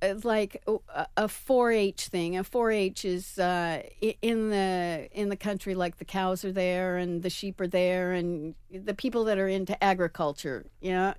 uh, 0.00 0.14
like 0.24 0.62
a- 0.66 1.06
a 1.16 1.28
4-H 1.28 2.06
thing. 2.08 2.38
A 2.38 2.42
4-H 2.44 3.04
is 3.04 3.38
uh, 3.38 3.82
in 4.22 4.48
the 4.48 5.08
in 5.12 5.28
the 5.28 5.36
country, 5.36 5.74
like 5.74 5.98
the 5.98 6.04
cows 6.06 6.44
are 6.46 6.52
there 6.52 6.96
and 6.96 7.22
the 7.22 7.28
sheep 7.28 7.60
are 7.60 7.66
there, 7.68 8.12
and 8.12 8.54
the 8.72 8.94
people 8.94 9.24
that 9.24 9.36
are 9.38 9.48
into 9.48 9.74
agriculture, 9.84 10.64
you 10.80 10.92
know. 10.92 11.12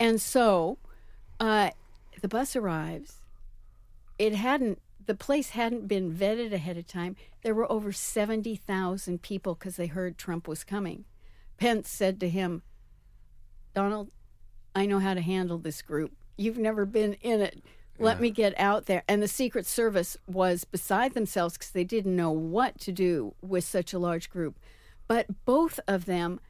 And 0.00 0.20
so, 0.20 0.78
uh, 1.38 1.70
the 2.20 2.28
bus 2.28 2.56
arrives. 2.56 3.20
It 4.18 4.34
hadn't. 4.34 4.80
The 5.04 5.14
place 5.14 5.50
hadn't 5.50 5.86
been 5.86 6.12
vetted 6.12 6.52
ahead 6.52 6.76
of 6.76 6.86
time. 6.86 7.14
There 7.42 7.54
were 7.54 7.70
over 7.70 7.92
seventy 7.92 8.56
thousand 8.56 9.22
people 9.22 9.54
because 9.54 9.76
they 9.76 9.86
heard 9.88 10.16
Trump 10.18 10.48
was 10.48 10.64
coming. 10.64 11.04
Pence 11.62 11.88
said 11.88 12.18
to 12.18 12.28
him, 12.28 12.62
Donald, 13.72 14.10
I 14.74 14.84
know 14.84 14.98
how 14.98 15.14
to 15.14 15.20
handle 15.20 15.58
this 15.58 15.80
group. 15.80 16.10
You've 16.36 16.58
never 16.58 16.84
been 16.84 17.12
in 17.20 17.40
it. 17.40 17.62
Let 18.00 18.20
me 18.20 18.30
get 18.30 18.58
out 18.58 18.86
there. 18.86 19.04
And 19.06 19.22
the 19.22 19.28
Secret 19.28 19.64
Service 19.64 20.16
was 20.26 20.64
beside 20.64 21.14
themselves 21.14 21.56
because 21.56 21.70
they 21.70 21.84
didn't 21.84 22.16
know 22.16 22.32
what 22.32 22.80
to 22.80 22.90
do 22.90 23.36
with 23.40 23.62
such 23.62 23.92
a 23.92 24.00
large 24.00 24.28
group. 24.28 24.58
But 25.06 25.44
both 25.44 25.78
of 25.86 26.06
them, 26.06 26.40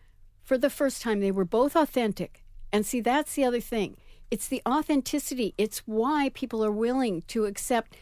for 0.42 0.56
the 0.56 0.70
first 0.70 1.02
time, 1.02 1.20
they 1.20 1.30
were 1.30 1.44
both 1.44 1.76
authentic. 1.76 2.42
And 2.72 2.86
see, 2.86 3.02
that's 3.02 3.34
the 3.34 3.44
other 3.44 3.60
thing. 3.60 3.98
It's 4.30 4.48
the 4.48 4.62
authenticity. 4.66 5.52
It's 5.58 5.80
why 5.80 6.30
people 6.32 6.64
are 6.64 6.72
willing 6.72 7.20
to 7.28 7.44
accept 7.44 7.98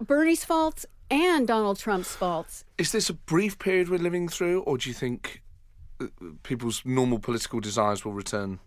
Bernie's 0.00 0.46
faults 0.46 0.86
and 1.10 1.46
Donald 1.46 1.78
Trump's 1.78 2.16
faults. 2.16 2.64
Is 2.78 2.92
this 2.92 3.10
a 3.10 3.14
brief 3.14 3.58
period 3.58 3.90
we're 3.90 3.98
living 3.98 4.28
through, 4.28 4.60
or 4.62 4.78
do 4.78 4.88
you 4.88 4.94
think 4.94 5.42
people's 6.42 6.82
normal 6.84 7.18
political 7.18 7.60
desires 7.60 8.04
will 8.04 8.12
return 8.12 8.58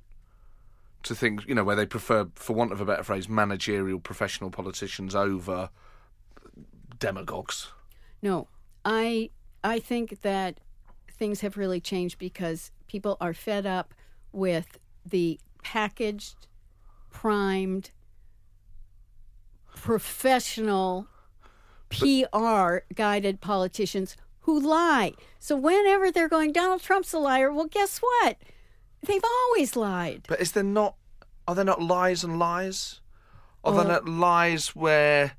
to 1.04 1.16
things, 1.16 1.44
you 1.48 1.56
know, 1.56 1.64
where 1.64 1.76
they 1.76 1.86
prefer, 1.86 2.28
for 2.36 2.54
want 2.54 2.72
of 2.72 2.82
a 2.82 2.86
better 2.86 3.04
phrase, 3.04 3.30
managerial 3.30 4.00
professional 4.00 4.50
politicians 4.50 5.16
over 5.16 5.70
demagogues? 7.00 7.72
No, 8.22 8.48
I 8.84 9.30
I 9.64 9.80
think 9.80 10.22
that 10.22 10.60
things 11.12 11.42
have 11.42 11.58
really 11.58 11.82
changed 11.82 12.18
because 12.18 12.72
people 12.88 13.18
are 13.22 13.34
fed 13.34 13.66
up 13.66 13.94
with 14.32 14.78
the 15.06 15.40
packaged, 15.64 16.48
primed, 17.10 17.92
professional 19.76 21.08
PR 21.90 22.80
guided 22.94 23.42
politicians 23.42 24.16
who 24.50 24.60
lie. 24.60 25.14
So 25.38 25.56
whenever 25.56 26.12
they're 26.12 26.28
going, 26.28 26.54
Donald 26.54 26.82
Trump's 26.82 27.14
a 27.14 27.20
liar, 27.20 27.54
well, 27.54 27.68
guess 27.68 28.00
what? 28.00 28.38
They've 29.06 29.24
always 29.24 29.76
lied. 29.76 30.24
But 30.28 30.42
is 30.42 30.54
there 30.54 30.64
not, 30.64 30.96
are 31.48 31.54
there 31.54 31.66
not 31.66 31.82
lies 31.82 32.24
and 32.24 32.40
lies? 32.40 33.00
Are 33.64 33.76
there 33.76 33.86
not 33.86 34.08
lies 34.08 34.70
where, 34.70 35.34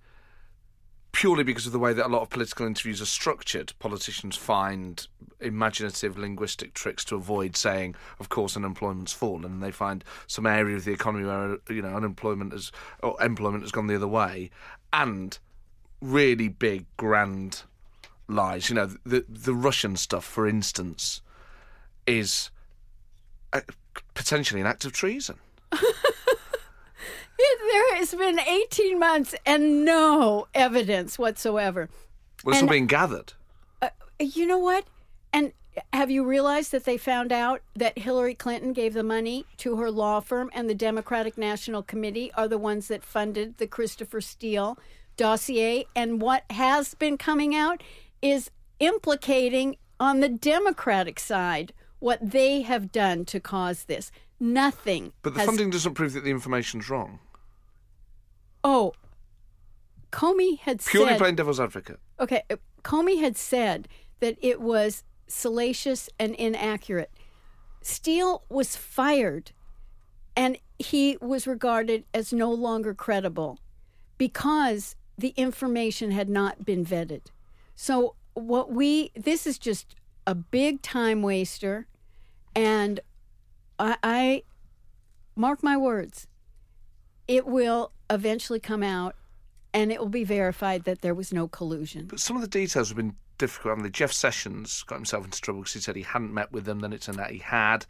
purely 1.10 1.42
because 1.42 1.66
of 1.66 1.72
the 1.72 1.78
way 1.78 1.92
that 1.92 2.06
a 2.06 2.08
lot 2.08 2.22
of 2.22 2.30
political 2.30 2.66
interviews 2.66 3.02
are 3.02 3.06
structured, 3.06 3.72
politicians 3.80 4.36
find 4.36 5.08
imaginative 5.40 6.16
linguistic 6.16 6.74
tricks 6.74 7.04
to 7.06 7.16
avoid 7.16 7.56
saying, 7.56 7.96
of 8.20 8.28
course, 8.28 8.56
unemployment's 8.56 9.12
fallen, 9.12 9.44
and 9.44 9.62
they 9.62 9.72
find 9.72 10.04
some 10.26 10.46
area 10.46 10.76
of 10.76 10.84
the 10.84 10.92
economy 10.92 11.24
where 11.24 11.56
you 11.70 11.80
know 11.80 11.96
unemployment 11.96 12.52
has 12.52 12.70
or 13.02 13.20
employment 13.22 13.64
has 13.64 13.72
gone 13.72 13.86
the 13.86 13.96
other 13.96 14.06
way, 14.06 14.50
and 14.92 15.38
really 16.02 16.48
big 16.48 16.84
grand 16.98 17.62
lies. 18.30 18.68
You 18.68 18.76
know, 18.76 18.90
the 19.04 19.24
the 19.28 19.54
Russian 19.54 19.96
stuff, 19.96 20.24
for 20.24 20.46
instance, 20.46 21.20
is 22.06 22.50
uh, 23.52 23.60
potentially 24.14 24.60
an 24.60 24.66
act 24.66 24.84
of 24.84 24.92
treason. 24.92 25.38
There 27.70 27.96
has 27.96 28.14
been 28.14 28.38
18 28.38 28.98
months 28.98 29.34
and 29.46 29.84
no 29.84 30.48
evidence 30.54 31.18
whatsoever. 31.18 31.88
Well, 32.44 32.54
it's 32.54 32.62
all 32.62 32.68
being 32.68 32.86
gathered. 32.86 33.34
You 34.18 34.46
know 34.46 34.58
what? 34.58 34.84
And 35.32 35.52
have 35.92 36.10
you 36.10 36.24
realized 36.24 36.72
that 36.72 36.84
they 36.84 36.98
found 36.98 37.32
out 37.32 37.62
that 37.74 37.98
Hillary 37.98 38.34
Clinton 38.34 38.72
gave 38.72 38.92
the 38.92 39.02
money 39.02 39.46
to 39.58 39.76
her 39.76 39.90
law 39.90 40.20
firm 40.20 40.50
and 40.52 40.68
the 40.68 40.74
Democratic 40.74 41.38
National 41.38 41.82
Committee 41.82 42.30
are 42.34 42.48
the 42.48 42.58
ones 42.58 42.88
that 42.88 43.04
funded 43.04 43.58
the 43.58 43.66
Christopher 43.66 44.20
Steele 44.20 44.78
dossier? 45.16 45.86
And 45.94 46.20
what 46.20 46.44
has 46.50 46.94
been 46.94 47.16
coming 47.16 47.54
out 47.54 47.82
is 48.22 48.50
implicating 48.78 49.76
on 49.98 50.20
the 50.20 50.28
Democratic 50.28 51.18
side 51.20 51.72
what 51.98 52.18
they 52.22 52.62
have 52.62 52.90
done 52.92 53.24
to 53.26 53.40
cause 53.40 53.84
this. 53.84 54.10
Nothing. 54.38 55.12
But 55.22 55.34
the 55.34 55.40
has- 55.40 55.46
funding 55.46 55.70
doesn't 55.70 55.94
prove 55.94 56.14
that 56.14 56.24
the 56.24 56.30
information's 56.30 56.88
wrong. 56.88 57.18
Oh, 58.64 58.92
Comey 60.12 60.58
had 60.58 60.84
Purely 60.84 61.10
said. 61.10 61.18
playing 61.18 61.36
devil's 61.36 61.60
advocate. 61.60 61.98
Okay, 62.18 62.42
uh, 62.50 62.56
Comey 62.82 63.20
had 63.20 63.36
said 63.36 63.86
that 64.20 64.36
it 64.40 64.60
was 64.60 65.04
salacious 65.26 66.08
and 66.18 66.34
inaccurate. 66.34 67.10
Steele 67.82 68.42
was 68.48 68.76
fired 68.76 69.52
and 70.36 70.58
he 70.78 71.16
was 71.20 71.46
regarded 71.46 72.04
as 72.12 72.32
no 72.32 72.50
longer 72.52 72.92
credible 72.94 73.58
because 74.18 74.96
the 75.16 75.32
information 75.36 76.10
had 76.10 76.28
not 76.28 76.64
been 76.64 76.84
vetted. 76.84 77.26
So, 77.82 78.14
what 78.34 78.70
we, 78.70 79.10
this 79.16 79.46
is 79.46 79.58
just 79.58 79.94
a 80.26 80.34
big 80.34 80.82
time 80.82 81.22
waster. 81.22 81.86
And 82.54 83.00
I, 83.78 83.96
I 84.02 84.42
mark 85.34 85.62
my 85.62 85.78
words, 85.78 86.26
it 87.26 87.46
will 87.46 87.92
eventually 88.10 88.60
come 88.60 88.82
out 88.82 89.16
and 89.72 89.90
it 89.90 89.98
will 89.98 90.10
be 90.10 90.24
verified 90.24 90.84
that 90.84 91.00
there 91.00 91.14
was 91.14 91.32
no 91.32 91.48
collusion. 91.48 92.04
But 92.04 92.20
some 92.20 92.36
of 92.36 92.42
the 92.42 92.48
details 92.48 92.88
have 92.88 92.98
been 92.98 93.16
difficult. 93.40 93.72
haven't 93.72 93.84
they? 93.84 93.90
Jeff 93.90 94.12
Sessions 94.12 94.84
got 94.84 94.96
himself 94.96 95.24
into 95.24 95.40
trouble 95.40 95.62
because 95.62 95.72
he 95.72 95.80
said 95.80 95.96
he 95.96 96.02
hadn't 96.02 96.32
met 96.32 96.52
with 96.52 96.66
them. 96.66 96.80
Then 96.80 96.92
it 96.92 97.00
turned 97.00 97.18
out 97.18 97.30
he 97.30 97.38
had. 97.38 97.86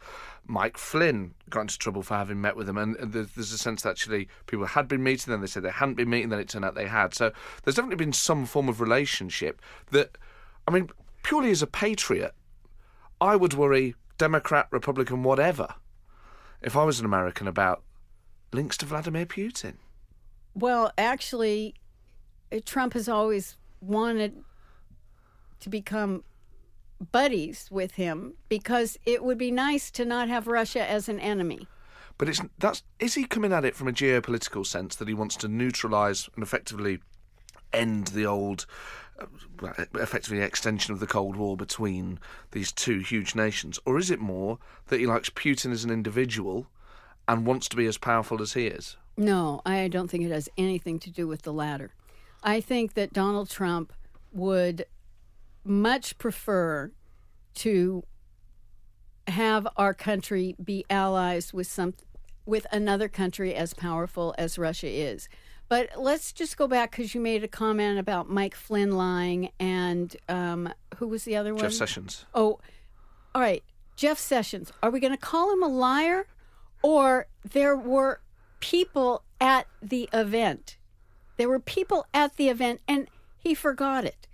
Mike 0.47 0.77
Flynn 0.77 1.35
got 1.49 1.61
into 1.61 1.77
trouble 1.77 2.01
for 2.01 2.15
having 2.15 2.41
met 2.41 2.55
with 2.55 2.67
them. 2.67 2.77
And 2.77 2.95
there's 2.95 3.31
there's 3.33 3.51
a 3.51 3.57
sense 3.57 3.83
that 3.83 3.91
actually 3.91 4.29
people 4.47 4.65
had 4.65 4.87
been 4.87 5.03
meeting, 5.03 5.31
then 5.31 5.41
they 5.41 5.47
said 5.47 5.63
they 5.63 5.69
hadn't 5.69 5.95
been 5.95 6.09
meeting, 6.09 6.29
then 6.29 6.39
it 6.39 6.49
turned 6.49 6.65
out 6.65 6.73
they 6.73 6.87
had. 6.87 7.13
So 7.13 7.31
there's 7.63 7.75
definitely 7.75 8.03
been 8.03 8.13
some 8.13 8.45
form 8.45 8.69
of 8.69 8.81
relationship 8.81 9.61
that, 9.91 10.17
I 10.67 10.71
mean, 10.71 10.89
purely 11.23 11.51
as 11.51 11.61
a 11.61 11.67
patriot, 11.67 12.33
I 13.19 13.35
would 13.35 13.53
worry, 13.53 13.95
Democrat, 14.17 14.67
Republican, 14.71 15.21
whatever, 15.21 15.75
if 16.61 16.75
I 16.75 16.83
was 16.83 16.99
an 16.99 17.05
American 17.05 17.47
about 17.47 17.83
links 18.53 18.77
to 18.77 18.85
Vladimir 18.85 19.25
Putin. 19.25 19.75
Well, 20.53 20.91
actually, 20.97 21.75
Trump 22.65 22.93
has 22.93 23.07
always 23.07 23.57
wanted 23.79 24.43
to 25.61 25.69
become 25.69 26.23
buddies 27.11 27.67
with 27.71 27.93
him 27.93 28.33
because 28.49 28.97
it 29.05 29.23
would 29.23 29.37
be 29.37 29.51
nice 29.51 29.89
to 29.91 30.05
not 30.05 30.27
have 30.27 30.47
Russia 30.47 30.87
as 30.87 31.09
an 31.09 31.19
enemy. 31.19 31.67
But 32.17 32.29
it's 32.29 32.41
that's 32.59 32.83
is 32.99 33.15
he 33.15 33.25
coming 33.25 33.51
at 33.51 33.65
it 33.65 33.75
from 33.75 33.87
a 33.87 33.93
geopolitical 33.93 34.65
sense 34.65 34.95
that 34.97 35.07
he 35.07 35.13
wants 35.13 35.35
to 35.37 35.47
neutralise 35.47 36.29
and 36.35 36.43
effectively 36.43 36.99
end 37.73 38.07
the 38.07 38.25
old, 38.25 38.65
uh, 39.19 39.25
effectively 39.95 40.41
extension 40.41 40.93
of 40.93 40.99
the 40.99 41.07
Cold 41.07 41.35
War 41.35 41.57
between 41.57 42.19
these 42.51 42.71
two 42.71 42.99
huge 42.99 43.33
nations, 43.33 43.79
or 43.85 43.97
is 43.97 44.11
it 44.11 44.19
more 44.19 44.59
that 44.87 44.99
he 44.99 45.07
likes 45.07 45.29
Putin 45.29 45.71
as 45.71 45.83
an 45.83 45.89
individual 45.89 46.67
and 47.27 47.45
wants 47.45 47.67
to 47.69 47.77
be 47.77 47.85
as 47.85 47.97
powerful 47.97 48.41
as 48.41 48.53
he 48.53 48.67
is? 48.67 48.97
No, 49.17 49.61
I 49.65 49.87
don't 49.87 50.09
think 50.09 50.23
it 50.23 50.31
has 50.31 50.49
anything 50.57 50.99
to 50.99 51.09
do 51.09 51.27
with 51.27 51.43
the 51.43 51.53
latter. 51.53 51.91
I 52.43 52.61
think 52.61 52.93
that 52.93 53.13
Donald 53.13 53.49
Trump 53.49 53.93
would 54.33 54.85
much 55.63 56.17
prefer 56.17 56.91
to 57.53 58.03
have 59.27 59.67
our 59.77 59.93
country 59.93 60.55
be 60.63 60.85
allies 60.89 61.53
with 61.53 61.67
some 61.67 61.93
with 62.45 62.65
another 62.71 63.07
country 63.07 63.53
as 63.53 63.73
powerful 63.73 64.33
as 64.37 64.57
Russia 64.57 64.87
is. 64.87 65.29
But 65.69 65.91
let's 65.97 66.33
just 66.33 66.57
go 66.57 66.67
back 66.67 66.91
because 66.91 67.15
you 67.15 67.21
made 67.21 67.43
a 67.43 67.47
comment 67.47 67.97
about 67.97 68.29
Mike 68.29 68.55
Flynn 68.55 68.97
lying 68.97 69.51
and 69.59 70.13
um, 70.27 70.73
who 70.97 71.07
was 71.07 71.23
the 71.23 71.37
other 71.37 71.53
one? 71.53 71.61
Jeff 71.61 71.71
Sessions. 71.73 72.25
Oh, 72.33 72.59
all 73.33 73.41
right. 73.41 73.63
Jeff 73.95 74.19
Sessions. 74.19 74.73
Are 74.83 74.89
we 74.89 74.99
going 74.99 75.13
to 75.13 75.17
call 75.17 75.53
him 75.53 75.63
a 75.63 75.67
liar? 75.67 76.27
Or 76.81 77.27
there 77.49 77.77
were 77.77 78.19
people 78.59 79.23
at 79.39 79.67
the 79.81 80.09
event. 80.11 80.77
There 81.37 81.47
were 81.47 81.59
people 81.59 82.05
at 82.13 82.35
the 82.35 82.49
event 82.49 82.81
and 82.87 83.07
he 83.37 83.53
forgot 83.53 84.03
it. 84.03 84.27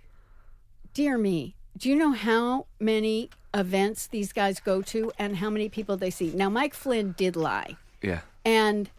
Dear 0.98 1.16
me. 1.16 1.54
Do 1.76 1.88
you 1.88 1.94
know 1.94 2.10
how 2.10 2.66
many 2.80 3.30
events 3.54 4.08
these 4.08 4.32
guys 4.32 4.58
go 4.58 4.82
to 4.82 5.12
and 5.16 5.36
how 5.36 5.48
many 5.48 5.68
people 5.68 5.96
they 5.96 6.10
see? 6.10 6.32
Now, 6.34 6.48
Mike 6.50 6.74
Flynn 6.74 7.14
did 7.16 7.36
lie 7.36 7.76
Yeah. 8.02 8.22
and 8.44 8.90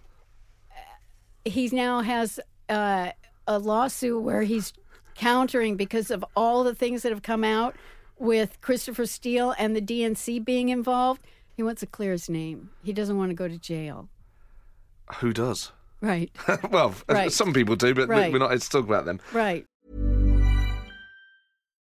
he 1.43 1.67
now 1.73 1.99
has 1.99 2.39
uh, 2.69 3.11
a 3.45 3.59
lawsuit 3.59 4.21
where 4.23 4.43
he's 4.43 4.71
countering 5.15 5.75
because 5.75 6.09
of 6.09 6.23
all 6.37 6.63
the 6.63 6.73
things 6.73 7.01
that 7.01 7.11
have 7.11 7.21
come 7.21 7.43
out 7.43 7.75
with 8.17 8.61
Christopher 8.61 9.05
Steele 9.05 9.53
and 9.59 9.75
the 9.75 9.81
DNC 9.81 10.45
being 10.45 10.69
involved. 10.69 11.21
He 11.57 11.63
wants 11.63 11.81
to 11.81 11.85
clear 11.85 12.13
his 12.13 12.29
name. 12.29 12.69
He 12.81 12.93
doesn't 12.93 13.17
want 13.17 13.31
to 13.31 13.35
go 13.35 13.49
to 13.49 13.57
jail. 13.57 14.07
Who 15.17 15.33
does? 15.33 15.73
Right. 15.99 16.31
well, 16.71 16.95
Right. 17.09 17.29
some 17.29 17.51
people 17.51 17.75
do, 17.75 17.93
but 17.93 18.07
Right. 18.07 18.31
we're 18.31 18.39
not 18.39 18.51
here 18.51 18.59
to 18.59 18.69
talk 18.69 18.85
about 18.85 19.03
them. 19.03 19.19
Right. 19.33 19.65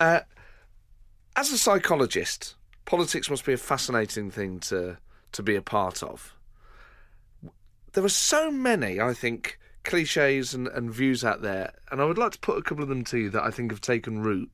Uh, 0.00 0.20
as 1.36 1.50
a 1.50 1.58
psychologist, 1.58 2.54
politics 2.84 3.30
must 3.30 3.44
be 3.44 3.52
a 3.52 3.58
fascinating 3.58 4.30
thing 4.30 4.60
to 4.60 4.98
to 5.32 5.42
be 5.42 5.56
a 5.56 5.62
part 5.62 6.02
of. 6.02 6.34
There 7.92 8.04
are 8.04 8.08
so 8.08 8.50
many, 8.50 9.00
I 9.00 9.12
think, 9.14 9.58
cliches 9.82 10.54
and, 10.54 10.68
and 10.68 10.92
views 10.92 11.24
out 11.24 11.42
there, 11.42 11.72
and 11.90 12.00
I 12.00 12.04
would 12.04 12.18
like 12.18 12.32
to 12.32 12.38
put 12.38 12.58
a 12.58 12.62
couple 12.62 12.82
of 12.82 12.88
them 12.88 13.04
to 13.04 13.18
you 13.18 13.30
that 13.30 13.42
I 13.42 13.50
think 13.50 13.72
have 13.72 13.80
taken 13.80 14.22
root. 14.22 14.50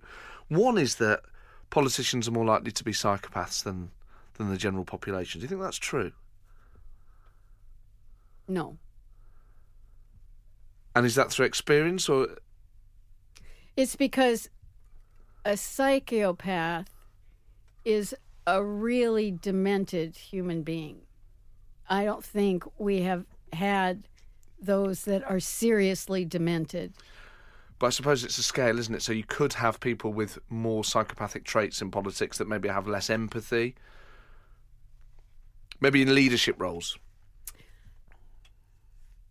One 0.48 0.78
is 0.78 0.96
that 0.96 1.20
politicians 1.68 2.28
are 2.28 2.32
more 2.32 2.44
likely 2.44 2.72
to 2.72 2.84
be 2.84 2.92
psychopaths 2.92 3.62
than 3.62 3.90
than 4.34 4.48
the 4.50 4.56
general 4.56 4.84
population. 4.84 5.40
Do 5.40 5.44
you 5.44 5.48
think 5.48 5.60
that's 5.60 5.78
true? 5.78 6.12
No. 8.48 8.78
And 10.94 11.06
is 11.06 11.14
that 11.14 11.30
through 11.30 11.46
experience 11.46 12.08
or 12.08 12.38
It's 13.76 13.96
because 13.96 14.48
a 15.44 15.56
psychopath 15.56 16.90
is 17.84 18.14
a 18.46 18.62
really 18.62 19.30
demented 19.30 20.16
human 20.16 20.62
being. 20.62 21.00
I 21.88 22.04
don't 22.04 22.24
think 22.24 22.64
we 22.78 23.02
have 23.02 23.24
had 23.52 24.04
those 24.60 25.04
that 25.04 25.24
are 25.24 25.40
seriously 25.40 26.24
demented. 26.24 26.92
But 27.78 27.86
I 27.86 27.90
suppose 27.90 28.24
it's 28.24 28.38
a 28.38 28.42
scale, 28.42 28.78
isn't 28.78 28.94
it? 28.94 29.02
So 29.02 29.12
you 29.12 29.24
could 29.24 29.54
have 29.54 29.80
people 29.80 30.12
with 30.12 30.38
more 30.50 30.84
psychopathic 30.84 31.44
traits 31.44 31.80
in 31.80 31.90
politics 31.90 32.38
that 32.38 32.46
maybe 32.46 32.68
have 32.68 32.86
less 32.86 33.08
empathy. 33.08 33.74
Maybe 35.80 36.02
in 36.02 36.14
leadership 36.14 36.56
roles. 36.60 36.98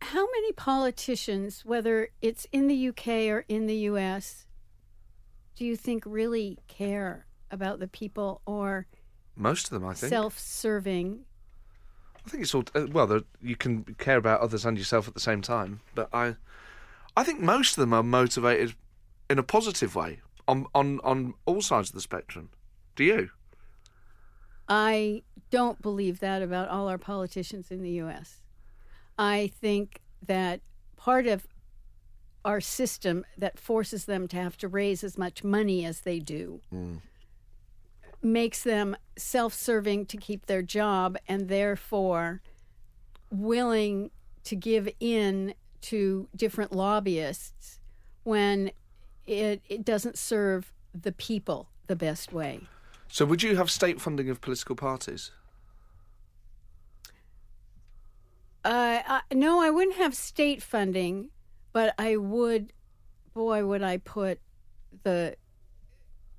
How 0.01 0.25
many 0.25 0.51
politicians, 0.53 1.63
whether 1.63 2.09
it's 2.21 2.47
in 2.51 2.67
the 2.67 2.87
UK 2.87 3.07
or 3.29 3.45
in 3.47 3.67
the 3.67 3.75
US, 3.91 4.47
do 5.59 5.65
you 5.65 5.75
think 5.75 6.03
really 6.05 6.57
care 6.69 7.25
about 7.51 7.79
the 7.79 7.87
people 7.89 8.41
or 8.45 8.87
Most 9.35 9.65
of 9.65 9.71
them, 9.71 9.85
I 9.85 9.93
think. 9.93 10.09
self 10.09 10.39
serving? 10.39 11.25
I 12.25 12.29
think 12.29 12.43
it's 12.43 12.55
all 12.55 12.63
uh, 12.73 12.87
well. 12.89 13.21
You 13.41 13.57
can 13.57 13.83
care 13.97 14.15
about 14.15 14.39
others 14.39 14.65
and 14.65 14.77
yourself 14.77 15.09
at 15.09 15.15
the 15.15 15.19
same 15.19 15.41
time, 15.41 15.81
but 15.95 16.07
I, 16.13 16.35
I 17.17 17.25
think 17.25 17.41
most 17.41 17.77
of 17.77 17.81
them 17.81 17.91
are 17.93 18.03
motivated 18.03 18.73
in 19.29 19.37
a 19.37 19.43
positive 19.43 19.95
way 19.95 20.21
on 20.47 20.65
on 20.73 21.01
on 21.03 21.33
all 21.45 21.61
sides 21.61 21.89
of 21.89 21.95
the 21.95 22.01
spectrum. 22.01 22.51
Do 22.95 23.03
you? 23.03 23.29
I 24.69 25.23
don't 25.49 25.81
believe 25.81 26.21
that 26.21 26.41
about 26.41 26.69
all 26.69 26.87
our 26.87 26.97
politicians 26.97 27.69
in 27.69 27.81
the 27.83 27.91
U.S. 28.03 28.43
I 29.17 29.51
think 29.59 29.99
that 30.25 30.61
part 30.95 31.27
of 31.27 31.47
our 32.45 32.61
system 32.61 33.25
that 33.37 33.59
forces 33.59 34.05
them 34.05 34.27
to 34.27 34.37
have 34.37 34.57
to 34.57 34.67
raise 34.67 35.03
as 35.03 35.17
much 35.17 35.43
money 35.43 35.85
as 35.85 36.01
they 36.01 36.19
do 36.19 36.61
makes 38.21 38.63
them 38.63 38.95
self 39.17 39.53
serving 39.53 40.05
to 40.07 40.17
keep 40.17 40.45
their 40.45 40.61
job 40.61 41.17
and 41.27 41.47
therefore 41.49 42.41
willing 43.31 44.11
to 44.43 44.55
give 44.55 44.89
in 44.99 45.53
to 45.81 46.27
different 46.35 46.71
lobbyists 46.71 47.79
when 48.23 48.71
it, 49.25 49.61
it 49.69 49.85
doesn't 49.85 50.17
serve 50.17 50.73
the 50.99 51.11
people 51.11 51.69
the 51.87 51.95
best 51.95 52.33
way. 52.33 52.61
So 53.07 53.25
would 53.25 53.41
you 53.43 53.55
have 53.55 53.71
state 53.71 54.01
funding 54.01 54.29
of 54.29 54.41
political 54.41 54.75
parties? 54.75 55.31
Uh, 58.65 58.99
I, 59.07 59.21
no, 59.33 59.61
I 59.61 59.69
wouldn't 59.69 59.95
have 59.97 60.13
state 60.13 60.61
funding, 60.61 61.29
but 61.73 61.93
I 61.97 62.17
would. 62.17 62.73
Boy, 63.33 63.65
would 63.65 63.83
I 63.83 63.97
put 63.97 64.39
the 65.03 65.35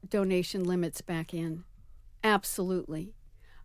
donation 0.08 0.64
limits 0.64 1.00
back 1.00 1.34
in. 1.34 1.64
Absolutely. 2.22 3.14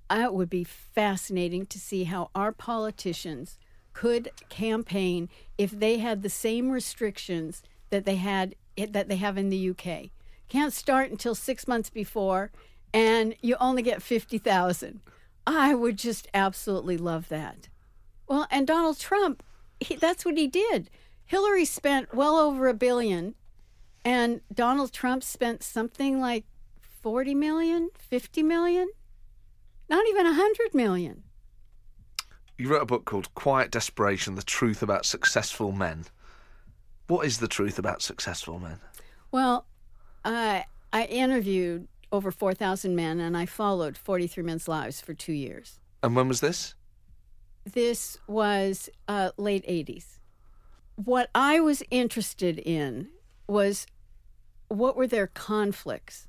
Uh, 0.09 0.23
It 0.25 0.33
would 0.33 0.49
be 0.49 0.63
fascinating 0.63 1.65
to 1.67 1.79
see 1.79 2.05
how 2.05 2.29
our 2.35 2.51
politicians 2.51 3.57
could 3.93 4.29
campaign 4.49 5.29
if 5.57 5.71
they 5.71 5.99
had 5.99 6.21
the 6.21 6.29
same 6.29 6.69
restrictions 6.69 7.63
that 7.89 8.05
they 8.05 8.15
had 8.15 8.55
that 8.77 9.07
they 9.07 9.15
have 9.15 9.37
in 9.37 9.49
the 9.49 9.69
UK. 9.69 10.09
Can't 10.49 10.73
start 10.73 11.09
until 11.09 11.33
6 11.33 11.67
months 11.67 11.89
before 11.89 12.51
and 12.93 13.35
you 13.41 13.55
only 13.59 13.81
get 13.81 14.01
50,000. 14.01 14.99
I 15.47 15.73
would 15.73 15.97
just 15.97 16.27
absolutely 16.33 16.97
love 16.97 17.29
that. 17.29 17.69
Well, 18.27 18.47
and 18.51 18.67
Donald 18.67 18.99
Trump, 18.99 19.43
he, 19.79 19.95
that's 19.95 20.25
what 20.25 20.37
he 20.37 20.47
did. 20.47 20.89
Hillary 21.25 21.65
spent 21.65 22.13
well 22.13 22.37
over 22.37 22.67
a 22.67 22.73
billion, 22.73 23.35
and 24.03 24.41
Donald 24.53 24.93
Trump 24.93 25.23
spent 25.23 25.63
something 25.63 26.19
like 26.19 26.45
40 27.01 27.35
million, 27.35 27.89
50 27.97 28.43
million, 28.43 28.89
not 29.89 30.05
even 30.07 30.25
100 30.25 30.73
million. 30.73 31.23
You 32.57 32.69
wrote 32.69 32.83
a 32.83 32.85
book 32.85 33.05
called 33.05 33.33
Quiet 33.35 33.71
Desperation: 33.71 34.35
The 34.35 34.43
Truth 34.43 34.81
About 34.81 35.05
Successful 35.05 35.71
Men. 35.71 36.05
What 37.07 37.25
is 37.25 37.37
the 37.37 37.47
truth 37.47 37.77
about 37.77 38.01
successful 38.01 38.59
men? 38.59 38.79
Well, 39.31 39.67
I 40.23 40.65
I 40.91 41.05
interviewed 41.05 41.87
over 42.11 42.31
4,000 42.31 42.95
men, 42.95 43.19
and 43.19 43.35
I 43.35 43.45
followed 43.45 43.97
43 43.97 44.43
men's 44.43 44.67
lives 44.67 45.01
for 45.01 45.13
two 45.13 45.33
years. 45.33 45.79
And 46.01 46.15
when 46.15 46.27
was 46.27 46.39
this? 46.39 46.75
This 47.65 48.17
was 48.27 48.89
uh, 49.07 49.31
late 49.37 49.65
80s. 49.67 50.19
What 50.95 51.29
I 51.35 51.59
was 51.59 51.83
interested 51.91 52.57
in 52.59 53.09
was 53.47 53.85
what 54.67 54.95
were 54.95 55.07
their 55.07 55.27
conflicts? 55.27 56.27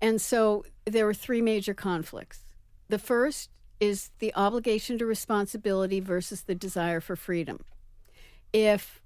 And 0.00 0.20
so 0.20 0.64
there 0.84 1.06
were 1.06 1.14
three 1.14 1.42
major 1.42 1.74
conflicts. 1.74 2.40
The 2.88 2.98
first 2.98 3.50
is 3.80 4.10
the 4.20 4.34
obligation 4.34 4.98
to 4.98 5.06
responsibility 5.06 6.00
versus 6.00 6.42
the 6.42 6.54
desire 6.54 7.00
for 7.00 7.16
freedom. 7.16 7.64
If 8.52 9.00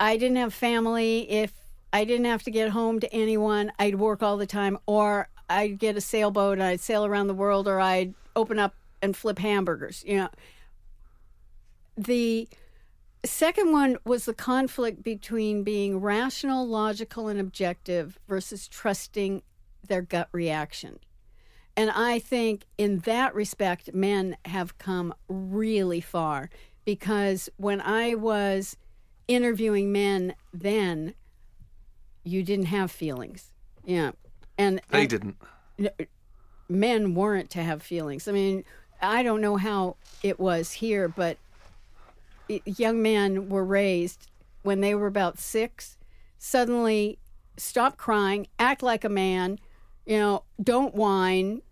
I 0.00 0.16
didn't 0.16 0.36
have 0.36 0.54
family, 0.54 1.30
if 1.30 1.52
I 1.92 2.04
didn't 2.04 2.26
have 2.26 2.42
to 2.44 2.50
get 2.50 2.70
home 2.70 3.00
to 3.00 3.12
anyone, 3.12 3.72
I'd 3.78 3.96
work 3.96 4.22
all 4.22 4.36
the 4.36 4.46
time, 4.46 4.78
or 4.86 5.28
I'd 5.50 5.78
get 5.78 5.96
a 5.96 6.00
sailboat 6.00 6.54
and 6.54 6.62
I'd 6.62 6.80
sail 6.80 7.04
around 7.04 7.26
the 7.26 7.34
world, 7.34 7.68
or 7.68 7.80
I'd 7.80 8.14
open 8.34 8.58
up 8.58 8.74
and 9.02 9.14
flip 9.14 9.38
hamburgers. 9.38 10.02
You 10.06 10.16
know, 10.16 10.28
the 11.96 12.48
second 13.24 13.72
one 13.72 13.98
was 14.04 14.24
the 14.24 14.34
conflict 14.34 15.02
between 15.02 15.62
being 15.62 16.00
rational, 16.00 16.66
logical, 16.66 17.28
and 17.28 17.38
objective 17.38 18.18
versus 18.28 18.66
trusting 18.68 19.42
their 19.86 20.02
gut 20.02 20.28
reaction. 20.32 20.98
And 21.76 21.90
I 21.90 22.18
think 22.18 22.64
in 22.76 22.98
that 23.00 23.34
respect, 23.34 23.94
men 23.94 24.36
have 24.44 24.76
come 24.78 25.14
really 25.28 26.00
far 26.00 26.50
because 26.84 27.48
when 27.56 27.80
I 27.80 28.14
was 28.14 28.76
interviewing 29.28 29.92
men 29.92 30.34
then, 30.52 31.14
you 32.24 32.42
didn't 32.42 32.66
have 32.66 32.90
feelings. 32.90 33.52
Yeah. 33.84 34.12
And, 34.58 34.80
They 34.90 35.02
and- 35.02 35.08
didn't. 35.10 35.36
men 36.68 37.14
weren't 37.14 37.50
to 37.50 37.62
have 37.62 37.82
feelings. 37.82 38.28
I 38.28 38.32
mean, 38.32 38.64
I 39.00 39.22
don't 39.22 39.40
know 39.40 39.56
how 39.56 39.96
it 40.22 40.38
was 40.38 40.72
here, 40.72 41.08
but 41.08 41.38
young 42.48 43.02
men 43.02 43.48
were 43.48 43.64
raised 43.64 44.30
when 44.62 44.80
they 44.80 44.94
were 44.94 45.06
about 45.06 45.38
six, 45.38 45.96
suddenly 46.38 47.18
stop 47.56 47.96
crying, 47.96 48.46
act 48.58 48.82
like 48.82 49.04
a 49.04 49.08
man, 49.08 49.58
you 50.06 50.18
know, 50.18 50.44
don't 50.62 50.94
whine, 50.94 51.62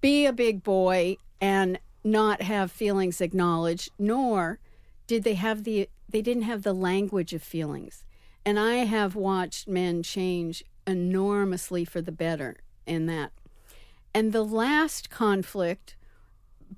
be 0.00 0.26
a 0.26 0.32
big 0.32 0.62
boy, 0.62 1.16
and 1.40 1.78
not 2.04 2.42
have 2.42 2.70
feelings 2.70 3.20
acknowledged, 3.20 3.90
nor 3.98 4.58
did 5.06 5.24
they 5.24 5.34
have 5.34 5.64
the 5.64 5.88
they 6.08 6.22
didn't 6.22 6.44
have 6.44 6.62
the 6.62 6.72
language 6.72 7.32
of 7.32 7.42
feelings. 7.42 8.04
And 8.44 8.60
I 8.60 8.76
have 8.76 9.16
watched 9.16 9.66
men 9.66 10.04
change 10.04 10.62
enormously 10.86 11.84
for 11.84 12.00
the 12.00 12.12
better 12.12 12.58
in 12.86 13.06
that. 13.06 13.32
And 14.14 14.32
the 14.32 14.44
last 14.44 15.10
conflict, 15.10 15.96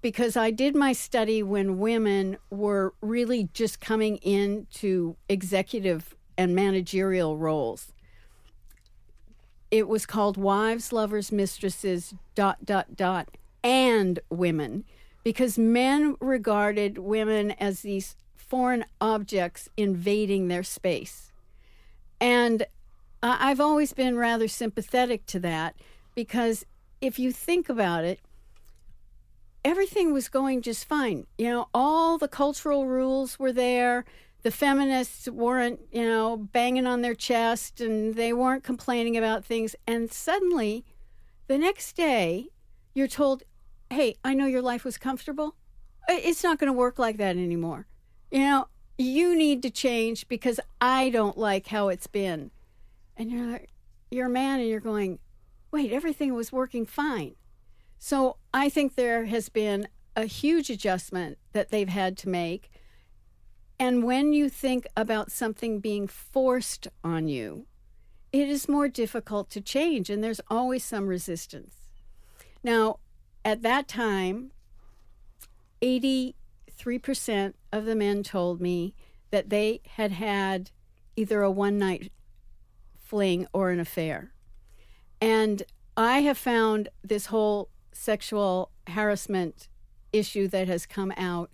because 0.00 0.36
I 0.36 0.50
did 0.50 0.74
my 0.74 0.92
study 0.92 1.42
when 1.42 1.78
women 1.78 2.36
were 2.50 2.94
really 3.00 3.48
just 3.52 3.80
coming 3.80 4.16
into 4.18 5.16
executive 5.28 6.14
and 6.36 6.54
managerial 6.54 7.36
roles. 7.36 7.92
It 9.70 9.88
was 9.88 10.06
called 10.06 10.36
Wives, 10.36 10.92
Lovers, 10.92 11.30
Mistresses, 11.30 12.14
dot, 12.34 12.64
dot, 12.64 12.96
dot, 12.96 13.36
and 13.62 14.18
women, 14.30 14.84
because 15.24 15.58
men 15.58 16.16
regarded 16.20 16.98
women 16.98 17.50
as 17.52 17.80
these 17.80 18.16
foreign 18.36 18.84
objects 19.00 19.68
invading 19.76 20.48
their 20.48 20.62
space. 20.62 21.32
And 22.20 22.66
I've 23.22 23.60
always 23.60 23.92
been 23.92 24.16
rather 24.16 24.48
sympathetic 24.48 25.26
to 25.26 25.40
that 25.40 25.74
because 26.14 26.64
if 27.00 27.18
you 27.18 27.32
think 27.32 27.68
about 27.68 28.04
it, 28.04 28.20
everything 29.68 30.12
was 30.12 30.28
going 30.28 30.62
just 30.62 30.84
fine. 30.84 31.26
You 31.36 31.50
know, 31.50 31.68
all 31.74 32.18
the 32.18 32.28
cultural 32.28 32.86
rules 32.86 33.38
were 33.38 33.52
there. 33.52 34.04
The 34.42 34.50
feminists 34.50 35.28
weren't, 35.28 35.80
you 35.92 36.04
know, 36.04 36.36
banging 36.36 36.86
on 36.86 37.02
their 37.02 37.14
chest 37.14 37.80
and 37.80 38.14
they 38.14 38.32
weren't 38.32 38.64
complaining 38.64 39.16
about 39.16 39.44
things. 39.44 39.74
And 39.86 40.10
suddenly, 40.10 40.84
the 41.48 41.58
next 41.58 41.94
day, 41.96 42.48
you're 42.94 43.08
told, 43.08 43.42
hey, 43.90 44.14
I 44.24 44.34
know 44.34 44.46
your 44.46 44.62
life 44.62 44.84
was 44.84 44.96
comfortable. 44.96 45.56
It's 46.08 46.42
not 46.42 46.58
going 46.58 46.72
to 46.72 46.78
work 46.78 46.98
like 46.98 47.16
that 47.18 47.36
anymore 47.36 47.86
you 48.30 48.40
know, 48.40 48.68
you 48.96 49.36
need 49.36 49.62
to 49.62 49.70
change 49.70 50.28
because 50.28 50.60
I 50.80 51.10
don't 51.10 51.38
like 51.38 51.68
how 51.68 51.88
it's 51.88 52.06
been. 52.06 52.50
And 53.16 53.30
you're 53.30 53.46
like, 53.46 53.70
you're 54.10 54.26
a 54.26 54.30
man 54.30 54.60
and 54.60 54.68
you're 54.68 54.80
going, 54.80 55.18
wait, 55.70 55.92
everything 55.92 56.34
was 56.34 56.52
working 56.52 56.86
fine. 56.86 57.34
So 57.98 58.36
I 58.54 58.68
think 58.68 58.94
there 58.94 59.26
has 59.26 59.48
been 59.48 59.88
a 60.14 60.24
huge 60.24 60.70
adjustment 60.70 61.38
that 61.52 61.70
they've 61.70 61.88
had 61.88 62.16
to 62.18 62.28
make. 62.28 62.70
And 63.78 64.04
when 64.04 64.32
you 64.32 64.48
think 64.48 64.86
about 64.96 65.30
something 65.30 65.80
being 65.80 66.08
forced 66.08 66.88
on 67.04 67.28
you, 67.28 67.66
it 68.32 68.48
is 68.48 68.68
more 68.68 68.88
difficult 68.88 69.50
to 69.50 69.60
change, 69.60 70.10
and 70.10 70.22
there's 70.22 70.40
always 70.48 70.84
some 70.84 71.06
resistance. 71.06 71.76
Now, 72.62 72.98
at 73.44 73.62
that 73.62 73.88
time, 73.88 74.50
80 75.80 76.34
3% 76.78 77.54
of 77.72 77.84
the 77.84 77.96
men 77.96 78.22
told 78.22 78.60
me 78.60 78.94
that 79.30 79.50
they 79.50 79.80
had 79.96 80.12
had 80.12 80.70
either 81.16 81.42
a 81.42 81.50
one 81.50 81.78
night 81.78 82.12
fling 82.96 83.46
or 83.52 83.70
an 83.70 83.80
affair. 83.80 84.32
And 85.20 85.64
I 85.96 86.20
have 86.20 86.38
found 86.38 86.88
this 87.02 87.26
whole 87.26 87.68
sexual 87.98 88.70
harassment 88.86 89.68
issue 90.12 90.46
that 90.46 90.68
has 90.68 90.86
come 90.86 91.12
out 91.16 91.50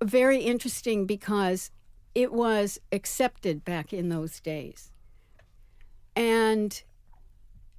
very 0.00 0.38
interesting 0.38 1.04
because 1.04 1.72
it 2.14 2.32
was 2.32 2.78
accepted 2.92 3.64
back 3.64 3.92
in 3.92 4.08
those 4.08 4.38
days 4.38 4.92
and 6.14 6.84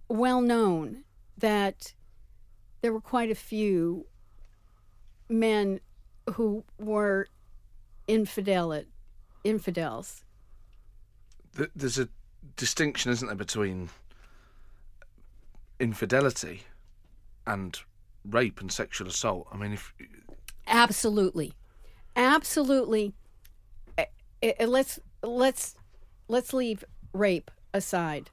well 0.10 0.42
known 0.42 1.04
that 1.38 1.94
there 2.82 2.92
were 2.92 3.02
quite 3.02 3.32
a 3.32 3.36
few 3.36 4.06
men 5.30 5.80
who 6.34 6.66
were 6.78 7.28
infidel 8.08 8.84
infidels. 9.44 10.24
There's 11.76 11.98
a 11.98 12.10
distinction, 12.58 13.12
isn't 13.12 13.28
there, 13.28 13.36
between 13.36 13.90
infidelity 15.80 16.64
and 17.48 17.80
rape 18.28 18.62
and 18.62 18.72
sexual 18.72 19.08
assault. 19.08 19.48
I 19.52 19.58
mean, 19.58 19.74
if 19.74 19.94
absolutely, 20.68 21.54
absolutely, 22.16 23.14
eh, 23.98 24.06
eh, 24.42 24.66
let's 24.66 25.00
let's 25.22 25.76
let's 26.28 26.54
leave 26.54 26.84
rape 27.14 27.52
aside, 27.74 28.30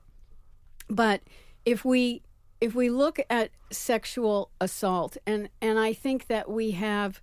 but 0.89 1.23
if 1.65 1.85
we 1.85 2.23
if 2.61 2.75
we 2.75 2.89
look 2.89 3.19
at 3.29 3.51
sexual 3.71 4.51
assault 4.61 5.17
and 5.27 5.49
and 5.61 5.79
I 5.79 5.93
think 5.93 6.27
that 6.29 6.51
we 6.51 6.73
have 6.73 7.21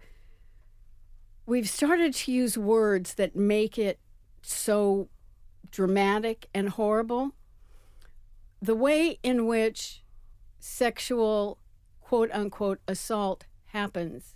we've 1.45 1.69
started 1.69 2.13
to 2.13 2.31
use 2.31 2.57
words 2.57 3.15
that 3.15 3.35
make 3.35 3.77
it 3.77 3.99
so 4.41 5.09
dramatic 5.71 6.47
and 6.53 6.69
horrible. 6.69 7.31
The 8.61 8.75
way 8.75 9.19
in 9.23 9.45
which 9.47 10.03
sexual 10.59 11.57
quote 12.09 12.31
unquote 12.31 12.79
assault 12.87 13.45
happens 13.67 14.35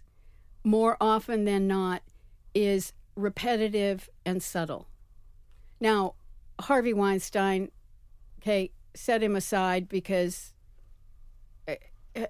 more 0.64 0.96
often 1.02 1.46
than 1.46 1.68
not 1.68 2.02
is 2.54 2.94
repetitive 3.16 4.10
and 4.26 4.42
subtle 4.44 4.88
now 5.80 6.14
Harvey 6.60 6.94
Weinstein 6.94 7.72
okay 8.40 8.72
set 8.96 9.24
him 9.24 9.36
aside 9.36 9.90
because 9.90 10.54
uh, 11.68 11.76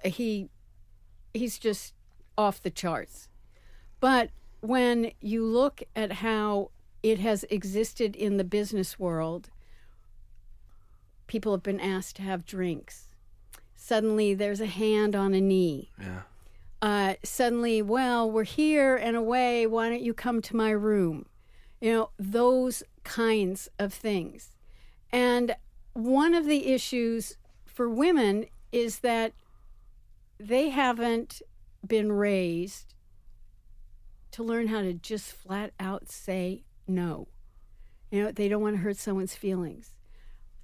he 0.05 0.49
he's 1.33 1.57
just 1.57 1.93
off 2.37 2.61
the 2.61 2.69
charts. 2.69 3.27
But 3.99 4.29
when 4.61 5.11
you 5.19 5.45
look 5.45 5.83
at 5.95 6.13
how 6.13 6.71
it 7.01 7.19
has 7.19 7.43
existed 7.49 8.15
in 8.15 8.37
the 8.37 8.43
business 8.43 8.97
world, 8.97 9.49
people 11.27 11.51
have 11.51 11.63
been 11.63 11.79
asked 11.79 12.17
to 12.17 12.21
have 12.21 12.45
drinks. 12.45 13.09
Suddenly, 13.86 14.34
there's 14.34 14.61
a 14.61 14.65
hand 14.65 15.13
on 15.13 15.34
a 15.34 15.41
knee. 15.41 15.91
Yeah. 15.99 16.21
Uh, 16.81 17.15
suddenly, 17.21 17.81
well, 17.81 18.31
we're 18.31 18.45
here 18.45 18.95
and 18.95 19.17
away. 19.17 19.67
Why 19.67 19.89
don't 19.89 20.01
you 20.01 20.13
come 20.13 20.41
to 20.43 20.55
my 20.55 20.69
room? 20.69 21.25
You 21.81 21.91
know, 21.91 22.09
those 22.17 22.84
kinds 23.03 23.67
of 23.77 23.93
things. 23.93 24.51
And 25.11 25.57
one 25.91 26.34
of 26.34 26.45
the 26.45 26.67
issues 26.67 27.36
for 27.65 27.89
women 27.89 28.45
is 28.71 28.99
that 28.99 29.34
they 30.39 30.69
haven't 30.69 31.41
been 31.86 32.13
raised 32.13 32.93
to 34.31 34.43
learn 34.43 34.67
how 34.67 34.81
to 34.81 34.93
just 34.93 35.34
flat 35.34 35.73
out 35.77 36.09
say 36.09 36.63
no. 36.88 37.27
You 38.09 38.23
know, 38.23 38.31
they 38.31 38.47
don't 38.47 38.61
want 38.61 38.77
to 38.77 38.81
hurt 38.81 38.95
someone's 38.95 39.36
feelings. 39.36 39.93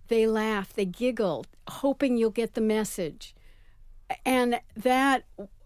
They 0.10 0.28
laugh, 0.28 0.74
they 0.74 0.86
giggle, 0.86 1.46
hoping 1.68 2.18
you'll 2.18 2.32
get 2.32 2.56
the 2.56 2.62
message. 2.62 3.34
And 4.26 4.60
that, 4.76 5.24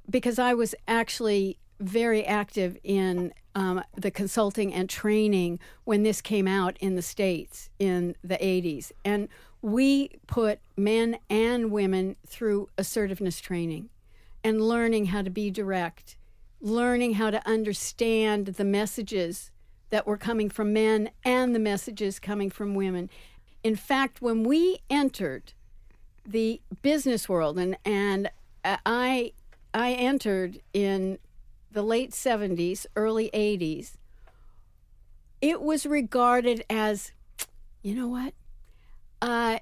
because 0.09 0.37
I 0.37 0.53
was 0.53 0.75
actually 0.87 1.57
very 1.79 2.25
active 2.25 2.77
in 2.83 3.33
um, 3.55 3.83
the 3.95 4.11
consulting 4.11 4.73
and 4.73 4.89
training 4.89 5.59
when 5.83 6.03
this 6.03 6.21
came 6.21 6.47
out 6.47 6.77
in 6.79 6.95
the 6.95 7.01
States 7.01 7.69
in 7.79 8.15
the 8.23 8.37
80s. 8.37 8.91
And 9.03 9.27
we 9.61 10.09
put 10.27 10.59
men 10.75 11.17
and 11.29 11.71
women 11.71 12.15
through 12.27 12.69
assertiveness 12.77 13.39
training 13.39 13.89
and 14.43 14.61
learning 14.61 15.07
how 15.07 15.21
to 15.21 15.29
be 15.29 15.49
direct, 15.49 16.17
learning 16.59 17.13
how 17.13 17.29
to 17.29 17.47
understand 17.47 18.47
the 18.47 18.65
messages 18.65 19.51
that 19.89 20.07
were 20.07 20.17
coming 20.17 20.49
from 20.49 20.73
men 20.73 21.11
and 21.23 21.53
the 21.53 21.59
messages 21.59 22.19
coming 22.19 22.49
from 22.49 22.75
women. 22.75 23.09
In 23.63 23.75
fact, 23.75 24.21
when 24.21 24.43
we 24.43 24.79
entered 24.89 25.53
the 26.25 26.61
business 26.81 27.29
world, 27.29 27.57
and, 27.57 27.77
and 27.85 28.29
I, 28.63 29.33
I 29.73 29.93
entered 29.93 30.61
in 30.73 31.17
the 31.71 31.81
late 31.81 32.11
70s, 32.11 32.85
early 32.95 33.29
80s, 33.33 33.93
it 35.41 35.61
was 35.61 35.85
regarded 35.85 36.63
as, 36.69 37.11
you 37.81 37.95
know 37.95 38.07
what? 38.07 38.33
Uh, 39.21 39.59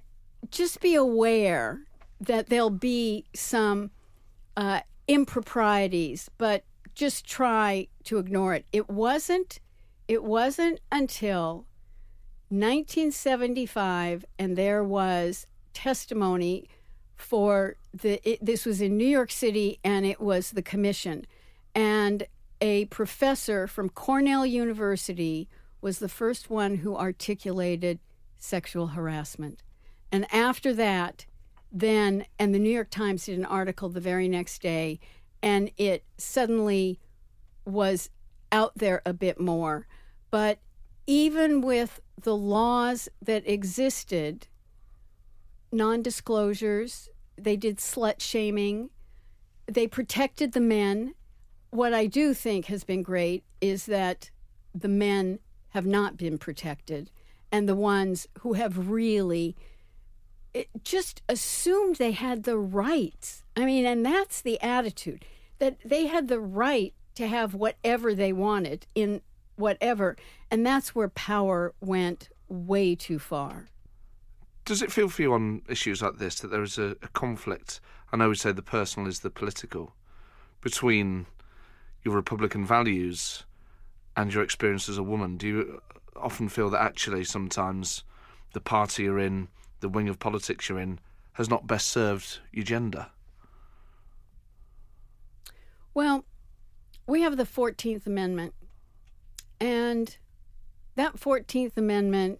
just 0.49 0.82
be 0.82 0.95
aware 0.95 1.82
that 2.20 2.47
there'll 2.49 2.70
be 2.70 3.26
some 3.34 3.91
uh, 4.58 4.82
improprieties, 5.08 6.30
but 6.38 6.64
just 6.93 7.26
try 7.26 7.88
to 8.04 8.18
ignore 8.18 8.54
it. 8.54 8.66
It 8.72 8.89
wasn't. 8.89 9.60
It 10.08 10.24
wasn't 10.24 10.80
until 10.91 11.66
1975, 12.52 14.26
and 14.38 14.58
there 14.58 14.84
was 14.84 15.47
testimony 15.74 16.68
for 17.16 17.78
the. 17.93 18.20
It, 18.30 18.45
this 18.45 18.66
was 18.66 18.82
in 18.82 18.97
New 18.97 19.08
York 19.08 19.32
City, 19.32 19.80
and 19.84 20.06
it 20.06 20.20
was 20.20 20.52
the 20.52 20.62
commission, 20.62 21.26
and 21.74 22.28
a 22.60 22.86
professor 22.86 23.68
from 23.68 23.89
Cornell 23.89 24.45
University 24.45 25.47
was 25.80 25.99
the 25.99 26.10
first 26.10 26.49
one 26.49 26.76
who 26.76 26.95
articulated 26.95 27.99
sexual 28.38 28.88
harassment, 28.88 29.64
and 30.12 30.32
after 30.34 30.74
that, 30.74 31.26
then 31.72 32.26
and 32.38 32.54
the 32.54 32.60
New 32.60 32.70
York 32.70 32.89
Times 32.89 33.26
did 33.28 33.39
an 33.39 33.45
article 33.45 33.88
the 33.88 34.02
very 34.02 34.28
next 34.28 34.62
day, 34.62 34.99
and 35.41 35.72
it 35.78 36.04
suddenly 36.18 36.99
was 37.66 38.10
out 38.52 38.74
there 38.76 39.02
a 39.06 39.14
bit 39.14 39.39
more, 39.39 39.88
but 40.30 40.60
even 41.08 41.62
with 41.62 41.99
the 42.22 42.36
laws 42.36 43.10
that 43.22 43.48
existed, 43.48 44.48
non 45.72 46.02
disclosures, 46.02 47.10
they 47.38 47.56
did 47.56 47.78
slut 47.78 48.20
shaming, 48.20 48.90
they 49.68 49.88
protected 49.88 50.54
the 50.54 50.62
men. 50.62 51.14
What 51.70 51.94
I 51.94 52.06
do 52.06 52.34
think 52.34 52.66
has 52.66 52.84
been 52.84 53.04
great 53.04 53.44
is 53.62 53.86
that 53.86 54.30
the 54.74 54.90
men 54.90 55.40
have 55.70 55.86
not 55.86 56.18
been 56.18 56.38
protected, 56.38 57.10
and 57.52 57.68
the 57.68 57.76
ones 57.76 58.28
who 58.40 58.54
have 58.54 58.90
really 58.90 59.56
just 60.84 61.22
assumed 61.30 61.96
they 61.96 62.12
had 62.12 62.44
the 62.44 62.58
rights. 62.58 63.44
I 63.56 63.66
mean, 63.66 63.86
and 63.86 64.06
that's 64.06 64.42
the 64.42 64.62
attitude 64.62 65.26
that 65.60 65.78
they 65.86 66.08
had 66.08 66.28
the 66.28 66.40
right 66.40 66.94
to 67.16 67.28
have 67.28 67.54
whatever 67.54 68.14
they 68.14 68.34
wanted 68.34 68.88
in 68.96 69.22
whatever. 69.62 70.18
And 70.49 70.66
that's 70.66 70.93
where 70.93 71.07
power 71.09 71.74
went 71.80 72.30
way 72.49 72.95
too 72.95 73.20
far. 73.20 73.68
Does 74.66 74.82
it 74.82 74.91
feel 74.91 75.09
for 75.09 75.22
you 75.22 75.34
on 75.34 75.62
issues 75.70 76.01
like 76.01 76.18
this 76.18 76.39
that 76.39 76.49
there 76.49 76.64
is 76.64 76.78
a, 76.78 76.95
a 77.01 77.07
conflict? 77.14 77.80
I 78.12 78.18
know 78.18 78.30
we 78.30 78.36
say 78.36 78.51
the 78.51 78.62
personal 78.62 79.07
is 79.07 79.20
the 79.20 79.30
political 79.30 79.95
between 80.59 81.26
your 82.03 82.16
Republican 82.16 82.66
values 82.66 83.45
and 84.18 84.34
your 84.34 84.43
experience 84.43 84.89
as 84.89 84.97
a 84.97 85.03
woman. 85.03 85.38
Do 85.38 85.47
you 85.47 85.82
often 86.16 86.49
feel 86.49 86.70
that 86.70 86.82
actually 86.82 87.24
sometimes 87.24 88.03
the 88.53 88.59
party 88.59 89.03
you're 89.03 89.20
in, 89.20 89.47
the 89.80 89.89
wing 89.89 90.09
of 90.09 90.20
politics 90.20 90.70
you're 90.70 90.80
in, 90.80 90.99
has 91.34 91.49
not 91.49 91.68
best 91.68 91.88
served 91.88 92.39
your 92.51 92.66
gender? 92.66 93.07
Well, 95.93 96.26
we 97.07 97.22
have 97.22 97.38
the 97.38 97.43
14th 97.43 98.05
Amendment, 98.05 98.53
and 99.62 100.18
that 100.95 101.18
14th 101.18 101.78
Amendment 101.78 102.39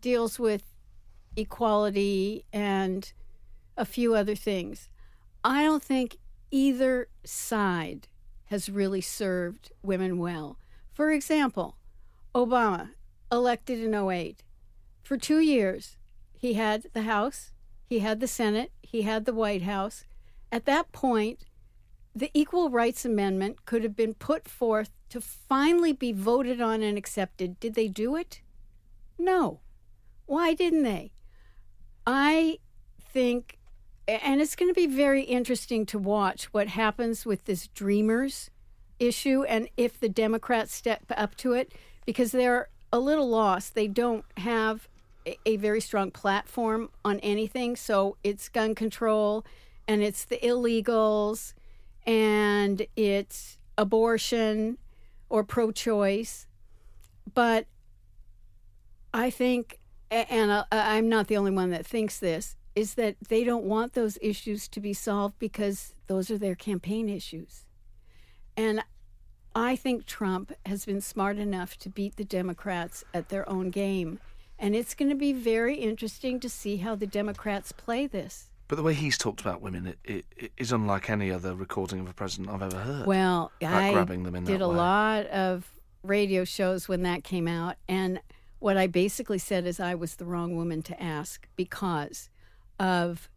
deals 0.00 0.38
with 0.38 0.62
equality 1.36 2.44
and 2.52 3.12
a 3.76 3.84
few 3.84 4.14
other 4.14 4.34
things. 4.34 4.88
I 5.44 5.62
don't 5.62 5.82
think 5.82 6.16
either 6.50 7.08
side 7.22 8.08
has 8.46 8.70
really 8.70 9.02
served 9.02 9.72
women 9.82 10.18
well. 10.18 10.58
For 10.92 11.10
example, 11.12 11.76
Obama, 12.34 12.90
elected 13.30 13.80
in 13.80 13.94
08, 13.94 14.42
for 15.02 15.18
two 15.18 15.40
years, 15.40 15.98
he 16.38 16.54
had 16.54 16.86
the 16.94 17.02
House, 17.02 17.52
he 17.84 17.98
had 17.98 18.20
the 18.20 18.26
Senate, 18.26 18.72
he 18.80 19.02
had 19.02 19.26
the 19.26 19.34
White 19.34 19.62
House. 19.62 20.04
At 20.50 20.64
that 20.64 20.92
point, 20.92 21.40
the 22.16 22.30
Equal 22.32 22.70
Rights 22.70 23.04
Amendment 23.04 23.66
could 23.66 23.82
have 23.82 23.94
been 23.94 24.14
put 24.14 24.48
forth 24.48 24.90
to 25.10 25.20
finally 25.20 25.92
be 25.92 26.12
voted 26.12 26.62
on 26.62 26.82
and 26.82 26.96
accepted. 26.96 27.60
Did 27.60 27.74
they 27.74 27.88
do 27.88 28.16
it? 28.16 28.40
No. 29.18 29.60
Why 30.24 30.54
didn't 30.54 30.82
they? 30.82 31.12
I 32.06 32.58
think, 32.98 33.58
and 34.08 34.40
it's 34.40 34.56
going 34.56 34.70
to 34.70 34.74
be 34.74 34.86
very 34.86 35.24
interesting 35.24 35.84
to 35.86 35.98
watch 35.98 36.44
what 36.54 36.68
happens 36.68 37.26
with 37.26 37.44
this 37.44 37.66
Dreamers 37.68 38.48
issue 38.98 39.42
and 39.44 39.68
if 39.76 40.00
the 40.00 40.08
Democrats 40.08 40.74
step 40.74 41.02
up 41.10 41.36
to 41.36 41.52
it, 41.52 41.74
because 42.06 42.32
they're 42.32 42.70
a 42.90 42.98
little 42.98 43.28
lost. 43.28 43.74
They 43.74 43.88
don't 43.88 44.24
have 44.38 44.88
a 45.44 45.58
very 45.58 45.82
strong 45.82 46.10
platform 46.10 46.88
on 47.04 47.20
anything. 47.20 47.76
So 47.76 48.16
it's 48.24 48.48
gun 48.48 48.74
control 48.74 49.44
and 49.86 50.02
it's 50.02 50.24
the 50.24 50.38
illegals 50.38 51.52
and 52.06 52.86
it's 52.96 53.58
abortion 53.76 54.78
or 55.28 55.44
pro 55.44 55.72
choice. 55.72 56.46
But 57.34 57.66
I 59.12 59.30
think, 59.30 59.80
and 60.10 60.50
uh, 60.50 60.64
I'm 60.70 61.08
not 61.08 61.26
the 61.26 61.36
only 61.36 61.50
one 61.50 61.70
that 61.70 61.86
thinks 61.86 62.18
this, 62.18 62.56
is 62.74 62.94
that 62.94 63.16
they 63.28 63.42
don't 63.42 63.64
want 63.64 63.94
those 63.94 64.18
issues 64.20 64.68
to 64.68 64.80
be 64.80 64.92
solved 64.92 65.38
because 65.38 65.94
those 66.06 66.30
are 66.30 66.38
their 66.38 66.54
campaign 66.54 67.08
issues. 67.08 67.64
And 68.56 68.82
I 69.54 69.74
think 69.74 70.04
Trump 70.04 70.52
has 70.66 70.84
been 70.84 71.00
smart 71.00 71.38
enough 71.38 71.78
to 71.78 71.88
beat 71.88 72.16
the 72.16 72.24
Democrats 72.24 73.04
at 73.14 73.30
their 73.30 73.48
own 73.48 73.70
game. 73.70 74.20
And 74.58 74.76
it's 74.76 74.94
going 74.94 75.08
to 75.08 75.16
be 75.16 75.32
very 75.32 75.76
interesting 75.76 76.38
to 76.40 76.48
see 76.48 76.76
how 76.76 76.94
the 76.94 77.06
Democrats 77.06 77.72
play 77.72 78.06
this. 78.06 78.50
But 78.68 78.76
the 78.76 78.82
way 78.82 78.94
he's 78.94 79.16
talked 79.16 79.40
about 79.40 79.60
women 79.60 79.86
it, 79.86 79.98
it, 80.04 80.24
it 80.36 80.52
is 80.56 80.72
unlike 80.72 81.08
any 81.08 81.30
other 81.30 81.54
recording 81.54 82.00
of 82.00 82.08
a 82.08 82.12
president 82.12 82.50
I've 82.50 82.62
ever 82.62 82.78
heard. 82.78 83.06
Well, 83.06 83.52
I 83.62 83.92
did 84.44 84.60
a 84.60 84.68
way. 84.68 84.76
lot 84.76 85.26
of 85.26 85.70
radio 86.02 86.44
shows 86.44 86.88
when 86.88 87.02
that 87.02 87.22
came 87.22 87.46
out, 87.46 87.76
and 87.88 88.20
what 88.58 88.76
I 88.76 88.86
basically 88.86 89.38
said 89.38 89.66
is 89.66 89.78
I 89.78 89.94
was 89.94 90.16
the 90.16 90.24
wrong 90.24 90.56
woman 90.56 90.82
to 90.82 91.02
ask 91.02 91.46
because 91.56 92.28
of 92.80 93.28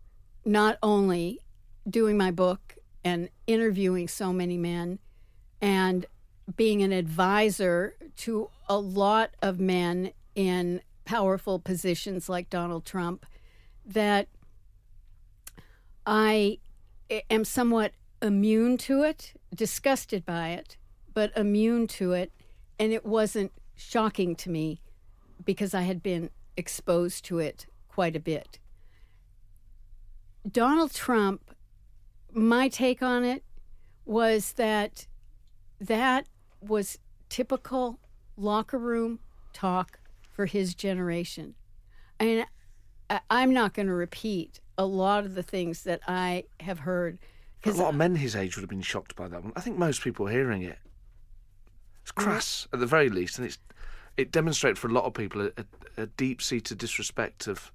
not 0.45 0.77
only 0.82 1.39
doing 1.88 2.17
my 2.17 2.32
book 2.32 2.75
and 3.03 3.30
interviewing 3.47 4.07
so 4.07 4.34
many 4.34 4.57
men 4.57 4.99
and 5.61 6.05
being 6.55 6.82
an 6.82 6.91
advisor 6.91 7.95
to 8.17 8.49
a 8.67 8.77
lot 8.77 9.32
of 9.41 9.59
men 9.59 10.11
in 10.36 10.82
powerful 11.05 11.59
positions 11.59 12.30
like 12.30 12.49
Donald 12.49 12.86
Trump 12.86 13.25
that 13.86 14.27
I 16.10 16.57
eh, 17.12 17.22
am 17.30 17.45
somewhat 17.45 17.91
immune 18.20 18.80
to 18.80 19.03
it, 19.03 19.34
disgusted 19.53 20.26
by 20.26 20.49
it, 20.49 20.76
but 21.14 21.32
immune 21.38 21.86
to 21.88 22.14
it. 22.14 22.34
And 22.80 22.91
it 22.91 23.05
wasn't 23.05 23.51
shocking 23.76 24.36
to 24.38 24.49
me 24.49 24.82
because 25.45 25.76
I 25.76 25.84
had 25.84 26.01
been 26.01 26.32
exposed 26.57 27.26
to 27.26 27.38
it 27.38 27.68
quite 27.89 28.16
a 28.16 28.20
bit. 28.20 28.57
Donald 30.49 30.95
Trump, 30.95 31.53
my 32.34 32.70
take 32.70 33.03
on 33.03 33.24
it 33.24 33.43
was 34.03 34.53
that 34.53 35.05
that 35.80 36.28
was 36.60 36.97
typical 37.30 37.99
locker 38.36 38.80
room 38.80 39.20
talk 39.53 39.99
for 40.32 40.47
his 40.47 40.74
generation. 40.74 41.53
And 42.20 42.45
I'm 43.30 43.53
not 43.53 43.76
going 43.76 43.88
to 43.88 43.93
repeat 43.93 44.60
a 44.80 44.86
lot 44.86 45.25
of 45.25 45.36
the 45.36 45.43
things 45.43 45.84
that 45.84 45.99
I 46.07 46.45
have 46.61 46.80
heard. 46.80 47.19
A 47.65 47.71
lot 47.71 47.89
of 47.89 47.95
men 47.95 48.15
his 48.15 48.34
age 48.36 48.55
would 48.55 48.61
have 48.61 48.69
been 48.69 48.82
shocked 48.82 49.13
by 49.17 49.27
that 49.27 49.43
one. 49.43 49.51
I 49.57 49.59
think 49.59 49.77
most 49.77 50.01
people 50.01 50.25
hearing 50.25 50.63
it. 50.63 50.80
It's 52.01 52.11
crass, 52.11 52.65
mm. 52.65 52.73
at 52.73 52.80
the 52.80 52.86
very 52.86 53.09
least, 53.09 53.38
and 53.38 53.45
it's 53.45 53.59
it 54.15 54.32
demonstrates 54.32 54.80
for 54.80 54.88
a 54.88 54.91
lot 54.91 55.03
of 55.03 55.13
people 55.13 55.41
a, 55.41 55.51
a, 55.57 56.03
a 56.03 56.05
deep 56.07 56.41
seated 56.41 56.77
disrespect 56.77 57.47
of 57.47 57.71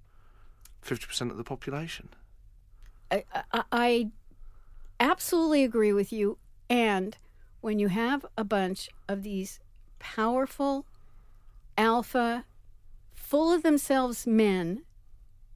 50% 0.84 1.30
of 1.30 1.36
the 1.36 1.44
population. 1.44 2.09
I, 3.11 3.24
I, 3.52 3.62
I 3.72 4.11
absolutely 4.98 5.64
agree 5.64 5.92
with 5.92 6.12
you. 6.12 6.38
And 6.68 7.16
when 7.61 7.78
you 7.78 7.88
have 7.88 8.26
a 8.36 8.44
bunch 8.44 8.90
of 9.09 9.22
these 9.22 9.61
powerful, 9.98 10.86
alpha, 11.78 12.44
full 13.14 13.52
of 13.52 13.62
themselves 13.62 14.26
men 14.26 14.82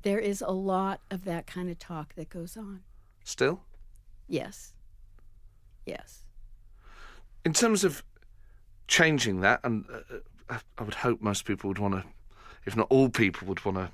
there 0.03 0.19
is 0.19 0.43
a 0.43 0.53
lot 0.53 1.01
of 1.11 1.25
that 1.25 1.47
kind 1.47 1.71
of 1.71 1.79
talk 1.79 2.15
that 2.15 2.29
goes 2.29 2.57
on. 2.57 2.81
Still? 3.25 3.61
Yes. 4.29 4.73
Yes. 5.87 6.25
In 7.45 7.53
terms 7.53 7.85
of 7.85 8.05
changing 8.87 9.41
that, 9.41 9.61
and 9.65 9.85
uh, 10.51 10.59
I 10.79 10.83
would 10.83 10.95
hope 10.95 11.21
most 11.21 11.45
people 11.45 11.69
would 11.69 11.79
want 11.79 11.95
to, 11.95 12.05
if 12.65 12.77
not 12.77 12.87
all 12.91 13.09
people 13.09 13.49
would 13.49 13.65
want 13.65 13.77
to 13.79 13.91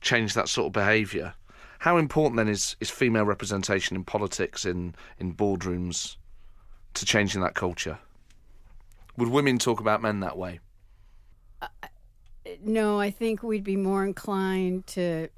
change 0.00 0.34
that 0.34 0.48
sort 0.48 0.66
of 0.68 0.72
behaviour. 0.72 1.34
How 1.78 1.98
important 1.98 2.36
then 2.36 2.48
is, 2.48 2.76
is 2.80 2.90
female 2.90 3.24
representation 3.24 3.96
in 3.96 4.04
politics, 4.04 4.64
in, 4.64 4.94
in 5.18 5.34
boardrooms, 5.34 6.16
to 6.94 7.04
changing 7.04 7.42
that 7.42 7.54
culture? 7.54 7.98
Would 9.16 9.28
women 9.28 9.58
talk 9.58 9.80
about 9.80 10.02
men 10.02 10.20
that 10.20 10.36
way? 10.38 10.60
Uh, 11.60 11.68
no, 12.62 13.00
I 13.00 13.10
think 13.10 13.42
we'd 13.42 13.64
be 13.64 13.76
more 13.76 14.04
inclined 14.04 14.86
to 14.88 15.28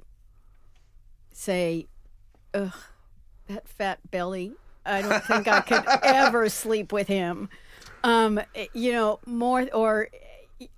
say, 1.31 1.87
ugh, 2.53 2.73
that 3.47 3.67
fat 3.67 3.99
belly. 4.11 4.53
I 4.85 5.01
don't 5.01 5.23
think 5.23 5.47
I 5.47 5.61
could 5.61 5.83
ever 6.03 6.49
sleep 6.49 6.91
with 6.91 7.07
him. 7.07 7.49
Um, 8.03 8.39
you 8.73 8.91
know, 8.91 9.19
more, 9.25 9.67
or 9.73 10.09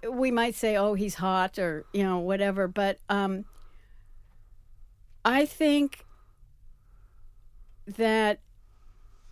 we 0.10 0.32
might 0.32 0.56
say, 0.56 0.76
oh, 0.76 0.94
he's 0.94 1.16
hot 1.16 1.60
or, 1.60 1.86
you 1.94 2.04
know, 2.04 2.20
whatever. 2.20 2.68
But 2.68 3.00
um, 3.10 3.46
I 5.24 5.46
think 5.46 6.06
that 7.88 8.40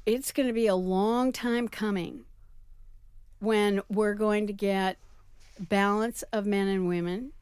it's 0.06 0.32
going 0.32 0.48
to 0.48 0.54
be 0.54 0.68
a 0.68 0.76
long 0.76 1.32
time 1.32 1.68
coming 1.68 2.26
when 3.40 3.82
we're 3.90 4.16
going 4.16 4.48
to 4.48 4.54
get 4.54 4.98
balance 5.60 6.24
of 6.34 6.46
men 6.46 6.68
and 6.68 6.88
women 6.88 7.34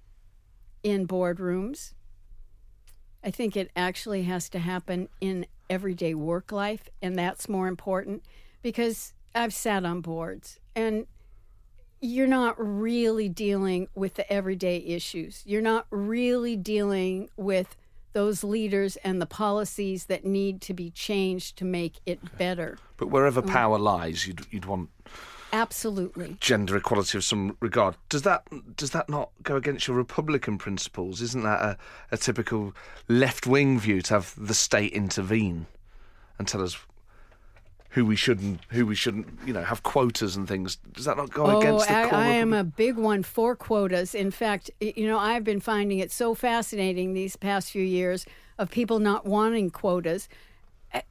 in 0.83 1.07
boardrooms. 1.07 1.93
I 3.23 3.31
think 3.31 3.55
it 3.57 3.71
actually 3.75 4.23
has 4.23 4.49
to 4.49 4.59
happen 4.59 5.09
in 5.19 5.45
everyday 5.69 6.13
work 6.13 6.51
life, 6.51 6.89
and 7.01 7.17
that's 7.17 7.49
more 7.49 7.67
important 7.67 8.23
because 8.61 9.13
I've 9.35 9.53
sat 9.53 9.85
on 9.85 10.01
boards 10.01 10.59
and 10.75 11.05
you're 11.99 12.27
not 12.27 12.55
really 12.57 13.27
dealing 13.27 13.87
with 13.95 14.15
the 14.15 14.31
everyday 14.31 14.77
issues. 14.77 15.41
You're 15.45 15.61
not 15.61 15.87
really 15.89 16.55
dealing 16.55 17.29
with 17.37 17.75
those 18.13 18.43
leaders 18.43 18.95
and 18.97 19.21
the 19.21 19.25
policies 19.25 20.05
that 20.05 20.25
need 20.25 20.61
to 20.61 20.73
be 20.73 20.89
changed 20.89 21.57
to 21.57 21.65
make 21.65 21.95
it 22.05 22.37
better. 22.37 22.77
But 22.97 23.07
wherever 23.07 23.41
mm. 23.41 23.51
power 23.51 23.77
lies, 23.77 24.25
you'd, 24.25 24.45
you'd 24.51 24.65
want 24.65 24.89
Absolutely. 25.53 26.37
gender 26.39 26.75
equality 26.77 27.17
of 27.17 27.23
some 27.23 27.57
regard. 27.59 27.95
Does 28.09 28.23
that 28.23 28.43
does 28.75 28.91
that 28.91 29.09
not 29.09 29.29
go 29.43 29.55
against 29.55 29.87
your 29.87 29.97
Republican 29.97 30.57
principles? 30.57 31.21
Isn't 31.21 31.43
that 31.43 31.61
a, 31.61 31.77
a 32.11 32.17
typical 32.17 32.73
left 33.07 33.47
wing 33.47 33.79
view 33.79 34.01
to 34.03 34.13
have 34.15 34.33
the 34.37 34.53
state 34.53 34.93
intervene 34.93 35.67
and 36.37 36.47
tell 36.47 36.61
us 36.61 36.77
who 37.91 38.05
we 38.05 38.15
shouldn't 38.15 38.59
who 38.69 38.85
we 38.85 38.93
shouldn't 38.95 39.27
you 39.45 39.53
know 39.53 39.63
have 39.63 39.83
quotas 39.83 40.35
and 40.35 40.47
things? 40.47 40.75
Does 40.91 41.05
that 41.05 41.17
not 41.17 41.31
go 41.31 41.45
Oh, 41.45 41.59
against 41.59 41.87
the 41.87 41.97
I, 41.97 42.09
core 42.09 42.19
I 42.19 42.27
am 42.27 42.53
a 42.53 42.63
big 42.63 42.97
one 42.97 43.23
for 43.23 43.55
quotas. 43.55 44.13
In 44.13 44.31
fact, 44.31 44.69
you 44.79 45.07
know, 45.07 45.17
I've 45.17 45.43
been 45.43 45.61
finding 45.61 45.99
it 45.99 46.11
so 46.11 46.35
fascinating 46.35 47.13
these 47.13 47.35
past 47.35 47.71
few 47.71 47.83
years 47.83 48.25
of 48.57 48.69
people 48.69 48.99
not 48.99 49.25
wanting 49.25 49.69
quotas. 49.71 50.27
I, 50.93 51.03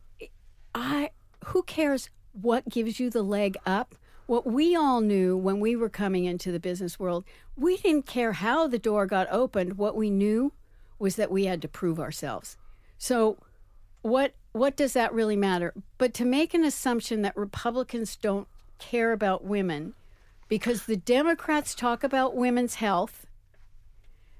I 0.75 1.11
who 1.47 1.63
cares 1.63 2.11
what 2.33 2.69
gives 2.69 3.01
you 3.01 3.09
the 3.09 3.23
leg 3.23 3.57
up? 3.65 3.95
What 4.27 4.47
we 4.47 4.75
all 4.75 5.01
knew 5.01 5.37
when 5.37 5.61
we 5.61 5.77
were 5.77 5.89
coming 5.89 6.25
into 6.25 6.51
the 6.51 6.61
business 6.61 6.99
world, 6.99 7.25
we 7.57 7.77
didn't 7.77 8.07
care 8.07 8.33
how 8.33 8.67
the 8.67 8.79
door 8.79 9.07
got 9.07 9.29
opened. 9.31 9.79
What 9.79 9.97
we 9.97 10.11
knew 10.11 10.53
was 10.99 11.17
that 11.17 11.31
we 11.31 11.45
had 11.47 11.63
to 11.63 11.69
prove 11.69 12.01
ourselves. 12.01 12.57
So 12.99 13.39
what 14.03 14.35
what 14.53 14.77
does 14.77 14.95
that 14.95 15.13
really 15.13 15.37
matter? 15.37 15.75
But 15.99 16.15
to 16.15 16.25
make 16.25 16.55
an 16.55 16.65
assumption 16.65 17.23
that 17.23 17.37
Republicans 17.37 18.17
don't 18.17 18.49
care 18.79 19.13
about 19.13 19.45
women 19.45 19.95
because 20.49 20.85
the 20.85 20.97
Democrats 20.97 21.75
talk 21.75 22.03
about 22.03 22.35
women's 22.35 22.77
health. 22.77 23.27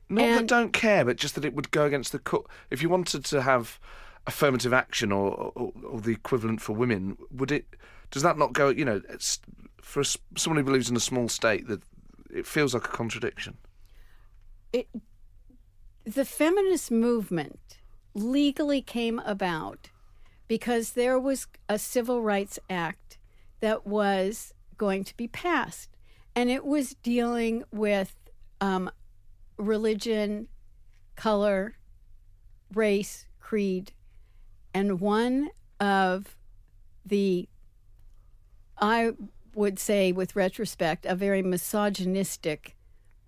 Not 0.09 0.23
that 0.23 0.47
don't 0.47 0.73
care, 0.73 1.05
but 1.05 1.17
just 1.17 1.35
that 1.35 1.45
it 1.45 1.55
would 1.55 1.71
go 1.71 1.85
against 1.85 2.13
the 2.13 2.19
cut. 2.19 2.43
If 2.71 2.81
you 2.81 2.89
wanted 2.89 3.25
to 3.27 3.43
have 3.43 3.81
affirmative 4.27 4.73
action 4.73 5.11
or, 5.13 5.53
or, 5.55 5.73
or 5.85 6.01
the 6.01 6.13
equivalent 6.13 6.61
for 6.61 6.75
women, 6.75 7.19
would 7.31 7.51
it? 7.51 7.67
Does 8.11 8.23
that 8.23 8.39
not 8.39 8.53
go? 8.53 8.69
You 8.69 8.85
know, 8.85 9.03
it's, 9.09 9.41
for 9.87 10.01
a 10.01 10.05
someone 10.37 10.59
who 10.59 10.65
believes 10.65 10.91
in 10.91 10.97
a 10.97 11.01
small 11.01 11.29
state, 11.29 11.69
that 11.69 11.81
it 12.29 12.45
feels 12.45 12.75
like 12.75 12.85
a 12.85 12.89
contradiction. 12.89 13.57
It, 14.73 14.89
the 16.05 16.25
feminist 16.25 16.91
movement 16.91 17.79
legally 18.13 18.83
came 18.83 19.21
about 19.21 19.91
because 20.49 20.91
there 20.91 21.21
was 21.21 21.47
a 21.69 21.79
civil 21.79 22.21
rights 22.21 22.59
act 22.69 23.17
that 23.61 23.87
was 23.87 24.53
going 24.77 25.05
to 25.05 25.17
be 25.17 25.29
passed, 25.29 25.89
and 26.35 26.51
it 26.51 26.67
was 26.67 26.97
dealing 27.03 27.63
with 27.71 28.17
um, 28.61 28.91
religion, 29.57 30.49
color, 31.15 31.77
race, 32.75 33.27
creed, 33.39 33.93
and 34.75 35.01
one 35.01 35.51
of 35.79 36.37
the, 37.05 37.49
I 38.79 39.13
would 39.57 39.79
say 39.79 40.13
with 40.13 40.37
retrospect, 40.37 41.07
a 41.07 41.15
very 41.15 41.43
misogynistic 41.43 42.77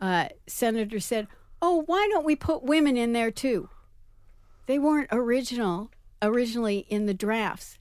uh, 0.01 0.29
senator 0.47 1.01
said, 1.01 1.27
"Oh, 1.61 1.83
why 1.87 2.09
don't 2.11 2.25
we 2.25 2.37
put 2.37 2.63
women 2.63 2.97
in 2.97 3.13
there 3.13 3.31
too?" 3.31 3.69
They 4.67 4.79
weren't 4.79 5.09
original 5.11 5.91
originally 6.21 6.87
in 6.89 7.07
the 7.07 7.15
drafts. 7.15 7.79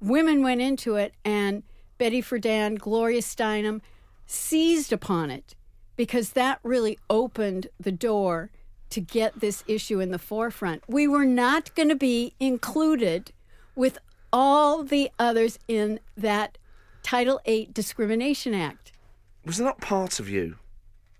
Women 0.00 0.42
went 0.42 0.60
into 0.60 0.96
it, 0.96 1.14
and 1.24 1.62
Betty 1.98 2.22
Friedan, 2.22 2.78
Gloria 2.78 3.20
Steinem 3.20 3.80
seized 4.26 4.92
upon 4.92 5.30
it 5.30 5.54
because 5.96 6.30
that 6.30 6.58
really 6.62 6.98
opened 7.10 7.68
the 7.78 7.92
door 7.92 8.50
to 8.90 9.00
get 9.00 9.40
this 9.40 9.64
issue 9.66 10.00
in 10.00 10.10
the 10.10 10.18
forefront. 10.18 10.82
We 10.86 11.06
were 11.06 11.24
not 11.24 11.74
going 11.74 11.88
to 11.88 11.94
be 11.94 12.34
included 12.38 13.32
with 13.74 13.98
all 14.32 14.82
the 14.82 15.10
others 15.18 15.58
in 15.68 16.00
that 16.16 16.58
Title 17.02 17.40
VIII 17.46 17.70
Discrimination 17.72 18.54
Act. 18.54 18.92
Was 19.44 19.58
there 19.58 19.66
not 19.66 19.80
part 19.80 20.20
of 20.20 20.28
you 20.28 20.56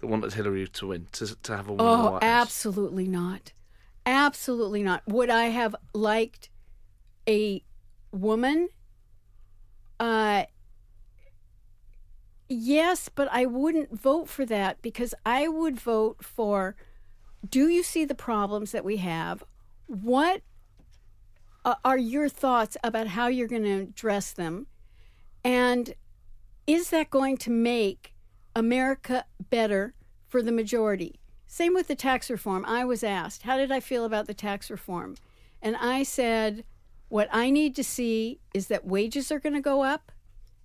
that 0.01 0.07
wanted 0.07 0.33
Hillary 0.35 0.69
to 0.69 0.87
win 0.89 1.07
to 1.13 1.35
to 1.43 1.57
have 1.57 1.69
a 1.69 1.73
woman 1.73 2.15
Oh, 2.15 2.19
absolutely 2.23 3.07
not. 3.07 3.53
Absolutely 4.07 4.83
not. 4.83 5.03
Would 5.07 5.31
I 5.31 5.45
have 5.45 5.75
liked 5.93 6.49
a 7.29 7.63
woman? 8.13 8.69
Uh 9.99 10.45
yes, 12.49 13.09
but 13.09 13.29
I 13.33 13.47
wouldn't 13.47 13.99
vote 13.99 14.29
for 14.29 14.45
that 14.47 14.83
because 14.83 15.15
I 15.25 15.49
would 15.49 15.81
vote 15.81 16.25
for 16.25 16.77
do 17.49 17.69
you 17.69 17.83
see 17.83 18.05
the 18.05 18.15
problems 18.15 18.73
that 18.73 18.85
we 18.85 18.99
have? 18.99 19.43
What 19.87 20.43
uh, 21.65 21.75
are 21.85 21.99
your 21.99 22.29
thoughts 22.29 22.77
about 22.85 23.09
how 23.09 23.27
you're 23.27 23.49
going 23.49 23.65
to 23.65 23.81
address 23.83 24.33
them? 24.33 24.67
And 25.45 25.95
is 26.67 26.91
that 26.91 27.11
going 27.11 27.37
to 27.39 27.51
make 27.51 28.15
America 28.55 29.25
better 29.51 29.95
for 30.29 30.43
the 30.43 30.53
majority? 30.53 31.19
Same 31.47 31.75
with 31.75 31.89
the 31.89 31.95
tax 31.95 32.31
reform. 32.31 32.65
I 32.67 32.85
was 32.85 33.05
asked, 33.05 33.43
how 33.43 33.57
did 33.57 33.71
I 33.71 33.81
feel 33.81 34.05
about 34.05 34.27
the 34.27 34.35
tax 34.35 34.71
reform? 34.71 35.17
And 35.61 35.77
I 35.77 36.03
said, 36.03 36.65
what 37.09 37.29
I 37.31 37.51
need 37.51 37.77
to 37.77 37.85
see 37.85 38.41
is 38.55 38.69
that 38.69 38.87
wages 38.87 39.31
are 39.31 39.39
going 39.39 39.55
to 39.55 39.61
go 39.61 39.83
up 39.83 40.13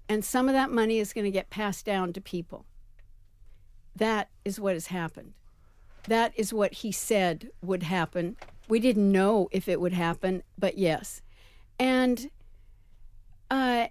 and 0.10 0.24
some 0.24 0.48
of 0.48 0.54
that 0.54 0.72
money 0.72 1.00
is 1.00 1.14
going 1.14 1.26
to 1.26 1.32
get 1.32 1.50
passed 1.50 1.86
down 1.86 2.14
to 2.14 2.22
people. 2.22 2.66
That 3.96 4.30
is 4.46 4.60
what 4.60 4.76
has 4.76 4.88
happened. 4.88 5.34
That 6.08 6.32
is 6.36 6.54
what 6.54 6.76
he 6.76 6.92
said 6.92 7.50
would 7.62 7.84
happen. 7.84 8.38
We 8.70 8.80
didn't 8.80 9.12
know 9.12 9.50
if 9.52 9.68
it 9.68 9.82
would 9.82 9.94
happen, 9.94 10.44
but 10.58 10.78
yes. 10.78 11.22
And 11.78 12.30
uh, 13.52 13.88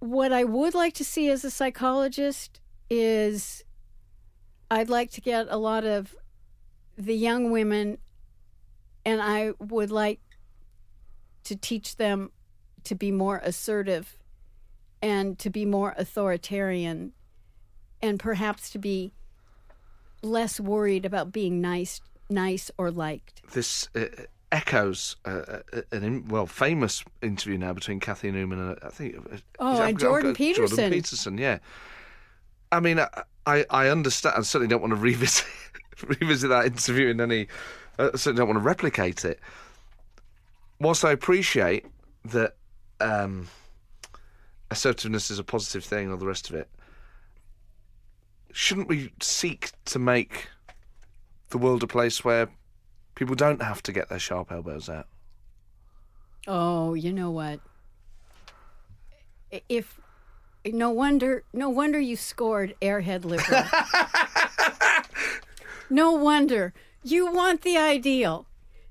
what 0.00 0.32
I 0.32 0.44
would 0.44 0.74
like 0.74 0.94
to 0.94 1.04
see 1.04 1.30
as 1.30 1.44
a 1.44 1.50
psychologist 1.50 2.60
is 2.88 3.64
I'd 4.70 4.88
like 4.88 5.10
to 5.12 5.20
get 5.20 5.46
a 5.50 5.56
lot 5.56 5.84
of 5.84 6.14
the 6.96 7.14
young 7.14 7.50
women, 7.50 7.98
and 9.04 9.20
I 9.22 9.52
would 9.58 9.90
like 9.90 10.20
to 11.44 11.56
teach 11.56 11.96
them 11.96 12.30
to 12.84 12.94
be 12.94 13.10
more 13.10 13.40
assertive 13.42 14.18
and 15.00 15.38
to 15.38 15.50
be 15.50 15.64
more 15.64 15.94
authoritarian 15.96 17.12
and 18.02 18.18
perhaps 18.18 18.70
to 18.70 18.78
be 18.78 19.12
less 20.22 20.58
worried 20.58 21.04
about 21.04 21.32
being 21.32 21.60
nice 21.60 22.00
nice 22.30 22.70
or 22.76 22.90
liked. 22.90 23.42
This 23.52 23.88
uh, 23.94 24.06
echoes 24.50 25.16
uh, 25.24 25.60
uh, 25.72 25.82
an 25.92 26.02
in, 26.04 26.28
well 26.28 26.46
famous 26.46 27.04
interview 27.22 27.58
now 27.58 27.72
between 27.72 28.00
Cathy 28.00 28.30
Newman 28.30 28.58
and 28.58 28.70
uh, 28.82 28.86
I 28.86 28.90
think. 28.90 29.16
uh, 29.16 29.36
Oh, 29.58 29.82
and 29.82 29.98
Jordan 29.98 30.30
I've 30.30 30.34
Jordan 30.34 30.34
Peterson. 30.34 30.90
Peterson, 30.90 31.38
yeah. 31.38 31.58
I 32.72 32.80
mean, 32.80 32.98
I, 33.00 33.08
I 33.46 33.64
I 33.70 33.88
understand. 33.88 34.36
I 34.38 34.42
certainly 34.42 34.68
don't 34.68 34.80
want 34.80 34.92
to 34.92 34.96
revisit 35.00 35.46
revisit 36.06 36.50
that 36.50 36.66
interview 36.66 37.08
in 37.08 37.20
any. 37.20 37.48
I 37.98 38.10
certainly 38.16 38.38
don't 38.38 38.48
want 38.48 38.58
to 38.58 38.64
replicate 38.64 39.24
it. 39.24 39.40
Whilst 40.80 41.04
I 41.04 41.10
appreciate 41.10 41.84
that 42.26 42.54
um, 43.00 43.48
assertiveness 44.70 45.30
is 45.30 45.38
a 45.38 45.44
positive 45.44 45.84
thing, 45.84 46.10
all 46.10 46.16
the 46.16 46.26
rest 46.26 46.48
of 46.48 46.54
it, 46.54 46.68
shouldn't 48.52 48.88
we 48.88 49.12
seek 49.20 49.72
to 49.86 49.98
make 49.98 50.48
the 51.50 51.58
world 51.58 51.82
a 51.82 51.86
place 51.88 52.24
where 52.24 52.48
people 53.18 53.34
don't 53.34 53.60
have 53.60 53.82
to 53.82 53.92
get 53.92 54.08
their 54.08 54.18
sharp 54.20 54.52
elbows 54.52 54.88
out? 54.88 55.08
Oh, 56.46 56.94
you 56.94 57.12
know 57.12 57.32
what? 57.32 57.58
If 59.68 60.00
no 60.64 60.90
wonder, 60.90 61.42
no 61.52 61.68
wonder 61.68 61.98
you 61.98 62.14
scored 62.14 62.76
Airhead 62.80 63.24
Liberal. 63.24 63.64
no 65.90 66.12
wonder 66.12 66.72
you 67.02 67.30
want 67.32 67.62
the 67.62 67.76
ideal. 67.76 68.46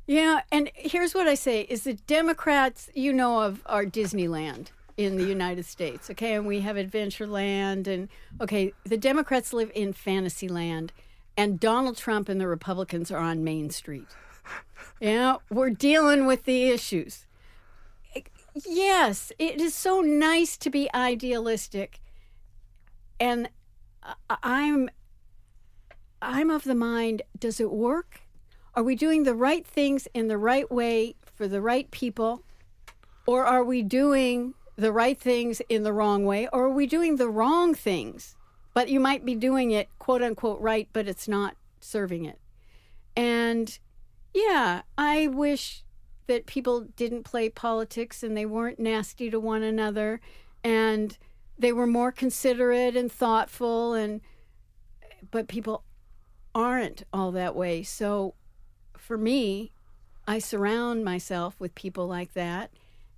Yeah, 0.06 0.42
and 0.52 0.72
here's 0.76 1.14
what 1.16 1.28
I 1.28 1.36
say: 1.36 1.62
is 1.62 1.84
the 1.84 1.94
Democrats, 1.94 2.90
you 2.94 3.14
know, 3.14 3.42
of 3.42 3.62
our 3.66 3.86
Disneyland 3.86 4.68
in 4.98 5.18
the 5.18 5.26
United 5.26 5.66
States, 5.66 6.10
okay, 6.10 6.34
and 6.34 6.46
we 6.46 6.62
have 6.62 6.76
Adventureland, 6.76 7.88
and 7.88 8.10
okay, 8.42 8.74
the 8.84 8.98
Democrats 8.98 9.54
live 9.54 9.72
in 9.76 9.94
Fantasyland, 9.94 10.92
and 11.38 11.60
Donald 11.60 11.98
Trump 11.98 12.28
and 12.28 12.42
the 12.42 12.48
Republicans 12.48 13.12
are 13.12 13.20
on 13.20 13.44
Main 13.44 13.70
Street. 13.70 14.08
Yeah, 15.00 15.38
we're 15.52 15.70
dealing 15.70 16.26
with 16.26 16.46
the 16.46 16.70
issues 16.70 17.28
yes, 18.66 19.32
it 19.38 19.62
is 19.62 19.76
so 19.76 20.02
nice 20.02 20.58
to 20.58 20.70
be 20.70 20.90
idealistic. 20.94 22.00
And 23.20 23.50
I'm 24.30 24.90
I'm 26.22 26.50
of 26.50 26.64
the 26.64 26.76
mind, 26.76 27.22
does 27.38 27.60
it 27.60 27.72
work? 27.72 28.22
Are 28.74 28.84
we 28.84 28.96
doing 28.96 29.24
the 29.24 29.36
right 29.36 29.66
things 29.66 30.08
in 30.14 30.28
the 30.28 30.38
right 30.38 30.72
way 30.72 31.16
for 31.22 31.48
the 31.48 31.62
right 31.62 31.90
people? 31.92 32.44
Or 33.26 33.44
are 33.44 33.64
we 33.64 33.82
doing 33.82 34.54
the 34.76 34.92
right 34.92 35.20
things 35.20 35.62
in 35.68 35.84
the 35.84 35.94
wrong 35.94 36.26
way? 36.26 36.48
Or 36.54 36.66
are 36.66 36.70
we 36.70 36.88
doing 36.88 37.18
the 37.18 37.30
wrong 37.30 37.74
things? 37.74 38.37
But 38.78 38.90
you 38.90 39.00
might 39.00 39.26
be 39.26 39.34
doing 39.34 39.72
it 39.72 39.90
quote 39.98 40.22
unquote 40.22 40.62
right, 40.62 40.88
but 40.94 41.08
it's 41.08 41.28
not 41.28 41.56
serving 41.80 42.26
it. 42.26 42.40
And 43.16 43.76
yeah, 44.36 44.84
I 44.96 45.26
wish 45.26 45.84
that 46.28 46.46
people 46.46 46.82
didn't 46.96 47.24
play 47.24 47.50
politics 47.50 48.22
and 48.22 48.38
they 48.38 48.46
weren't 48.46 48.78
nasty 48.78 49.32
to 49.32 49.40
one 49.40 49.64
another 49.64 50.22
and 50.64 51.18
they 51.58 51.74
were 51.74 51.88
more 51.88 52.12
considerate 52.12 52.96
and 52.96 53.12
thoughtful 53.12 53.96
and 53.96 54.22
but 55.32 55.48
people 55.48 55.84
aren't 56.54 57.02
all 57.12 57.32
that 57.32 57.56
way. 57.56 57.82
So 57.82 58.36
for 58.96 59.18
me, 59.18 59.72
I 60.28 60.38
surround 60.38 61.04
myself 61.04 61.56
with 61.60 61.74
people 61.74 62.06
like 62.06 62.34
that 62.34 62.70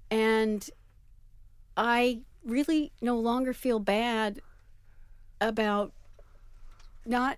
and 0.09 0.69
I 1.75 2.21
really 2.45 2.93
no 3.01 3.19
longer 3.19 3.51
feel 3.51 3.79
bad 3.79 4.39
about 5.41 5.91
not 7.05 7.37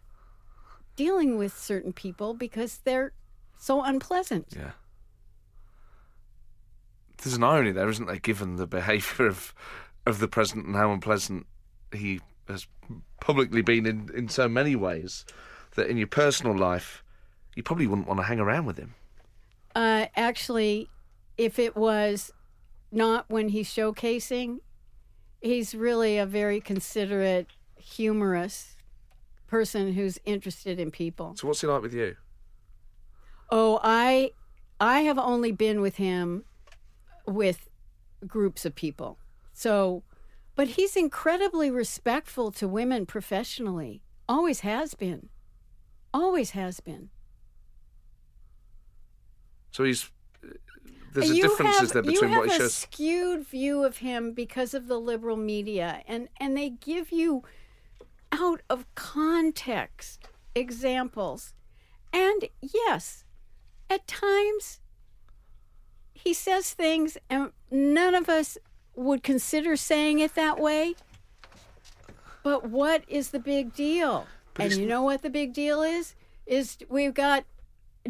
dealing 0.96 1.38
with 1.38 1.58
certain 1.58 1.94
people 1.94 2.34
because 2.34 2.80
they're 2.84 3.14
so 3.58 3.84
unpleasant. 3.84 4.48
Yeah. 4.56 4.72
There's 7.22 7.36
an 7.36 7.44
irony 7.44 7.72
there, 7.72 7.88
isn't 7.90 8.08
there, 8.08 8.16
given 8.18 8.56
the 8.56 8.68
behaviour 8.68 9.28
of 9.28 9.54
of 10.08 10.20
the 10.20 10.28
president 10.28 10.66
and 10.66 10.76
how 10.76 10.92
unpleasant 10.92 11.46
he 11.94 12.20
has 12.48 12.66
publicly 13.20 13.62
been 13.62 13.86
in, 13.86 14.10
in 14.16 14.28
so 14.28 14.50
many 14.50 14.76
ways, 14.76 15.26
that 15.76 15.88
in 15.88 15.98
your 15.98 16.08
personal 16.08 16.58
life, 16.58 17.04
you 17.56 17.62
probably 17.62 17.86
wouldn't 17.86 18.08
want 18.08 18.20
to 18.20 18.24
hang 18.24 18.40
around 18.40 18.66
with 18.66 18.78
him. 18.78 18.96
Uh, 19.76 20.08
actually, 20.16 20.90
if 21.38 21.60
it 21.60 21.76
was 21.76 22.34
not 22.92 23.26
when 23.30 23.50
he's 23.50 23.70
showcasing, 23.70 24.58
he's 25.40 25.76
really 25.76 26.18
a 26.18 26.26
very 26.26 26.60
considerate, 26.60 27.48
humorous 27.82 28.76
person 29.48 29.94
who's 29.94 30.18
interested 30.24 30.80
in 30.80 30.92
people. 30.92 31.36
So 31.36 31.48
what's 31.48 31.62
he 31.62 31.68
like 31.68 31.82
with 31.82 31.94
you? 31.94 32.16
Oh, 33.50 33.80
I 33.84 34.32
I 34.80 35.02
have 35.02 35.20
only 35.20 35.52
been 35.52 35.82
with 35.82 35.98
him 35.98 36.46
with 37.28 37.70
groups 38.26 38.66
of 38.66 38.76
people. 38.76 39.18
So, 39.54 40.04
but 40.56 40.70
he's 40.70 40.96
incredibly 40.96 41.70
respectful 41.70 42.52
to 42.54 42.68
women 42.68 43.06
professionally. 43.06 44.04
Always 44.28 44.62
has 44.62 44.94
been. 44.94 45.30
Always 46.14 46.52
has 46.52 46.80
been. 46.80 47.10
So 49.72 49.84
he's 49.84 50.10
uh, 50.44 50.50
there's 51.14 51.30
a 51.30 51.36
you 51.36 51.42
difference 51.42 51.76
have, 51.76 51.84
is 51.84 51.92
there 51.92 52.04
you 52.04 52.12
between 52.12 52.32
have 52.32 52.40
what 52.40 52.52
he 52.52 52.64
a 52.64 52.70
skewed 52.70 53.46
view 53.46 53.84
of 53.84 53.98
him 53.98 54.34
because 54.34 54.74
of 54.74 54.88
the 54.88 55.00
liberal 55.00 55.38
media, 55.38 56.04
and 56.08 56.30
and 56.40 56.56
they 56.56 56.70
give 56.70 57.12
you 57.12 57.44
out 58.32 58.62
of 58.70 58.86
context 58.96 60.28
examples, 60.56 61.54
and 62.14 62.46
yes, 62.62 63.24
at 63.90 64.08
times 64.08 64.80
he 66.14 66.34
says 66.34 66.74
things, 66.74 67.18
and 67.30 67.52
none 67.70 68.16
of 68.16 68.30
us 68.30 68.58
would 68.96 69.24
consider 69.24 69.76
saying 69.76 70.20
it 70.20 70.36
that 70.36 70.60
way. 70.60 70.96
But 72.44 72.70
what 72.70 73.04
is 73.08 73.30
the 73.30 73.40
big 73.40 73.74
deal? 73.74 74.28
And 74.58 74.74
you 74.74 74.86
know 74.86 75.04
what 75.04 75.22
the 75.22 75.30
big 75.30 75.54
deal 75.54 75.82
is? 75.82 76.16
Is 76.46 76.78
we've 76.90 77.14
got 77.14 77.46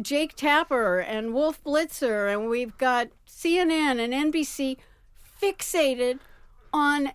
Jake 0.00 0.34
Tapper 0.34 0.98
and 0.98 1.34
Wolf 1.34 1.62
Blitzer, 1.62 2.32
and 2.32 2.48
we've 2.48 2.76
got 2.78 3.08
CNN 3.26 4.00
and 4.00 4.32
NBC 4.32 4.76
fixated 5.40 6.18
on 6.72 7.12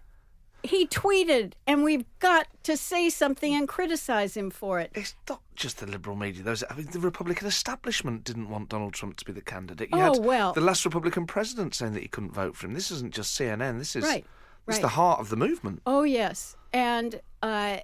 he 0.64 0.88
tweeted, 0.88 1.54
and 1.66 1.84
we've 1.84 2.06
got 2.20 2.48
to 2.64 2.76
say 2.78 3.10
something 3.10 3.54
and 3.54 3.68
criticize 3.68 4.36
him 4.36 4.50
for 4.50 4.80
it. 4.80 4.92
It's 4.96 5.16
not 5.30 5.42
just 5.56 5.80
the 5.80 5.86
liberal 5.86 6.16
media. 6.16 6.44
Those, 6.44 6.64
I 6.70 6.76
mean, 6.76 6.88
the 6.92 7.00
Republican 7.00 7.48
establishment 7.48 8.24
didn't 8.24 8.50
want 8.50 8.70
Donald 8.70 8.94
Trump 8.94 9.18
to 9.18 9.26
be 9.26 9.32
the 9.32 9.42
candidate. 9.42 9.90
You 9.92 10.00
Oh, 10.02 10.14
had 10.14 10.24
well. 10.26 10.54
the 10.54 10.62
last 10.62 10.84
Republican 10.86 11.26
president 11.28 11.74
saying 11.76 11.94
that 11.94 12.02
he 12.02 12.08
couldn't 12.08 12.32
vote 12.34 12.56
for 12.56 12.66
him. 12.68 12.74
This 12.74 12.92
isn't 12.92 13.14
just 13.14 13.40
CNN. 13.40 13.78
This 13.78 13.96
is 13.96 14.04
Right, 14.04 14.26
right. 14.66 14.82
the 14.82 14.90
heart 14.90 15.20
of 15.20 15.30
the 15.30 15.36
movement. 15.38 15.82
Oh 15.86 16.04
yes, 16.04 16.56
and 16.74 17.22
uh, 17.42 17.78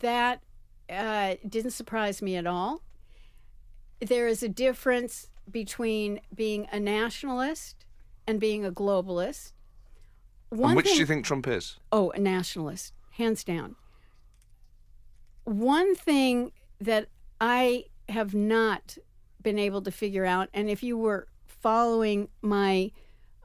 that 0.00 0.42
uh, 0.88 1.34
didn't 1.48 1.72
surprise 1.72 2.22
me 2.22 2.36
at 2.36 2.46
all. 2.46 2.82
There 4.00 4.26
is 4.26 4.42
a 4.42 4.48
difference 4.48 5.28
between 5.50 6.20
being 6.34 6.66
a 6.72 6.78
nationalist 6.80 7.84
and 8.26 8.38
being 8.40 8.64
a 8.64 8.70
globalist. 8.72 9.52
One 10.52 10.72
and 10.72 10.76
which 10.76 10.84
thing, 10.84 10.96
do 10.96 11.00
you 11.00 11.06
think 11.06 11.24
Trump 11.24 11.48
is? 11.48 11.78
Oh, 11.90 12.10
a 12.10 12.18
nationalist, 12.18 12.92
hands 13.12 13.42
down. 13.42 13.74
One 15.44 15.94
thing 15.94 16.52
that 16.78 17.08
I 17.40 17.86
have 18.10 18.34
not 18.34 18.98
been 19.42 19.58
able 19.58 19.80
to 19.80 19.90
figure 19.90 20.26
out, 20.26 20.50
and 20.52 20.68
if 20.68 20.82
you 20.82 20.98
were 20.98 21.26
following 21.46 22.28
my 22.42 22.92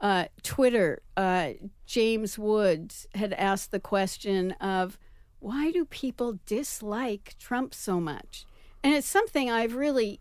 uh, 0.02 0.26
Twitter, 0.42 1.00
uh, 1.16 1.52
James 1.86 2.38
Woods 2.38 3.06
had 3.14 3.32
asked 3.32 3.70
the 3.70 3.80
question 3.80 4.52
of 4.60 4.98
why 5.40 5.70
do 5.70 5.86
people 5.86 6.38
dislike 6.44 7.36
Trump 7.38 7.72
so 7.72 8.00
much? 8.00 8.44
And 8.84 8.92
it's 8.92 9.08
something 9.08 9.50
I've 9.50 9.76
really 9.76 10.20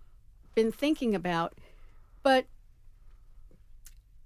been 0.55 0.71
thinking 0.71 1.13
about. 1.13 1.55
But 2.23 2.45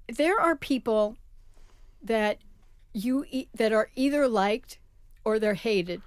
there 0.07 0.39
are 0.39 0.55
people 0.55 1.17
that 2.03 2.37
you 2.93 3.25
e- 3.29 3.47
that 3.55 3.71
are 3.71 3.89
either 3.95 4.27
liked 4.27 4.77
or 5.23 5.39
they're 5.39 5.53
hated. 5.53 6.01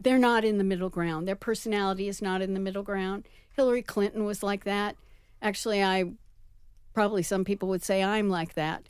They're 0.00 0.18
not 0.18 0.44
in 0.44 0.58
the 0.58 0.64
middle 0.64 0.88
ground. 0.88 1.28
Their 1.28 1.36
personality 1.36 2.08
is 2.08 2.22
not 2.22 2.40
in 2.40 2.54
the 2.54 2.60
middle 2.60 2.82
ground. 2.82 3.26
Hillary 3.54 3.82
Clinton 3.82 4.24
was 4.24 4.42
like 4.42 4.64
that. 4.64 4.96
Actually, 5.42 5.82
I 5.82 6.04
probably 6.94 7.22
some 7.22 7.44
people 7.44 7.68
would 7.68 7.82
say 7.82 8.02
I'm 8.02 8.28
like 8.30 8.54
that, 8.54 8.82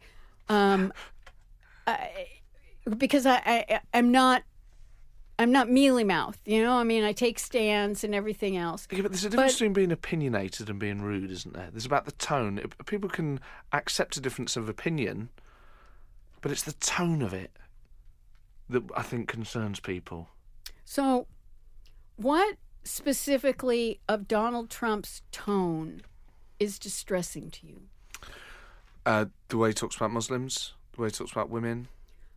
um, 0.48 0.92
I, 1.86 2.26
because 2.96 3.26
I, 3.26 3.36
I 3.46 3.80
I'm 3.94 4.10
not 4.12 4.42
I'm 5.38 5.52
not 5.52 5.70
mealy 5.70 6.04
mouthed. 6.04 6.40
You 6.44 6.62
know, 6.62 6.72
I 6.74 6.84
mean, 6.84 7.02
I 7.04 7.12
take 7.12 7.38
stands 7.38 8.04
and 8.04 8.14
everything 8.14 8.56
else. 8.56 8.86
Yeah, 8.90 9.02
but 9.02 9.10
there's 9.12 9.24
a 9.24 9.30
difference 9.30 9.52
But- 9.52 9.58
between 9.58 9.72
being 9.72 9.92
opinionated 9.92 10.68
and 10.68 10.78
being 10.78 11.00
rude, 11.02 11.30
isn't 11.30 11.54
there? 11.54 11.68
There's 11.70 11.86
about 11.86 12.04
the 12.04 12.12
tone. 12.12 12.60
People 12.86 13.08
can 13.08 13.40
accept 13.72 14.16
a 14.16 14.20
difference 14.20 14.56
of 14.56 14.68
opinion, 14.68 15.30
but 16.40 16.50
it's 16.50 16.62
the 16.62 16.72
tone 16.72 17.22
of 17.22 17.32
it 17.32 17.50
that 18.68 18.82
I 18.96 19.02
think 19.02 19.28
concerns 19.28 19.80
people. 19.80 20.28
So, 20.84 21.26
what 22.16 22.56
specifically 22.84 24.00
of 24.08 24.28
Donald 24.28 24.70
Trump's 24.70 25.22
tone 25.32 26.02
is 26.58 26.78
distressing 26.78 27.50
to 27.50 27.66
you? 27.66 27.80
Uh, 29.04 29.26
the 29.48 29.56
way 29.56 29.70
he 29.70 29.74
talks 29.74 29.96
about 29.96 30.10
Muslims, 30.10 30.74
the 30.94 31.02
way 31.02 31.08
he 31.08 31.12
talks 31.12 31.32
about 31.32 31.50
women. 31.50 31.88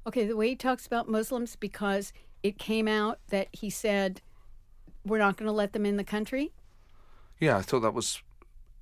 Okay, 0.08 0.26
the 0.26 0.36
way 0.36 0.50
he 0.50 0.56
talks 0.56 0.86
about 0.86 1.08
Muslims, 1.08 1.56
because 1.56 2.14
it 2.42 2.58
came 2.58 2.88
out 2.88 3.20
that 3.30 3.48
he 3.52 3.70
said, 3.70 4.22
we're 5.06 5.18
not 5.18 5.38
going 5.38 5.48
to 5.48 5.54
let 5.54 5.74
them 5.74 5.86
in 5.86 5.98
the 5.98 6.04
country. 6.04 6.52
Yeah, 7.40 7.58
I 7.58 7.62
thought 7.62 7.82
that 7.82 7.94
was 7.94 8.22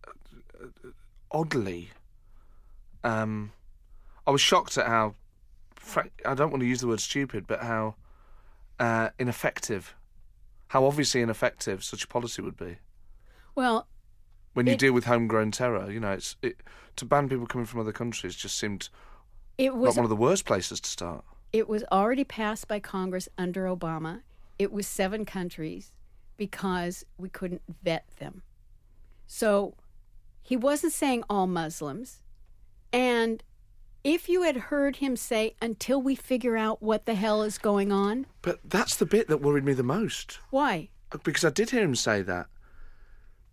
uh, 0.07 0.89
oddly. 1.31 1.89
Um, 3.03 3.51
I 4.31 4.33
was 4.33 4.39
shocked 4.39 4.77
at 4.77 4.87
how, 4.87 5.15
I 6.25 6.35
don't 6.35 6.51
want 6.51 6.61
to 6.61 6.65
use 6.65 6.79
the 6.79 6.87
word 6.87 7.01
stupid, 7.01 7.45
but 7.47 7.59
how 7.63 7.95
uh, 8.79 9.09
ineffective, 9.19 9.93
how 10.69 10.85
obviously 10.85 11.19
ineffective 11.19 11.83
such 11.83 12.05
a 12.05 12.07
policy 12.07 12.41
would 12.41 12.55
be 12.55 12.77
Well, 13.55 13.89
when 14.53 14.67
you 14.67 14.73
It- 14.73 14.79
deal 14.79 14.93
with 14.93 15.03
homegrown 15.03 15.51
terror. 15.51 15.91
You 15.91 15.99
know, 15.99 16.13
it's 16.13 16.37
it, 16.41 16.61
to 16.95 17.03
ban 17.03 17.27
people 17.27 17.45
coming 17.45 17.65
from 17.65 17.81
other 17.81 17.91
countries 17.91 18.33
just 18.37 18.57
seemed 18.57 18.87
it 19.57 19.71
like 19.73 19.81
was 19.81 19.95
one 19.97 20.05
of 20.05 20.09
the 20.09 20.15
worst 20.15 20.45
places 20.45 20.79
to 20.79 20.89
start. 20.89 21.25
it 21.51 21.67
was 21.67 21.83
already 21.91 22.23
passed 22.23 22.69
by 22.69 22.79
Congress 22.79 23.27
under 23.37 23.65
Obama. 23.65 24.21
It 24.57 24.71
was 24.71 24.87
seven 24.87 25.25
countries 25.25 25.91
because 26.37 27.05
we 27.17 27.27
couldn't 27.27 27.63
vet 27.83 28.05
them. 28.19 28.43
So 29.27 29.75
he 30.41 30.55
wasn't 30.55 30.93
saying 30.93 31.25
all 31.29 31.47
Muslims. 31.47 32.21
And 32.93 33.43
if 34.03 34.27
you 34.29 34.43
had 34.43 34.57
heard 34.57 34.97
him 34.97 35.15
say, 35.15 35.55
until 35.61 36.01
we 36.01 36.15
figure 36.15 36.57
out 36.57 36.81
what 36.81 37.05
the 37.05 37.15
hell 37.15 37.43
is 37.43 37.57
going 37.57 37.91
on, 37.91 38.25
But 38.41 38.59
that's 38.63 38.95
the 38.95 39.05
bit 39.05 39.27
that 39.27 39.41
worried 39.41 39.63
me 39.65 39.73
the 39.73 39.83
most. 39.83 40.39
why? 40.49 40.89
because 41.23 41.43
I 41.43 41.49
did 41.49 41.71
hear 41.71 41.83
him 41.83 41.95
say 41.95 42.21
that. 42.21 42.47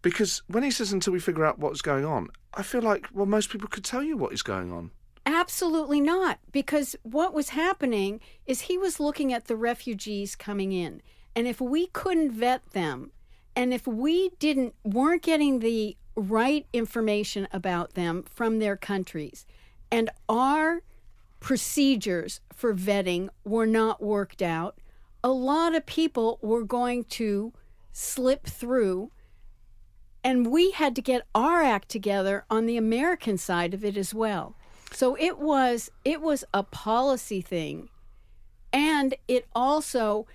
Because 0.01 0.43
when 0.47 0.63
he 0.63 0.71
says 0.71 0.93
until 0.93 1.13
we 1.13 1.19
figure 1.19 1.45
out 1.45 1.59
what's 1.59 1.83
going 1.83 2.05
on, 2.05 2.29
I 2.55 2.63
feel 2.63 2.83
like 2.83 3.09
well 3.13 3.27
most 3.27 3.51
people 3.51 3.69
could 3.69 3.85
tell 3.85 4.03
you 4.03 4.17
what 4.17 4.33
is 4.33 4.43
going 4.43 4.73
on. 4.73 4.93
Absolutely 5.27 6.01
not. 6.01 6.39
Because 6.53 6.95
what 7.03 7.35
was 7.35 7.49
happening 7.51 8.21
is 8.47 8.61
he 8.63 8.79
was 8.79 9.01
looking 9.01 9.33
at 9.33 9.47
the 9.47 9.57
refugees 9.57 10.37
coming 10.37 10.73
in. 10.73 11.03
And 11.35 11.47
if 11.49 11.61
we 11.61 11.89
couldn't 11.89 12.31
vet 12.31 12.63
them, 12.71 13.11
and 13.57 13.75
if 13.75 13.87
we 13.87 14.31
didn't 14.39 14.75
weren't 14.85 15.23
getting 15.23 15.59
the 15.59 15.97
right 16.15 16.65
information 16.73 17.49
about 17.53 17.95
them 17.95 18.25
from 18.31 18.61
their 18.61 18.77
countries, 18.77 19.47
and 19.91 20.11
our 20.28 20.82
procedures 21.41 22.41
for 22.53 22.74
vetting 22.74 23.28
were 23.45 23.66
not 23.66 24.03
worked 24.03 24.43
out, 24.43 24.78
a 25.22 25.30
lot 25.30 25.74
of 25.74 25.86
people 25.86 26.39
were 26.43 26.64
going 26.64 27.05
to 27.05 27.53
slip 27.93 28.47
through 28.47 29.11
and 30.24 30.51
we 30.51 30.72
had 30.72 30.95
to 30.97 31.03
get 31.03 31.26
our 31.34 31.62
act 31.62 31.89
together 31.89 32.45
on 32.51 32.66
the 32.66 32.76
American 32.76 33.39
side 33.39 33.72
of 33.72 33.84
it 33.84 33.97
as 33.97 34.12
well. 34.12 34.55
So 34.93 35.16
it 35.18 35.39
was 35.39 35.91
it 36.05 36.20
was 36.20 36.45
a 36.53 36.62
policy 36.62 37.41
thing, 37.41 37.89
and 38.72 39.14
it 39.26 39.47
also 39.55 40.26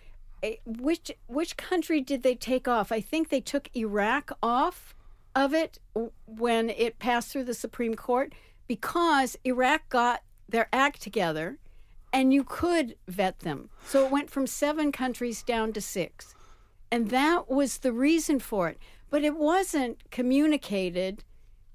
eh, 0.42 0.56
which 0.66 1.12
which 1.28 1.58
country 1.58 2.02
did 2.02 2.24
they 2.24 2.36
take 2.36 2.68
off? 2.68 2.92
I 2.92 3.02
think 3.02 3.30
they 3.30 3.42
took 3.42 3.70
Iraq 3.76 4.32
off 4.42 4.96
of 5.36 5.54
it 5.54 5.80
when 6.26 6.70
it 6.70 7.00
passed 7.00 7.32
through 7.32 7.46
the 7.46 7.54
Supreme 7.54 7.96
Court 7.96 8.34
because 8.68 9.38
Iraq 9.44 9.90
got 9.90 10.22
their 10.48 10.70
act 10.72 11.02
together 11.02 11.58
and 12.12 12.34
you 12.34 12.44
could 12.44 12.96
vet 13.08 13.40
them. 13.40 13.70
So 13.86 14.06
it 14.06 14.12
went 14.12 14.30
from 14.30 14.46
7 14.48 14.92
countries 14.92 15.42
down 15.44 15.74
to 15.74 15.82
6. 15.82 16.36
And 16.92 17.10
that 17.10 17.50
was 17.50 17.80
the 17.80 17.92
reason 17.92 18.40
for 18.40 18.70
it. 18.70 18.78
But 19.10 19.24
it 19.24 19.36
wasn't 19.36 20.10
communicated. 20.12 21.24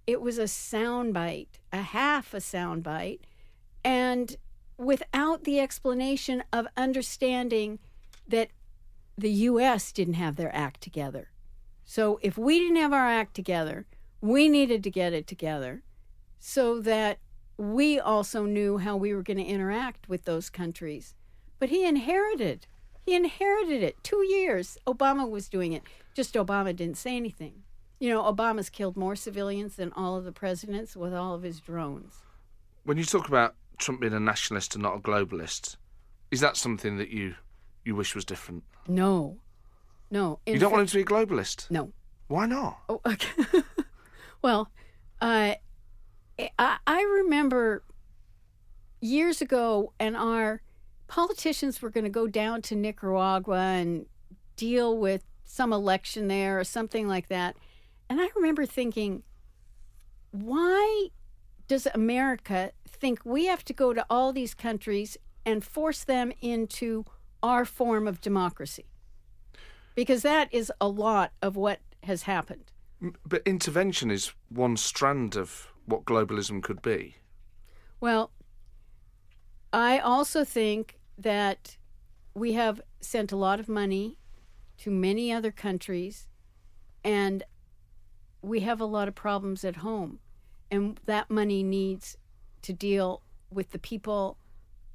It 0.07 0.21
was 0.21 0.39
a 0.39 0.45
soundbite, 0.45 1.59
a 1.73 1.83
half 1.83 2.33
a 2.35 2.39
soundbite, 2.39 3.21
and 3.85 4.37
without 4.77 5.45
the 5.45 5.61
explanation 5.61 6.45
of 6.53 6.67
understanding 6.77 7.79
that 8.27 8.51
the 9.17 9.31
U.S. 9.31 9.91
didn't 9.91 10.15
have 10.15 10.37
their 10.37 10.55
act 10.55 10.81
together. 10.81 11.31
So 11.85 12.21
if 12.23 12.39
we 12.39 12.61
didn't 12.61 12.77
have 12.77 12.93
our 12.93 13.09
act 13.09 13.35
together, 13.35 13.87
we 14.21 14.49
needed 14.49 14.83
to 14.85 14.91
get 14.91 15.13
it 15.13 15.27
together 15.27 15.83
so 16.39 16.81
that 16.81 17.19
we 17.57 17.99
also 17.99 18.45
knew 18.45 18.79
how 18.79 18.97
we 18.97 19.15
were 19.15 19.23
going 19.23 19.39
to 19.39 19.45
interact 19.45 20.09
with 20.09 20.25
those 20.25 20.49
countries. 20.51 21.15
But 21.59 21.71
he 21.71 21.85
inherited 21.85 22.67
he 23.09 23.15
inherited 23.15 23.83
it. 23.83 23.97
Two 24.05 24.23
years. 24.23 24.77
Obama 24.87 25.27
was 25.27 25.49
doing 25.49 25.73
it. 25.73 25.83
Just 26.13 26.35
Obama 26.35 26.77
didn't 26.77 26.99
say 26.99 27.17
anything. 27.17 27.63
You 27.99 28.11
know, 28.11 28.23
Obama's 28.23 28.69
killed 28.69 28.99
more 28.99 29.17
civilians 29.17 29.77
than 29.77 29.93
all 29.95 30.15
of 30.15 30.27
the 30.27 30.33
presidents 30.33 30.95
with 30.95 31.15
all 31.15 31.35
of 31.35 31.43
his 31.43 31.59
drones. 31.59 32.17
When 32.85 32.99
you 32.99 33.05
talk 33.05 33.27
about 33.27 33.55
Trump 33.79 34.03
being 34.03 34.13
a 34.13 34.21
nationalist 34.21 34.75
and 34.75 34.83
not 34.83 34.97
a 34.97 35.01
globalist, 35.01 35.77
is 36.31 36.41
that 36.41 36.59
something 36.59 36.99
that 36.99 37.09
you 37.09 37.37
you 37.83 37.97
wish 37.97 38.15
was 38.15 38.27
different? 38.27 38.65
No. 38.87 39.39
No. 40.11 40.41
In 40.45 40.53
you 40.53 40.61
don't 40.61 40.69
fa- 40.69 40.77
want 40.77 40.83
him 40.83 40.89
to 40.89 40.95
be 40.97 41.01
a 41.01 41.05
globalist? 41.07 41.71
No. 41.71 41.95
Why 42.27 42.45
not? 42.45 42.79
Oh, 42.91 43.01
okay. 43.07 43.63
well, 44.43 44.71
uh, 45.23 45.55
I, 46.59 47.03
remember 47.03 47.83
years 49.01 49.41
ago, 49.41 49.93
and 49.99 50.17
our 50.17 50.63
politicians 51.07 51.83
were 51.83 51.91
going 51.91 52.05
to 52.05 52.11
go 52.11 52.27
down 52.27 52.63
to 52.63 52.77
Nicaragua 52.77 53.59
and 53.59 54.07
deal 54.57 54.97
with 54.97 55.25
some 55.45 55.73
election 55.73 56.29
there 56.29 56.61
or 56.61 56.65
something 56.65 57.09
like 57.09 57.29
that. 57.29 57.57
And 58.09 58.21
I 58.21 58.29
remember 58.37 58.67
thinking, 58.67 59.23
why 60.31 61.09
does 61.67 61.87
America 61.95 62.73
think 62.89 63.21
we 63.25 63.47
have 63.47 63.65
to 63.65 63.73
go 63.73 63.93
to 63.93 64.05
all 64.09 64.33
these 64.33 64.55
countries 64.55 65.17
and 65.45 65.65
force 65.65 66.05
them 66.05 66.33
into 66.41 67.05
our 67.43 67.65
form 67.65 68.07
of 68.07 68.21
democracy? 68.21 68.87
Because 69.95 70.23
that 70.23 70.53
is 70.53 70.71
a 70.81 70.89
lot 70.89 71.33
of 71.43 71.57
what 71.57 71.81
has 72.05 72.23
happened. 72.23 72.71
But 73.25 73.43
intervention 73.47 74.11
is 74.11 74.33
one 74.49 74.77
strand 74.77 75.37
of 75.37 75.73
what 75.89 76.05
globalism 76.05 76.63
could 76.63 76.83
be. 76.83 77.17
Well, 78.01 78.31
I 79.73 79.99
also 79.99 80.45
think 80.45 80.99
that 81.17 81.77
we 82.35 82.53
have 82.53 82.81
sent 83.01 83.33
a 83.33 83.37
lot 83.37 83.59
of 83.59 83.69
money 83.69 84.19
to 84.79 84.91
many 84.91 85.33
other 85.33 85.51
countries 85.51 86.29
and 87.03 87.43
we 88.43 88.61
have 88.61 88.81
a 88.81 88.85
lot 88.85 89.09
of 89.09 89.15
problems 89.15 89.65
at 89.65 89.77
home 89.77 90.21
and 90.71 91.01
that 91.07 91.31
money 91.31 91.63
needs 91.63 92.17
to 92.63 92.73
deal 92.73 93.23
with 93.51 93.71
the 93.71 93.79
people 93.79 94.37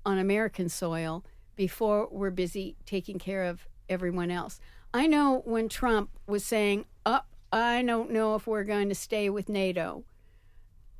on 0.06 0.18
American 0.18 0.70
soil 0.70 1.26
before 1.56 2.08
we're 2.12 2.30
busy 2.30 2.76
taking 2.86 3.20
care 3.20 3.44
of 3.44 3.68
everyone 3.90 4.32
else. 4.32 4.60
I 4.94 5.08
know 5.08 5.42
when 5.46 5.70
Trump 5.70 6.10
was 6.28 6.46
saying, 6.46 6.86
"Up, 7.06 7.28
oh, 7.52 7.58
I 7.58 7.82
don't 7.82 8.12
know 8.12 8.36
if 8.36 8.46
we're 8.48 8.64
going 8.64 8.90
to 8.90 8.96
stay 8.96 9.30
with 9.30 9.50
NATO." 9.50 10.04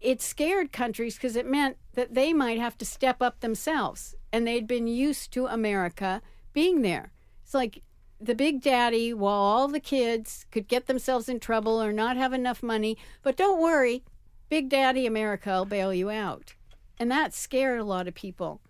It 0.04 0.22
scared 0.22 0.74
countries 0.74 1.16
because 1.16 1.38
it 1.38 1.50
meant 1.50 1.78
that 1.94 2.14
they 2.14 2.34
might 2.34 2.60
have 2.60 2.78
to 2.80 2.86
step 2.86 3.22
up 3.22 3.40
themselves 3.40 4.16
and 4.34 4.46
they'd 4.46 4.68
been 4.68 4.86
used 4.86 5.32
to 5.32 5.48
America 5.48 6.22
being 6.52 6.82
there. 6.82 7.14
It's 7.42 7.54
like 7.54 7.82
the 8.20 8.36
big 8.36 8.62
daddy, 8.62 9.14
while 9.14 9.34
all 9.34 9.68
the 9.70 9.80
kids 9.80 10.46
could 10.52 10.68
get 10.68 10.88
themselves 10.88 11.30
in 11.30 11.40
trouble 11.40 11.82
or 11.82 11.94
not 11.94 12.18
have 12.18 12.34
enough 12.34 12.62
money, 12.62 12.98
but 13.22 13.38
don't 13.38 13.62
worry, 13.62 14.04
Big 14.50 14.70
Daddy 14.70 15.06
America 15.06 15.50
will 15.52 15.66
bail 15.66 15.94
you 15.94 16.10
out. 16.10 16.54
And 17.00 17.10
that 17.10 17.34
scared 17.34 17.80
a 17.80 17.84
lot 17.86 18.08
of 18.08 18.14
people. 18.14 18.62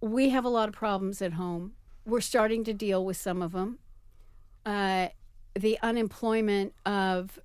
We 0.00 0.28
have 0.28 0.44
a 0.44 0.50
lot 0.50 0.68
of 0.68 0.74
problems 0.74 1.20
at 1.20 1.32
home. 1.32 1.72
We're 2.06 2.20
starting 2.20 2.62
to 2.64 2.72
deal 2.72 3.04
with 3.04 3.16
some 3.16 3.42
of 3.42 3.52
them. 3.52 3.78
Uh, 4.64 5.08
the 5.54 5.78
unemployment 5.82 6.74
of 6.86 7.38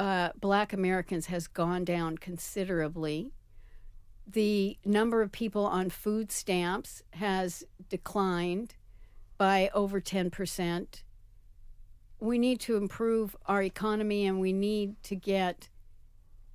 uh, 0.00 0.30
black 0.40 0.72
Americans 0.72 1.26
has 1.26 1.46
gone 1.46 1.84
down 1.84 2.16
considerably 2.16 3.32
the 4.26 4.78
number 4.82 5.20
of 5.20 5.30
people 5.30 5.66
on 5.66 5.90
food 5.90 6.32
stamps 6.32 7.02
has 7.14 7.64
declined 7.90 8.76
by 9.36 9.70
over 9.74 10.00
10%. 10.00 11.02
We 12.18 12.38
need 12.38 12.60
to 12.60 12.76
improve 12.76 13.36
our 13.44 13.62
economy 13.62 14.26
and 14.26 14.40
we 14.40 14.54
need 14.54 15.02
to 15.04 15.16
get 15.16 15.68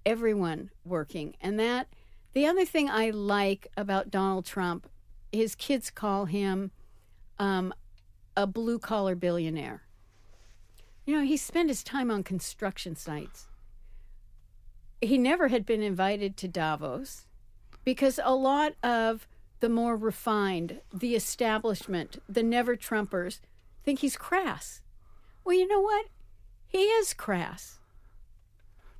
everyone 0.08 0.72
working. 0.84 1.36
And 1.40 1.60
that, 1.60 1.88
the 2.34 2.48
other 2.48 2.66
thing 2.66 2.90
I 2.90 3.12
like 3.12 3.68
about 3.78 4.10
Donald 4.10 4.46
Trump, 4.46 4.90
his 5.32 5.54
kids 5.54 5.92
call 5.92 6.26
him 6.26 6.72
um, 7.38 7.76
a 8.36 8.48
blue 8.48 8.80
collar 8.80 9.14
billionaire. 9.14 9.85
You 11.06 11.18
know, 11.18 11.24
he 11.24 11.38
spent 11.38 11.70
his 11.70 11.84
time 11.84 12.10
on 12.10 12.24
construction 12.24 12.96
sites. 12.96 13.48
He 15.02 15.18
never 15.18 15.50
had 15.50 15.66
been 15.66 15.84
invited 15.84 16.36
to 16.38 16.48
Davos 16.48 17.28
because 17.84 18.20
a 18.24 18.34
lot 18.34 18.74
of 18.82 19.28
the 19.60 19.70
more 19.70 19.96
refined, 19.96 20.82
the 20.94 21.16
establishment, 21.16 22.22
the 22.28 22.44
never 22.44 22.76
Trumpers 22.76 23.40
think 23.84 24.00
he's 24.00 24.18
crass. 24.18 24.82
Well, 25.44 25.56
you 25.56 25.68
know 25.68 25.82
what? 25.82 26.08
He 26.68 26.80
is 26.80 27.14
crass. 27.14 27.80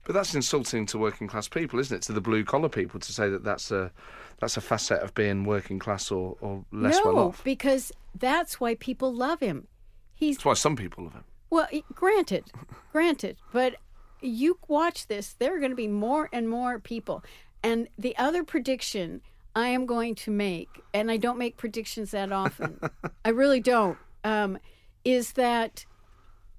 But 0.06 0.14
that's 0.14 0.36
insulting 0.36 0.86
to 0.88 1.00
working 1.00 1.28
class 1.28 1.48
people, 1.48 1.80
isn't 1.80 1.98
it? 1.98 2.02
To 2.04 2.14
the 2.14 2.22
blue 2.22 2.44
collar 2.44 2.70
people 2.70 3.00
to 3.00 3.12
say 3.12 3.28
that 3.30 3.44
that's 3.44 3.72
a 3.72 3.92
that's 4.40 4.56
a 4.56 4.62
facet 4.62 5.02
of 5.02 5.16
being 5.16 5.46
working 5.46 5.80
class 5.80 6.12
or, 6.12 6.38
or 6.42 6.64
less 6.72 6.98
no, 6.98 7.12
well 7.12 7.28
off. 7.28 7.40
No, 7.40 7.44
because 7.44 7.92
that's 8.14 8.60
why 8.60 8.76
people 8.76 9.12
love 9.12 9.40
him. 9.40 9.68
He's 10.14 10.38
that's 10.38 10.46
why 10.46 10.54
some 10.54 10.76
people 10.76 11.06
love 11.06 11.14
him. 11.14 11.24
Well, 11.50 11.68
granted, 11.94 12.52
granted, 12.92 13.38
but 13.54 13.76
you 14.22 14.60
watch 14.68 15.08
this. 15.08 15.34
There 15.34 15.56
are 15.56 15.60
going 15.60 15.72
to 15.72 15.76
be 15.76 15.88
more 15.88 16.30
and 16.34 16.50
more 16.50 16.80
people. 16.80 17.24
And 17.64 17.88
the 17.98 18.18
other 18.18 18.44
prediction 18.44 19.22
I 19.56 19.70
am 19.70 19.86
going 19.86 20.16
to 20.16 20.32
make, 20.32 20.70
and 20.94 21.10
I 21.10 21.18
don't 21.18 21.38
make 21.38 21.58
predictions 21.58 22.12
that 22.12 22.32
often, 22.32 22.80
I 23.26 23.30
really 23.30 23.62
don't, 23.62 23.98
um, 24.24 24.58
is 25.06 25.34
that 25.34 25.86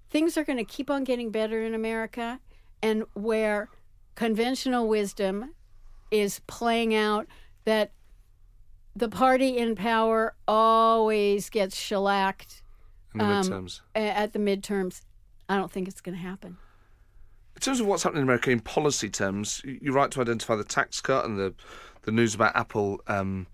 things 0.08 0.38
are 0.38 0.44
going 0.44 0.58
to 0.58 0.64
keep 0.64 0.90
on 0.90 1.04
getting 1.04 1.30
better 1.30 1.62
in 1.62 1.74
America, 1.74 2.40
and 2.82 3.04
where 3.12 3.68
conventional 4.14 4.88
wisdom 4.88 5.54
is 6.10 6.40
playing 6.46 6.94
out 6.94 7.26
that 7.64 7.92
the 8.94 9.08
party 9.08 9.58
in 9.58 9.74
power 9.74 10.34
always 10.48 11.50
gets 11.50 11.76
shellacked 11.76 12.62
in 13.20 13.26
the 13.26 13.34
um, 13.34 13.44
midterms. 13.44 13.80
At 13.94 14.32
the 14.32 14.38
midterms, 14.38 15.02
I 15.48 15.56
don't 15.56 15.70
think 15.70 15.88
it's 15.88 16.00
going 16.00 16.16
to 16.16 16.22
happen. 16.22 16.56
In 17.54 17.60
terms 17.60 17.80
of 17.80 17.86
what's 17.86 18.02
happening 18.02 18.20
in 18.20 18.28
America 18.28 18.50
in 18.50 18.60
policy 18.60 19.08
terms, 19.08 19.62
you're 19.64 19.94
right 19.94 20.10
to 20.10 20.20
identify 20.20 20.56
the 20.56 20.64
tax 20.64 21.00
cut 21.00 21.24
and 21.24 21.38
the 21.38 21.54
the 22.02 22.12
news 22.12 22.36
about 22.36 22.54
Apple 22.54 23.00
um, 23.08 23.48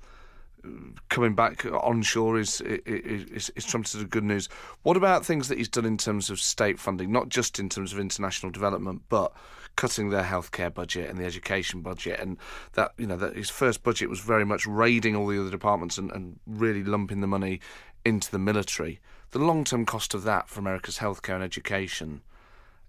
coming 1.08 1.34
back 1.34 1.64
onshore 1.66 2.38
is, 2.38 2.60
is, 2.60 3.50
is 3.50 3.74
as 3.74 4.04
good 4.04 4.24
news. 4.24 4.48
What 4.82 4.96
about 4.96 5.24
things 5.24 5.48
that 5.48 5.58
he's 5.58 5.68
done 5.68 5.84
in 5.84 5.96
terms 5.96 6.30
of 6.30 6.38
state 6.38 6.78
funding, 6.78 7.10
not 7.10 7.28
just 7.28 7.58
in 7.58 7.68
terms 7.68 7.92
of 7.92 7.98
international 7.98 8.52
development, 8.52 9.02
but 9.08 9.32
cutting 9.76 10.10
their 10.10 10.22
healthcare 10.22 10.72
budget 10.72 11.08
and 11.08 11.18
the 11.18 11.24
education 11.24 11.80
budget, 11.80 12.20
and 12.20 12.36
that 12.74 12.92
you 12.98 13.06
know 13.06 13.16
that 13.16 13.36
his 13.36 13.50
first 13.50 13.82
budget 13.82 14.08
was 14.08 14.20
very 14.20 14.44
much 14.44 14.66
raiding 14.66 15.16
all 15.16 15.26
the 15.26 15.40
other 15.40 15.50
departments 15.50 15.98
and, 15.98 16.12
and 16.12 16.38
really 16.46 16.84
lumping 16.84 17.20
the 17.20 17.26
money 17.26 17.60
into 18.04 18.30
the 18.30 18.38
military. 18.38 19.00
The 19.32 19.38
long 19.38 19.64
term 19.64 19.84
cost 19.84 20.14
of 20.14 20.22
that 20.24 20.48
for 20.48 20.60
America's 20.60 20.98
healthcare 20.98 21.34
and 21.34 21.42
education, 21.42 22.22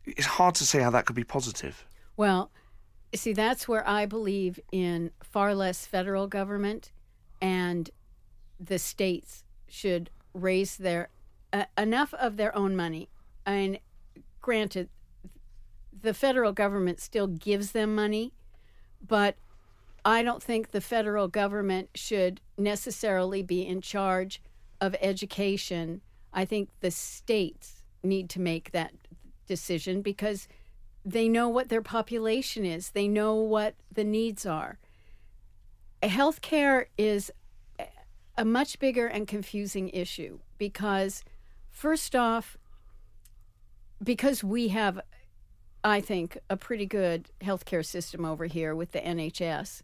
it's 0.06 0.26
hard 0.26 0.56
to 0.56 0.65
say 0.65 0.82
how 0.82 0.91
that 0.91 1.06
could 1.06 1.15
be 1.15 1.24
positive. 1.24 1.86
Well, 2.15 2.52
see, 3.15 3.34
that's 3.34 3.68
where 3.68 3.88
I 3.88 4.06
believe 4.06 4.60
in 4.72 5.11
far 5.22 5.56
less 5.56 5.86
federal 5.86 6.28
government, 6.28 6.91
and 7.41 7.90
the 8.60 8.78
states 8.78 9.44
should 9.68 10.10
raise 10.34 10.78
their 10.78 11.10
uh, 11.52 11.65
enough 11.78 12.14
of 12.15 12.38
their 12.38 12.56
own 12.56 12.76
money. 12.76 13.10
And 13.45 13.80
granted, 14.41 14.90
the 16.02 16.14
federal 16.14 16.52
government 16.52 16.99
still 16.99 17.28
gives 17.28 17.72
them 17.72 17.95
money, 17.95 18.34
but 19.06 19.36
I 20.03 20.24
don't 20.24 20.44
think 20.44 20.72
the 20.72 20.82
federal 20.82 21.30
government 21.30 21.90
should 21.95 22.41
necessarily 22.57 23.41
be 23.41 23.65
in 23.65 23.80
charge 23.80 24.41
of 24.82 24.95
education. 24.99 26.02
I 26.34 26.46
think 26.46 26.70
the 26.80 26.92
states 26.92 27.84
need 28.02 28.30
to 28.32 28.40
make 28.40 28.72
that 28.72 28.94
decision 29.48 30.02
because 30.02 30.48
they 31.06 31.28
know 31.28 31.48
what 31.50 31.70
their 31.70 31.82
population 31.82 32.66
is, 32.66 32.92
they 32.92 33.08
know 33.08 33.36
what 33.36 33.76
the 33.92 34.04
needs 34.04 34.46
are. 34.46 34.80
Healthcare 36.02 36.86
is 36.98 37.32
a 38.38 38.46
much 38.46 38.80
bigger 38.80 39.08
and 39.08 39.28
confusing 39.28 39.90
issue 39.90 40.40
because, 40.58 41.24
first 41.70 42.16
off, 42.16 42.58
because 44.04 44.44
we 44.44 44.70
have, 44.70 45.00
I 45.84 46.02
think, 46.02 46.38
a 46.50 46.58
pretty 46.58 46.86
good 46.86 47.30
healthcare 47.42 47.86
system 47.86 48.26
over 48.26 48.46
here 48.46 48.76
with 48.76 48.92
the 48.92 49.00
NHS, 49.00 49.82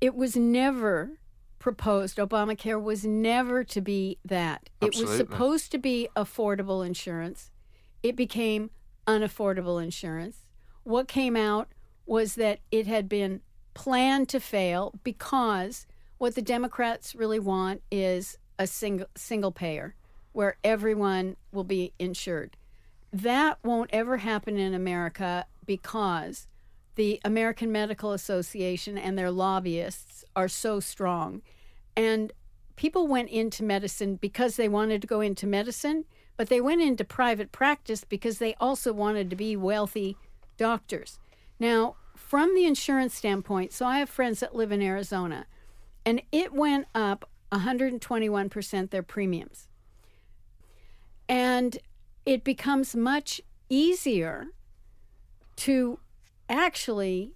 it 0.00 0.14
was 0.14 0.36
never 0.36 1.18
proposed, 1.66 2.18
Obamacare 2.18 2.80
was 2.80 3.04
never 3.04 3.64
to 3.64 3.80
be 3.80 4.18
that. 4.24 4.70
Absolutely. 4.80 5.02
It 5.02 5.08
was 5.08 5.16
supposed 5.16 5.72
to 5.72 5.78
be 5.78 6.08
affordable 6.14 6.86
insurance. 6.86 7.50
It 8.04 8.14
became 8.14 8.70
unaffordable 9.08 9.82
insurance. 9.82 10.46
What 10.84 11.08
came 11.08 11.34
out 11.36 11.66
was 12.06 12.36
that 12.36 12.60
it 12.70 12.86
had 12.86 13.08
been 13.08 13.40
planned 13.74 14.28
to 14.28 14.38
fail 14.38 14.94
because 15.02 15.88
what 16.18 16.36
the 16.36 16.40
Democrats 16.40 17.16
really 17.16 17.40
want 17.40 17.82
is 17.90 18.38
a 18.60 18.68
single 18.68 19.08
single 19.16 19.50
payer 19.50 19.96
where 20.30 20.58
everyone 20.62 21.34
will 21.50 21.64
be 21.64 21.92
insured. 21.98 22.56
That 23.12 23.58
won't 23.64 23.90
ever 23.92 24.18
happen 24.18 24.56
in 24.56 24.72
America 24.72 25.46
because 25.66 26.46
the 26.94 27.20
American 27.24 27.72
Medical 27.72 28.12
Association 28.12 28.96
and 28.96 29.18
their 29.18 29.32
lobbyists 29.32 30.24
are 30.36 30.46
so 30.46 30.78
strong. 30.78 31.42
And 31.96 32.32
people 32.76 33.06
went 33.06 33.30
into 33.30 33.64
medicine 33.64 34.16
because 34.16 34.56
they 34.56 34.68
wanted 34.68 35.00
to 35.00 35.08
go 35.08 35.20
into 35.20 35.46
medicine, 35.46 36.04
but 36.36 36.48
they 36.48 36.60
went 36.60 36.82
into 36.82 37.04
private 37.04 37.50
practice 37.52 38.04
because 38.04 38.38
they 38.38 38.54
also 38.60 38.92
wanted 38.92 39.30
to 39.30 39.36
be 39.36 39.56
wealthy 39.56 40.16
doctors. 40.56 41.18
Now, 41.58 41.96
from 42.14 42.54
the 42.54 42.66
insurance 42.66 43.14
standpoint, 43.14 43.72
so 43.72 43.86
I 43.86 43.98
have 43.98 44.10
friends 44.10 44.40
that 44.40 44.54
live 44.54 44.72
in 44.72 44.82
Arizona, 44.82 45.46
and 46.04 46.22
it 46.30 46.52
went 46.52 46.86
up 46.94 47.28
121% 47.52 48.90
their 48.90 49.02
premiums. 49.02 49.68
And 51.28 51.78
it 52.24 52.44
becomes 52.44 52.94
much 52.94 53.40
easier 53.68 54.48
to 55.56 55.98
actually 56.48 57.32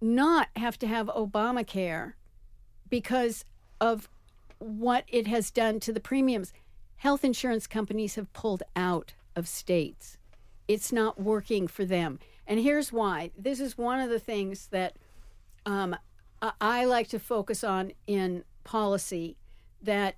not 0.00 0.48
have 0.56 0.78
to 0.78 0.86
have 0.86 1.08
Obamacare 1.08 2.12
because 2.88 3.44
of 3.80 4.08
what 4.58 5.04
it 5.08 5.26
has 5.26 5.50
done 5.50 5.80
to 5.80 5.92
the 5.92 6.00
premiums. 6.00 6.52
Health 6.96 7.24
insurance 7.24 7.66
companies 7.66 8.16
have 8.16 8.32
pulled 8.32 8.62
out 8.74 9.14
of 9.36 9.46
states. 9.46 10.18
It's 10.66 10.92
not 10.92 11.20
working 11.20 11.68
for 11.68 11.84
them. 11.84 12.18
And 12.46 12.60
here's 12.60 12.92
why. 12.92 13.30
This 13.36 13.60
is 13.60 13.78
one 13.78 14.00
of 14.00 14.10
the 14.10 14.18
things 14.18 14.68
that 14.68 14.96
um, 15.64 15.96
I 16.60 16.84
like 16.84 17.08
to 17.08 17.18
focus 17.18 17.62
on 17.62 17.92
in 18.06 18.44
policy 18.64 19.36
that 19.82 20.16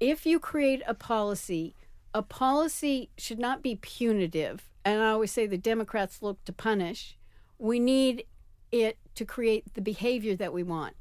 if 0.00 0.26
you 0.26 0.38
create 0.38 0.82
a 0.86 0.94
policy, 0.94 1.74
a 2.12 2.22
policy 2.22 3.10
should 3.16 3.38
not 3.38 3.62
be 3.62 3.76
punitive. 3.76 4.68
And 4.84 5.00
I 5.00 5.10
always 5.10 5.32
say 5.32 5.46
the 5.46 5.56
Democrats 5.56 6.22
look 6.22 6.44
to 6.44 6.52
punish. 6.52 7.16
We 7.58 7.78
need 7.78 8.24
it 8.70 8.98
to 9.14 9.24
create 9.24 9.74
the 9.74 9.80
behavior 9.80 10.34
that 10.36 10.52
we 10.52 10.62
want. 10.62 10.94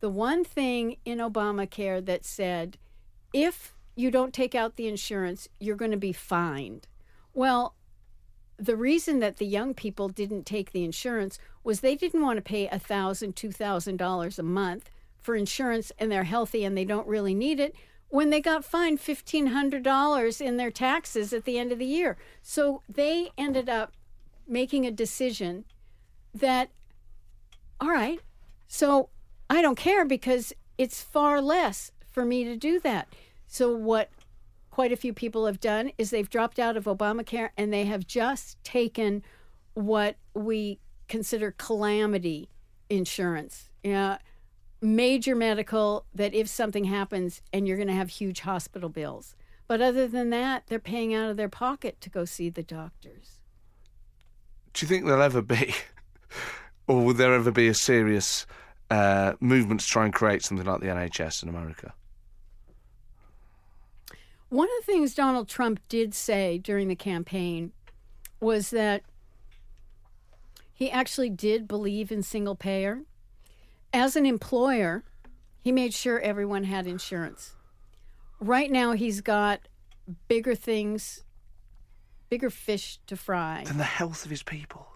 The 0.00 0.10
one 0.10 0.44
thing 0.44 0.96
in 1.04 1.18
Obamacare 1.18 2.04
that 2.04 2.24
said 2.24 2.78
if 3.32 3.74
you 3.94 4.10
don't 4.10 4.34
take 4.34 4.54
out 4.54 4.76
the 4.76 4.86
insurance, 4.86 5.48
you're 5.58 5.76
going 5.76 5.90
to 5.90 5.96
be 5.96 6.12
fined. 6.12 6.86
Well, 7.32 7.74
the 8.58 8.76
reason 8.76 9.20
that 9.20 9.36
the 9.36 9.46
young 9.46 9.74
people 9.74 10.08
didn't 10.08 10.44
take 10.44 10.72
the 10.72 10.84
insurance 10.84 11.38
was 11.62 11.80
they 11.80 11.96
didn't 11.96 12.22
want 12.22 12.38
to 12.38 12.42
pay 12.42 12.68
a 12.68 12.78
thousand, 12.78 13.36
two 13.36 13.52
thousand 13.52 13.96
dollars 13.98 14.38
a 14.38 14.42
month 14.42 14.90
for 15.18 15.34
insurance 15.34 15.92
and 15.98 16.10
they're 16.10 16.24
healthy 16.24 16.64
and 16.64 16.76
they 16.76 16.84
don't 16.84 17.06
really 17.06 17.34
need 17.34 17.58
it 17.58 17.74
when 18.08 18.30
they 18.30 18.40
got 18.40 18.64
fined 18.64 19.00
fifteen 19.00 19.48
hundred 19.48 19.82
dollars 19.82 20.40
in 20.40 20.56
their 20.56 20.70
taxes 20.70 21.32
at 21.32 21.44
the 21.44 21.58
end 21.58 21.72
of 21.72 21.78
the 21.78 21.84
year. 21.84 22.16
So 22.42 22.82
they 22.88 23.30
ended 23.36 23.68
up 23.68 23.92
making 24.46 24.86
a 24.86 24.90
decision 24.90 25.64
that 26.32 26.70
all 27.80 27.90
right, 27.90 28.20
so 28.68 29.10
I 29.48 29.62
don't 29.62 29.76
care 29.76 30.04
because 30.04 30.52
it's 30.78 31.02
far 31.02 31.40
less 31.40 31.92
for 32.10 32.24
me 32.24 32.44
to 32.44 32.56
do 32.56 32.80
that. 32.80 33.08
So 33.46 33.74
what 33.74 34.10
quite 34.70 34.92
a 34.92 34.96
few 34.96 35.12
people 35.12 35.46
have 35.46 35.60
done 35.60 35.90
is 35.96 36.10
they've 36.10 36.28
dropped 36.28 36.58
out 36.58 36.76
of 36.76 36.84
Obamacare 36.84 37.50
and 37.56 37.72
they 37.72 37.84
have 37.84 38.06
just 38.06 38.62
taken 38.64 39.22
what 39.74 40.16
we 40.34 40.78
consider 41.08 41.54
calamity 41.56 42.48
insurance. 42.90 43.70
Yeah, 43.82 44.18
major 44.80 45.34
medical 45.34 46.04
that 46.14 46.34
if 46.34 46.48
something 46.48 46.84
happens 46.84 47.40
and 47.52 47.66
you're 47.66 47.76
going 47.76 47.88
to 47.88 47.94
have 47.94 48.10
huge 48.10 48.40
hospital 48.40 48.88
bills. 48.88 49.34
But 49.68 49.80
other 49.80 50.06
than 50.06 50.30
that, 50.30 50.64
they're 50.66 50.78
paying 50.78 51.14
out 51.14 51.30
of 51.30 51.36
their 51.36 51.48
pocket 51.48 52.00
to 52.02 52.10
go 52.10 52.24
see 52.24 52.50
the 52.50 52.62
doctors. 52.62 53.40
Do 54.72 54.84
you 54.84 54.88
think 54.88 55.06
there'll 55.06 55.22
ever 55.22 55.42
be, 55.42 55.74
or 56.86 57.04
will 57.04 57.14
there 57.14 57.34
ever 57.34 57.50
be 57.50 57.68
a 57.68 57.74
serious 57.74 58.46
uh, 58.90 59.34
movement 59.40 59.80
to 59.80 59.86
try 59.86 60.04
and 60.04 60.14
create 60.14 60.42
something 60.42 60.66
like 60.66 60.80
the 60.80 60.86
NHS 60.86 61.42
in 61.42 61.48
America? 61.48 61.92
One 64.48 64.68
of 64.68 64.86
the 64.86 64.92
things 64.92 65.14
Donald 65.14 65.48
Trump 65.48 65.80
did 65.88 66.14
say 66.14 66.58
during 66.58 66.88
the 66.88 66.96
campaign 66.96 67.72
was 68.40 68.70
that 68.70 69.02
he 70.72 70.90
actually 70.90 71.30
did 71.30 71.66
believe 71.66 72.12
in 72.12 72.22
single 72.22 72.54
payer. 72.54 73.02
As 73.92 74.14
an 74.14 74.26
employer, 74.26 75.04
he 75.60 75.72
made 75.72 75.94
sure 75.94 76.20
everyone 76.20 76.64
had 76.64 76.86
insurance. 76.86 77.54
Right 78.38 78.70
now, 78.70 78.92
he's 78.92 79.20
got 79.20 79.68
bigger 80.28 80.54
things, 80.54 81.24
bigger 82.28 82.50
fish 82.50 83.00
to 83.06 83.16
fry. 83.16 83.64
Than 83.66 83.78
the 83.78 83.84
health 83.84 84.24
of 84.24 84.30
his 84.30 84.42
people. 84.42 84.86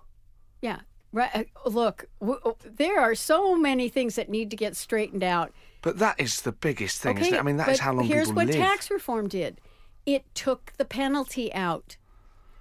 Yeah. 0.60 0.80
Right. 1.12 1.30
uh, 1.34 1.68
Look, 1.68 2.06
w- 2.20 2.40
there 2.64 3.00
are 3.00 3.14
so 3.14 3.56
many 3.56 3.88
things 3.88 4.14
that 4.14 4.28
need 4.28 4.50
to 4.50 4.56
get 4.56 4.76
straightened 4.76 5.24
out. 5.24 5.52
But 5.82 5.98
that 5.98 6.20
is 6.20 6.42
the 6.42 6.52
biggest 6.52 7.00
thing, 7.02 7.18
isn't 7.18 7.34
it? 7.34 7.38
I 7.38 7.42
mean, 7.42 7.56
that 7.56 7.68
is 7.68 7.80
how 7.80 7.92
long 7.92 8.04
here's 8.04 8.28
people 8.28 8.42
live. 8.42 8.48
Here's 8.54 8.60
what 8.60 8.68
tax 8.68 8.90
reform 8.90 9.28
did. 9.28 9.60
It 10.06 10.24
took 10.34 10.72
the 10.76 10.84
penalty 10.84 11.52
out. 11.52 11.96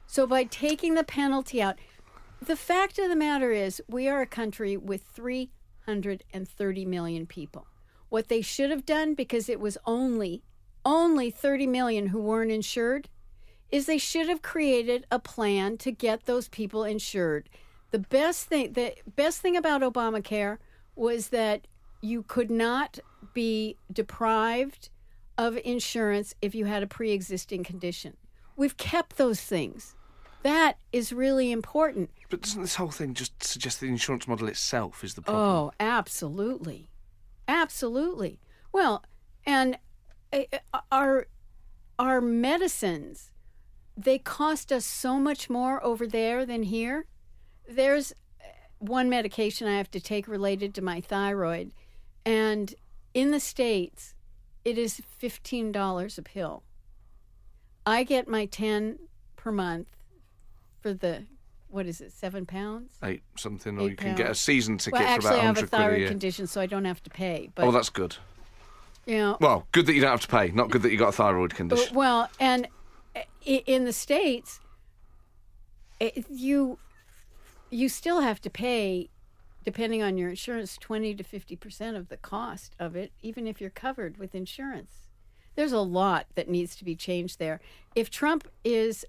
So 0.08 0.26
by 0.26 0.46
taking 0.46 0.96
the 0.96 1.04
penalty 1.04 1.62
out, 1.62 1.78
the 2.42 2.56
fact 2.56 2.98
of 2.98 3.10
the 3.10 3.16
matter 3.16 3.52
is 3.52 3.82
we 3.88 4.08
are 4.08 4.22
a 4.22 4.26
country 4.26 4.78
with 4.78 5.04
330 5.14 6.86
million 6.86 7.26
people. 7.28 7.68
What 8.10 8.28
they 8.30 8.42
should 8.42 8.72
have 8.72 8.86
done 8.86 9.14
because 9.14 9.50
it 9.50 9.60
was 9.60 9.78
only 9.86 10.42
only 10.86 11.30
30 11.30 11.68
million 11.68 12.08
who 12.08 12.20
weren't 12.20 12.52
insured 12.52 13.10
is 13.70 13.86
they 13.86 13.98
should 13.98 14.30
have 14.30 14.42
created 14.42 15.06
a 15.12 15.20
plan 15.20 15.78
to 15.78 15.92
get 15.92 16.26
those 16.26 16.48
people 16.48 16.84
insured. 16.86 17.50
The 17.92 18.00
best 18.00 18.48
thing 18.48 18.74
the 18.74 18.94
best 19.16 19.42
thing 19.42 19.58
about 19.58 19.82
Obamacare 19.82 20.58
was 20.96 21.30
that 21.30 21.68
you 22.02 22.24
could 22.24 22.52
not 22.52 23.00
be 23.34 23.78
deprived 23.92 24.90
of 25.38 25.58
insurance 25.64 26.36
if 26.42 26.54
you 26.54 26.66
had 26.66 26.84
a 26.84 26.88
pre-existing 26.88 27.64
condition. 27.64 28.18
We've 28.56 28.78
kept 28.78 29.18
those 29.18 29.42
things. 29.42 29.96
That 30.44 30.78
is 30.92 31.12
really 31.12 31.52
important. 31.52 32.10
But 32.30 32.42
doesn't 32.42 32.62
this 32.62 32.76
whole 32.76 32.92
thing 32.92 33.14
just 33.14 33.44
suggest 33.44 33.80
the 33.80 33.88
insurance 33.88 34.28
model 34.28 34.48
itself 34.48 35.04
is 35.04 35.16
the 35.16 35.22
problem? 35.22 35.44
Oh, 35.44 35.72
absolutely. 35.80 36.90
Absolutely. 37.48 38.40
Well, 38.72 39.04
and 39.46 39.78
uh, 40.32 40.44
our 40.92 41.28
our 41.98 42.22
medicines 42.22 43.32
they 43.98 44.18
cost 44.18 44.72
us 44.72 44.86
so 44.86 45.20
much 45.20 45.50
more 45.50 45.84
over 45.84 46.08
there 46.08 46.46
than 46.46 46.64
here. 46.64 47.06
There's 47.70 48.12
uh, 48.12 48.46
one 48.80 49.10
medication 49.10 49.68
I 49.68 49.78
have 49.78 49.92
to 49.92 50.00
take 50.00 50.28
related 50.28 50.74
to 50.76 50.82
my 50.82 51.02
thyroid, 51.02 51.72
and 52.26 52.74
in 53.14 53.32
the 53.32 53.40
States, 53.40 54.16
it 54.66 54.78
is 54.78 55.02
$15 55.22 56.18
a 56.18 56.22
pill. 56.22 56.64
I 57.86 58.04
get 58.04 58.28
my 58.28 58.46
10 58.46 59.00
per 59.36 59.52
month 59.52 59.88
for 60.82 60.94
the, 60.94 61.26
what 61.70 61.86
is 61.86 62.02
it, 62.02 62.12
seven 62.12 62.46
pounds? 62.46 62.94
Eight 63.04 63.22
something, 63.38 63.78
or 63.78 63.84
Eight 63.84 63.90
you 63.92 63.96
can 63.96 64.16
get 64.16 64.30
a 64.32 64.36
season 64.36 64.78
ticket 64.78 65.00
Well, 65.00 65.04
for 65.04 65.08
actually, 65.14 65.30
about 65.30 65.40
I 65.40 65.46
have 65.46 65.58
a 65.58 65.62
100 65.62 65.70
quid 65.70 65.80
a 65.80 65.84
thyroid 65.84 66.00
year. 66.00 66.08
condition, 66.10 66.48
so 66.48 66.62
I 66.62 66.66
don't 66.66 66.86
have 66.86 67.02
to 67.04 67.10
pay. 67.10 67.50
But, 67.56 67.66
Oh, 67.66 67.72
that's 67.72 67.90
good. 67.90 68.18
you 69.06 69.18
know, 69.18 69.38
Well, 69.40 69.68
good 69.72 69.86
that 69.86 69.94
you 69.94 70.02
don't 70.02 70.12
have 70.12 70.22
to 70.22 70.28
pay. 70.28 70.50
Not 70.52 70.70
good 70.72 70.82
that 70.84 70.92
you 70.92 70.98
got 70.98 71.10
a 71.10 71.14
thyroid 71.14 71.54
condition. 71.56 71.96
Well, 71.96 72.30
and 72.40 72.68
uh, 73.16 73.22
in 73.46 73.86
the 73.86 73.94
states, 73.94 74.60
it, 76.00 76.26
you 76.30 76.78
you 77.70 77.90
still 77.90 78.22
have 78.22 78.42
to 78.42 78.50
pay, 78.50 79.10
depending 79.64 80.02
on 80.02 80.18
your 80.18 80.30
insurance, 80.30 80.78
twenty 80.78 81.14
to 81.16 81.24
fifty 81.24 81.56
percent 81.56 81.98
of 81.98 82.10
the 82.10 82.18
cost 82.18 82.76
of 82.80 82.96
it, 82.96 83.12
even 83.22 83.48
if 83.48 83.62
you're 83.62 83.70
covered 83.70 84.18
with 84.18 84.36
insurance. 84.36 85.08
There's 85.56 85.72
a 85.72 85.80
lot 85.80 86.28
that 86.36 86.50
needs 86.50 86.76
to 86.78 86.86
be 86.86 86.96
changed 86.96 87.40
there. 87.40 87.60
If 87.96 88.10
Trump 88.10 88.48
is 88.64 89.06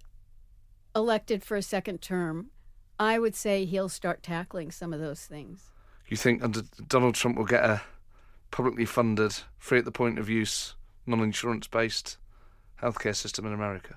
elected 0.97 1.45
for 1.45 1.57
a 1.57 1.63
second 1.63 2.01
term, 2.01 2.51
I 2.99 3.19
would 3.19 3.37
say 3.37 3.65
he'll 3.65 3.89
start 3.89 4.23
tackling 4.23 4.71
some 4.71 4.93
of 4.93 5.01
those 5.01 5.25
things. 5.27 5.71
You 6.09 6.17
think 6.17 6.43
under 6.43 6.63
Donald 6.89 7.15
Trump 7.15 7.37
will 7.37 7.45
get 7.45 7.65
a 7.65 7.83
publicly 8.51 8.85
funded, 8.85 9.37
free 9.59 9.79
at 9.79 9.85
the 9.85 9.93
point 9.93 10.19
of 10.19 10.29
use, 10.29 10.75
non-insurance 11.07 11.69
based 11.69 12.17
healthcare 12.83 13.15
system 13.15 13.47
in 13.47 13.53
America? 13.53 13.97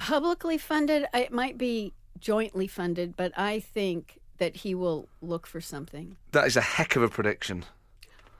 publicly 0.00 0.56
funded 0.56 1.06
it 1.14 1.30
might 1.30 1.58
be 1.58 1.92
jointly 2.20 2.66
funded 2.66 3.16
but 3.16 3.32
i 3.36 3.58
think 3.60 4.18
that 4.38 4.56
he 4.56 4.74
will 4.74 5.08
look 5.20 5.46
for 5.46 5.60
something 5.60 6.16
That 6.32 6.46
is 6.46 6.56
a 6.56 6.60
heck 6.60 6.96
of 6.96 7.02
a 7.02 7.08
prediction. 7.08 7.64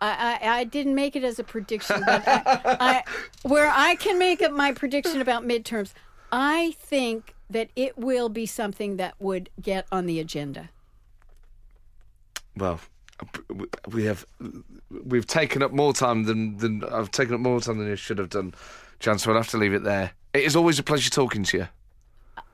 i 0.01 0.39
i, 0.43 0.59
I 0.61 0.65
didn't 0.65 0.95
make 0.95 1.17
it 1.17 1.25
as 1.25 1.39
a 1.39 1.45
prediction 1.45 2.03
but 2.07 2.23
I, 2.27 2.43
I 2.81 3.03
where 3.43 3.71
i 3.75 3.95
can 3.97 4.19
make 4.19 4.43
up 4.43 4.53
my 4.53 4.73
prediction 4.73 5.21
about 5.21 5.45
midterms 5.45 5.93
i 6.33 6.75
think 6.79 7.35
that 7.49 7.69
it 7.75 7.99
will 7.99 8.29
be 8.29 8.47
something 8.47 8.97
that 8.97 9.15
would 9.19 9.51
get 9.61 9.87
on 9.91 10.07
the 10.07 10.21
agenda 10.21 10.71
Well, 12.57 12.81
we 13.89 14.05
have 14.05 14.25
we've 15.05 15.27
taken 15.27 15.63
up 15.63 15.73
more 15.73 15.93
time 15.93 16.25
than 16.25 16.57
than 16.59 16.85
I've 16.85 17.11
taken 17.11 17.35
up 17.35 17.41
more 17.41 17.61
time 17.61 17.79
than 17.79 17.91
I 17.93 17.95
should 17.95 18.19
have 18.19 18.29
done, 18.31 18.55
Jan. 18.99 19.19
So 19.19 19.31
I'll 19.31 19.37
have 19.37 19.49
to 19.51 19.59
leave 19.59 19.73
it 19.75 19.85
there. 19.85 20.13
It 20.35 20.45
is 20.45 20.57
always 20.57 20.79
a 20.79 20.83
pleasure 20.83 21.11
talking 21.11 21.43
to 21.45 21.59
you. 21.59 21.69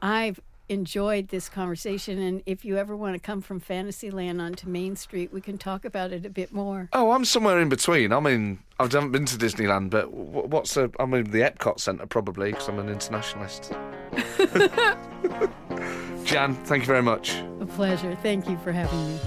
i've 0.02 0.40
enjoyed 0.68 1.28
this 1.28 1.48
conversation 1.48 2.18
and 2.18 2.43
if 2.47 2.64
you 2.64 2.76
ever 2.76 2.97
want 2.97 3.14
to 3.14 3.20
come 3.20 3.40
from 3.40 3.60
fantasyland 3.60 4.40
onto 4.40 4.68
main 4.68 4.97
street 4.97 5.32
we 5.32 5.40
can 5.40 5.56
talk 5.56 5.84
about 5.84 6.12
it 6.12 6.26
a 6.26 6.30
bit 6.30 6.52
more 6.52 6.88
Oh, 6.93 7.12
I'm 7.12 7.24
somewhere 7.24 7.60
in 7.60 7.68
between. 7.68 8.12
I 8.12 8.20
mean, 8.20 8.59
I 8.78 8.84
haven't 8.84 9.12
been 9.12 9.26
to 9.26 9.36
Disneyland, 9.36 9.90
but 9.90 10.12
what's 10.12 10.74
the? 10.74 10.90
I 10.98 11.06
mean, 11.06 11.30
the 11.30 11.40
Epcot 11.40 11.80
Centre 11.80 12.06
probably 12.06 12.52
because 12.52 12.68
I'm 12.68 12.78
an 12.78 12.88
internationalist. 12.88 13.70
Jan, 16.24 16.55
thank 16.64 16.82
you 16.82 16.86
very 16.86 17.02
much. 17.02 17.36
a 17.60 17.66
pleasure 17.66 18.16
thank 18.22 18.48
you 18.48 18.56
for 18.59 18.72
having 18.72 19.09
me 19.09 19.18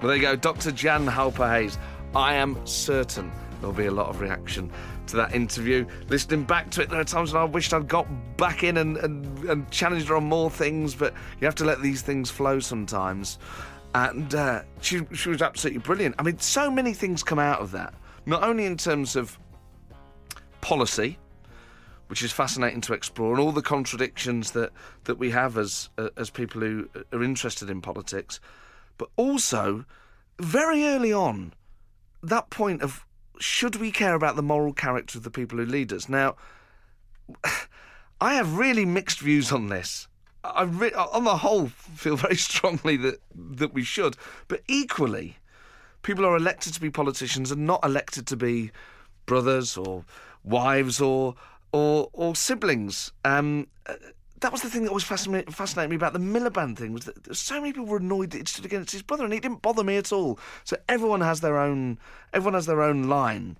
Well, 0.00 0.08
there 0.08 0.16
you 0.16 0.22
go, 0.22 0.36
Dr. 0.36 0.70
Jan 0.70 1.06
Halper 1.06 1.50
Hayes. 1.50 1.78
I 2.14 2.34
am 2.34 2.64
certain 2.66 3.32
there'll 3.60 3.72
be 3.72 3.86
a 3.86 3.90
lot 3.90 4.08
of 4.08 4.20
reaction 4.20 4.70
to 5.08 5.16
that 5.16 5.34
interview. 5.34 5.86
Listening 6.08 6.44
back 6.44 6.70
to 6.72 6.82
it, 6.82 6.90
there 6.90 7.00
are 7.00 7.04
times 7.04 7.32
when 7.32 7.42
I 7.42 7.44
wished 7.44 7.72
I'd 7.72 7.88
got 7.88 8.06
back 8.36 8.64
in 8.64 8.76
and, 8.78 8.96
and, 8.98 9.44
and 9.44 9.70
challenged 9.70 10.08
her 10.08 10.16
on 10.16 10.24
more 10.24 10.50
things, 10.50 10.94
but 10.94 11.14
you 11.40 11.44
have 11.46 11.54
to 11.56 11.64
let 11.64 11.80
these 11.80 12.02
things 12.02 12.30
flow 12.30 12.60
sometimes. 12.60 13.38
And 13.94 14.34
uh, 14.34 14.62
she, 14.80 15.00
she 15.14 15.30
was 15.30 15.40
absolutely 15.40 15.80
brilliant. 15.80 16.16
I 16.18 16.22
mean, 16.22 16.38
so 16.38 16.70
many 16.70 16.92
things 16.92 17.22
come 17.22 17.38
out 17.38 17.60
of 17.60 17.70
that, 17.72 17.94
not 18.26 18.42
only 18.42 18.66
in 18.66 18.76
terms 18.76 19.16
of 19.16 19.38
policy, 20.60 21.18
which 22.08 22.22
is 22.22 22.32
fascinating 22.32 22.80
to 22.82 22.92
explore, 22.92 23.32
and 23.32 23.40
all 23.40 23.52
the 23.52 23.62
contradictions 23.62 24.50
that, 24.52 24.72
that 25.04 25.18
we 25.18 25.30
have 25.30 25.56
as 25.56 25.88
uh, 25.98 26.08
as 26.16 26.28
people 26.28 26.60
who 26.60 26.88
are 27.12 27.22
interested 27.22 27.70
in 27.70 27.80
politics, 27.80 28.38
but 28.98 29.08
also 29.16 29.84
very 30.38 30.84
early 30.84 31.12
on, 31.12 31.54
that 32.22 32.50
point 32.50 32.82
of 32.82 33.05
should 33.38 33.76
we 33.76 33.90
care 33.90 34.14
about 34.14 34.36
the 34.36 34.42
moral 34.42 34.72
character 34.72 35.18
of 35.18 35.24
the 35.24 35.30
people 35.30 35.58
who 35.58 35.64
lead 35.64 35.92
us? 35.92 36.08
Now, 36.08 36.36
I 38.20 38.34
have 38.34 38.56
really 38.56 38.86
mixed 38.86 39.20
views 39.20 39.52
on 39.52 39.68
this. 39.68 40.08
I 40.42 40.62
re- 40.62 40.92
on 40.92 41.24
the 41.24 41.38
whole 41.38 41.66
feel 41.94 42.16
very 42.16 42.36
strongly 42.36 42.96
that 42.98 43.20
that 43.34 43.74
we 43.74 43.82
should, 43.82 44.16
but 44.48 44.62
equally, 44.68 45.38
people 46.02 46.24
are 46.24 46.36
elected 46.36 46.72
to 46.74 46.80
be 46.80 46.90
politicians 46.90 47.50
and 47.50 47.66
not 47.66 47.84
elected 47.84 48.26
to 48.28 48.36
be 48.36 48.70
brothers 49.26 49.76
or 49.76 50.04
wives 50.44 51.00
or 51.00 51.34
or 51.72 52.08
or 52.12 52.36
siblings. 52.36 53.12
Um, 53.24 53.66
that 54.40 54.52
was 54.52 54.62
the 54.62 54.68
thing 54.68 54.82
that 54.82 54.90
always 54.90 55.04
fascinated, 55.04 55.90
me 55.90 55.96
about 55.96 56.12
the 56.12 56.18
Miliband 56.18 56.76
thing 56.76 56.92
was 56.92 57.04
that 57.04 57.34
so 57.34 57.60
many 57.60 57.72
people 57.72 57.86
were 57.86 57.96
annoyed 57.96 58.30
that 58.30 58.40
it 58.40 58.48
stood 58.48 58.64
against 58.66 58.92
his 58.92 59.02
brother, 59.02 59.24
and 59.24 59.32
it 59.32 59.42
didn't 59.42 59.62
bother 59.62 59.82
me 59.82 59.96
at 59.96 60.12
all. 60.12 60.38
So 60.64 60.76
everyone 60.88 61.22
has 61.22 61.40
their 61.40 61.58
own 61.58 61.98
everyone 62.32 62.54
has 62.54 62.66
their 62.66 62.82
own 62.82 63.04
line, 63.04 63.56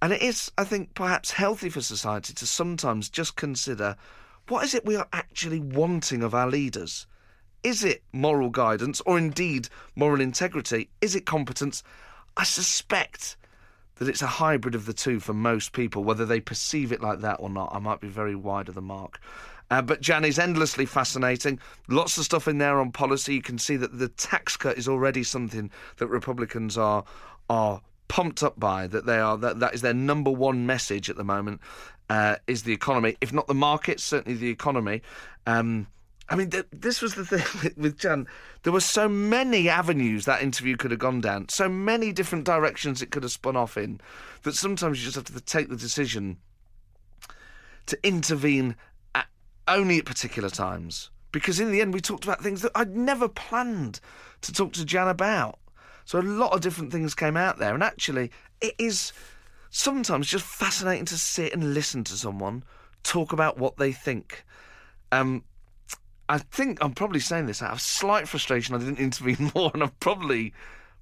and 0.00 0.12
it 0.12 0.22
is, 0.22 0.50
I 0.56 0.64
think, 0.64 0.94
perhaps 0.94 1.32
healthy 1.32 1.68
for 1.68 1.80
society 1.80 2.32
to 2.34 2.46
sometimes 2.46 3.08
just 3.08 3.36
consider 3.36 3.96
what 4.48 4.64
is 4.64 4.74
it 4.74 4.86
we 4.86 4.96
are 4.96 5.08
actually 5.12 5.60
wanting 5.60 6.22
of 6.22 6.34
our 6.34 6.48
leaders. 6.48 7.06
Is 7.62 7.84
it 7.84 8.02
moral 8.12 8.50
guidance, 8.50 9.00
or 9.02 9.18
indeed 9.18 9.68
moral 9.94 10.20
integrity? 10.20 10.88
Is 11.00 11.14
it 11.14 11.26
competence? 11.26 11.82
I 12.36 12.44
suspect 12.44 13.36
that 13.96 14.08
it's 14.08 14.22
a 14.22 14.26
hybrid 14.26 14.74
of 14.74 14.86
the 14.86 14.94
two 14.94 15.20
for 15.20 15.34
most 15.34 15.72
people, 15.72 16.02
whether 16.02 16.24
they 16.24 16.40
perceive 16.40 16.90
it 16.90 17.02
like 17.02 17.20
that 17.20 17.36
or 17.38 17.50
not. 17.50 17.74
I 17.74 17.78
might 17.80 18.00
be 18.00 18.08
very 18.08 18.34
wide 18.34 18.68
of 18.68 18.74
the 18.74 18.80
mark. 18.80 19.20
Uh, 19.70 19.80
but 19.80 20.00
Jan 20.00 20.24
is 20.24 20.38
endlessly 20.38 20.84
fascinating. 20.84 21.60
Lots 21.88 22.18
of 22.18 22.24
stuff 22.24 22.48
in 22.48 22.58
there 22.58 22.80
on 22.80 22.90
policy. 22.90 23.34
You 23.34 23.42
can 23.42 23.58
see 23.58 23.76
that 23.76 23.98
the 23.98 24.08
tax 24.08 24.56
cut 24.56 24.76
is 24.76 24.88
already 24.88 25.22
something 25.22 25.70
that 25.98 26.08
Republicans 26.08 26.76
are 26.76 27.04
are 27.48 27.80
pumped 28.08 28.42
up 28.42 28.58
by. 28.58 28.86
That 28.86 29.06
they 29.06 29.18
are 29.18 29.36
that 29.38 29.60
that 29.60 29.74
is 29.74 29.82
their 29.82 29.94
number 29.94 30.30
one 30.30 30.66
message 30.66 31.08
at 31.08 31.16
the 31.16 31.24
moment. 31.24 31.60
Uh, 32.08 32.36
is 32.48 32.64
the 32.64 32.72
economy, 32.72 33.16
if 33.20 33.32
not 33.32 33.46
the 33.46 33.54
market, 33.54 34.00
certainly 34.00 34.36
the 34.36 34.50
economy. 34.50 35.00
Um, 35.46 35.86
I 36.28 36.34
mean, 36.34 36.50
th- 36.50 36.66
this 36.72 37.00
was 37.00 37.14
the 37.14 37.24
thing 37.24 37.72
with, 37.76 37.98
Jan. 37.98 38.26
There 38.64 38.72
were 38.72 38.80
so 38.80 39.08
many 39.08 39.68
avenues 39.68 40.24
that 40.24 40.42
interview 40.42 40.76
could 40.76 40.90
have 40.90 40.98
gone 40.98 41.20
down, 41.20 41.48
so 41.48 41.68
many 41.68 42.12
different 42.12 42.44
directions 42.44 43.00
it 43.00 43.12
could 43.12 43.22
have 43.22 43.30
spun 43.30 43.56
off 43.56 43.76
in, 43.76 44.00
that 44.42 44.54
sometimes 44.54 44.98
you 44.98 45.04
just 45.04 45.14
have 45.14 45.24
to 45.36 45.40
take 45.40 45.68
the 45.68 45.76
decision 45.76 46.38
to 47.86 47.98
intervene 48.04 48.76
only 49.76 49.98
at 49.98 50.04
particular 50.04 50.50
times. 50.50 51.10
Because 51.32 51.60
in 51.60 51.70
the 51.70 51.80
end, 51.80 51.94
we 51.94 52.00
talked 52.00 52.24
about 52.24 52.42
things 52.42 52.62
that 52.62 52.72
I'd 52.74 52.96
never 52.96 53.28
planned 53.28 54.00
to 54.42 54.52
talk 54.52 54.72
to 54.74 54.84
Jan 54.84 55.08
about. 55.08 55.58
So 56.04 56.18
a 56.18 56.22
lot 56.22 56.52
of 56.52 56.60
different 56.60 56.90
things 56.90 57.14
came 57.14 57.36
out 57.36 57.58
there, 57.58 57.74
and 57.74 57.82
actually, 57.82 58.30
it 58.60 58.74
is 58.78 59.12
sometimes 59.70 60.26
just 60.26 60.44
fascinating 60.44 61.04
to 61.06 61.16
sit 61.16 61.52
and 61.52 61.72
listen 61.72 62.02
to 62.04 62.14
someone 62.14 62.64
talk 63.02 63.32
about 63.32 63.58
what 63.58 63.76
they 63.76 63.92
think. 63.92 64.44
Um, 65.12 65.44
I 66.28 66.38
think 66.38 66.82
I'm 66.82 66.92
probably 66.92 67.20
saying 67.20 67.46
this 67.46 67.62
out 67.62 67.72
of 67.72 67.80
slight 67.80 68.28
frustration. 68.28 68.74
I 68.74 68.78
didn't 68.78 68.98
intervene 69.00 69.52
more, 69.54 69.70
and 69.72 69.82
I'm 69.82 69.92
probably 70.00 70.52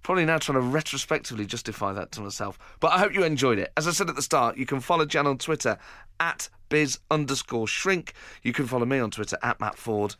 probably 0.02 0.24
now 0.24 0.38
trying 0.38 0.60
to 0.60 0.66
retrospectively 0.66 1.46
justify 1.46 1.92
that 1.92 2.12
to 2.12 2.20
myself. 2.20 2.58
But 2.80 2.92
I 2.92 2.98
hope 2.98 3.14
you 3.14 3.24
enjoyed 3.24 3.58
it. 3.58 3.72
As 3.76 3.86
I 3.86 3.92
said 3.92 4.08
at 4.08 4.16
the 4.16 4.22
start, 4.22 4.56
you 4.56 4.66
can 4.66 4.80
follow 4.80 5.04
Jan 5.04 5.26
on 5.26 5.38
Twitter 5.38 5.78
at 6.20 6.48
biz 6.68 6.98
underscore 7.10 7.66
shrink. 7.68 8.12
You 8.42 8.52
can 8.52 8.66
follow 8.66 8.86
me 8.86 8.98
on 8.98 9.10
Twitter 9.10 9.38
at 9.42 9.60
Matt 9.60 9.76
Forde. 9.76 10.16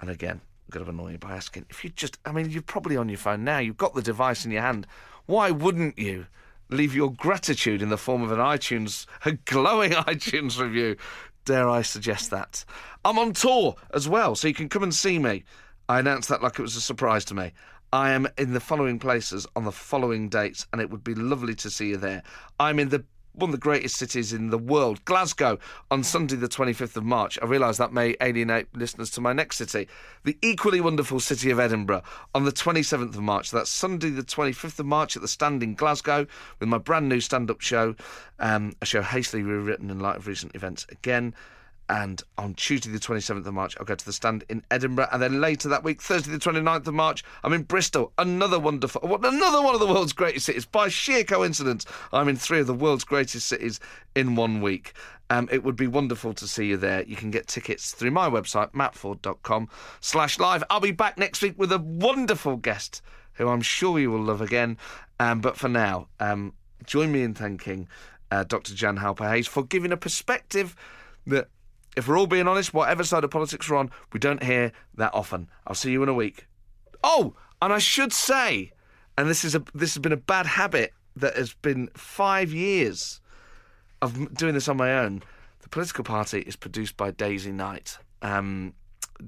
And 0.00 0.10
again, 0.10 0.40
I'm 0.40 0.70
going 0.70 0.84
to 0.84 0.90
annoy 0.90 1.12
you 1.12 1.18
by 1.18 1.32
asking 1.32 1.66
if 1.70 1.84
you 1.84 1.90
just, 1.90 2.18
I 2.24 2.32
mean, 2.32 2.50
you're 2.50 2.62
probably 2.62 2.96
on 2.96 3.08
your 3.08 3.18
phone 3.18 3.44
now. 3.44 3.58
You've 3.58 3.76
got 3.76 3.94
the 3.94 4.02
device 4.02 4.44
in 4.44 4.50
your 4.50 4.62
hand. 4.62 4.86
Why 5.26 5.50
wouldn't 5.50 5.98
you? 5.98 6.26
Leave 6.68 6.94
your 6.94 7.12
gratitude 7.12 7.82
in 7.82 7.90
the 7.90 7.98
form 7.98 8.22
of 8.22 8.32
an 8.32 8.38
iTunes, 8.38 9.04
a 9.26 9.32
glowing 9.32 9.90
iTunes 9.92 10.58
review. 10.58 10.96
Dare 11.44 11.68
I 11.68 11.82
suggest 11.82 12.30
that? 12.30 12.64
I'm 13.04 13.18
on 13.18 13.32
tour 13.32 13.76
as 13.92 14.08
well, 14.08 14.34
so 14.34 14.48
you 14.48 14.54
can 14.54 14.68
come 14.68 14.82
and 14.82 14.94
see 14.94 15.18
me. 15.18 15.44
I 15.88 15.98
announced 15.98 16.28
that 16.30 16.42
like 16.42 16.58
it 16.58 16.62
was 16.62 16.76
a 16.76 16.80
surprise 16.80 17.24
to 17.26 17.34
me. 17.34 17.52
I 17.92 18.12
am 18.12 18.26
in 18.38 18.54
the 18.54 18.60
following 18.60 18.98
places 18.98 19.46
on 19.54 19.64
the 19.64 19.72
following 19.72 20.30
dates, 20.30 20.66
and 20.72 20.80
it 20.80 20.88
would 20.88 21.04
be 21.04 21.14
lovely 21.14 21.54
to 21.56 21.68
see 21.68 21.88
you 21.88 21.98
there. 21.98 22.22
I'm 22.58 22.78
in 22.78 22.88
the 22.88 23.04
one 23.34 23.48
of 23.48 23.52
the 23.52 23.58
greatest 23.58 23.96
cities 23.96 24.32
in 24.32 24.50
the 24.50 24.58
world, 24.58 25.02
Glasgow, 25.06 25.58
on 25.90 26.02
Sunday, 26.02 26.36
the 26.36 26.48
25th 26.48 26.96
of 26.96 27.04
March. 27.04 27.38
I 27.40 27.46
realise 27.46 27.78
that 27.78 27.92
may 27.92 28.14
alienate 28.20 28.66
listeners 28.76 29.10
to 29.12 29.22
my 29.22 29.32
next 29.32 29.56
city. 29.56 29.88
The 30.24 30.36
equally 30.42 30.82
wonderful 30.82 31.18
city 31.18 31.50
of 31.50 31.58
Edinburgh 31.58 32.02
on 32.34 32.44
the 32.44 32.52
27th 32.52 33.14
of 33.14 33.22
March. 33.22 33.50
That's 33.50 33.70
Sunday, 33.70 34.10
the 34.10 34.22
25th 34.22 34.78
of 34.78 34.86
March 34.86 35.16
at 35.16 35.22
the 35.22 35.28
Stand 35.28 35.62
in 35.62 35.74
Glasgow 35.74 36.26
with 36.60 36.68
my 36.68 36.78
brand 36.78 37.08
new 37.08 37.20
stand 37.20 37.50
up 37.50 37.62
show, 37.62 37.94
um, 38.38 38.74
a 38.82 38.86
show 38.86 39.00
hastily 39.00 39.42
rewritten 39.42 39.90
in 39.90 39.98
light 39.98 40.16
of 40.16 40.26
recent 40.26 40.54
events 40.54 40.86
again. 40.90 41.34
And 41.92 42.22
on 42.38 42.54
Tuesday, 42.54 42.90
the 42.90 42.98
27th 42.98 43.44
of 43.44 43.52
March, 43.52 43.76
I'll 43.78 43.84
go 43.84 43.94
to 43.94 44.04
the 44.04 44.14
stand 44.14 44.44
in 44.48 44.64
Edinburgh. 44.70 45.08
And 45.12 45.20
then 45.20 45.42
later 45.42 45.68
that 45.68 45.84
week, 45.84 46.00
Thursday, 46.00 46.32
the 46.32 46.38
29th 46.38 46.86
of 46.86 46.94
March, 46.94 47.22
I'm 47.44 47.52
in 47.52 47.64
Bristol. 47.64 48.14
Another 48.16 48.58
wonderful, 48.58 49.02
another 49.22 49.60
one 49.60 49.74
of 49.74 49.80
the 49.80 49.86
world's 49.86 50.14
greatest 50.14 50.46
cities. 50.46 50.64
By 50.64 50.88
sheer 50.88 51.22
coincidence, 51.22 51.84
I'm 52.10 52.28
in 52.28 52.36
three 52.36 52.60
of 52.60 52.66
the 52.66 52.72
world's 52.72 53.04
greatest 53.04 53.46
cities 53.46 53.78
in 54.14 54.36
one 54.36 54.62
week. 54.62 54.94
Um, 55.28 55.50
it 55.52 55.64
would 55.64 55.76
be 55.76 55.86
wonderful 55.86 56.32
to 56.32 56.48
see 56.48 56.64
you 56.64 56.78
there. 56.78 57.02
You 57.02 57.14
can 57.14 57.30
get 57.30 57.46
tickets 57.46 57.92
through 57.92 58.12
my 58.12 58.26
website, 58.30 58.72
mattforde.com 58.72 59.68
slash 60.00 60.38
live. 60.38 60.64
I'll 60.70 60.80
be 60.80 60.92
back 60.92 61.18
next 61.18 61.42
week 61.42 61.58
with 61.58 61.72
a 61.72 61.78
wonderful 61.78 62.56
guest 62.56 63.02
who 63.34 63.48
I'm 63.48 63.60
sure 63.60 63.98
you 63.98 64.10
will 64.10 64.22
love 64.22 64.40
again. 64.40 64.78
Um, 65.20 65.42
but 65.42 65.58
for 65.58 65.68
now, 65.68 66.08
um, 66.20 66.54
join 66.86 67.12
me 67.12 67.22
in 67.22 67.34
thanking 67.34 67.86
uh, 68.30 68.44
Dr. 68.44 68.74
Jan 68.74 68.96
Halper 68.96 69.30
Hayes 69.30 69.46
for 69.46 69.62
giving 69.62 69.92
a 69.92 69.98
perspective 69.98 70.74
that 71.26 71.48
if 71.96 72.08
we're 72.08 72.18
all 72.18 72.26
being 72.26 72.48
honest, 72.48 72.72
whatever 72.72 73.04
side 73.04 73.24
of 73.24 73.30
politics 73.30 73.68
we're 73.68 73.76
on, 73.76 73.90
we 74.12 74.20
don't 74.20 74.42
hear 74.42 74.72
that 74.96 75.12
often. 75.14 75.48
I'll 75.66 75.74
see 75.74 75.92
you 75.92 76.02
in 76.02 76.08
a 76.08 76.14
week. 76.14 76.46
Oh, 77.04 77.34
and 77.60 77.72
I 77.72 77.78
should 77.78 78.12
say, 78.12 78.72
and 79.18 79.28
this 79.28 79.44
is 79.44 79.54
a 79.54 79.62
this 79.74 79.94
has 79.94 80.00
been 80.00 80.12
a 80.12 80.16
bad 80.16 80.46
habit 80.46 80.92
that 81.16 81.36
has 81.36 81.52
been 81.54 81.88
five 81.94 82.52
years 82.52 83.20
of 84.00 84.34
doing 84.34 84.54
this 84.54 84.68
on 84.68 84.76
my 84.76 84.98
own. 84.98 85.22
The 85.60 85.68
political 85.68 86.04
party 86.04 86.40
is 86.40 86.56
produced 86.56 86.96
by 86.96 87.10
Daisy 87.10 87.52
Knight. 87.52 87.98
Um, 88.22 88.74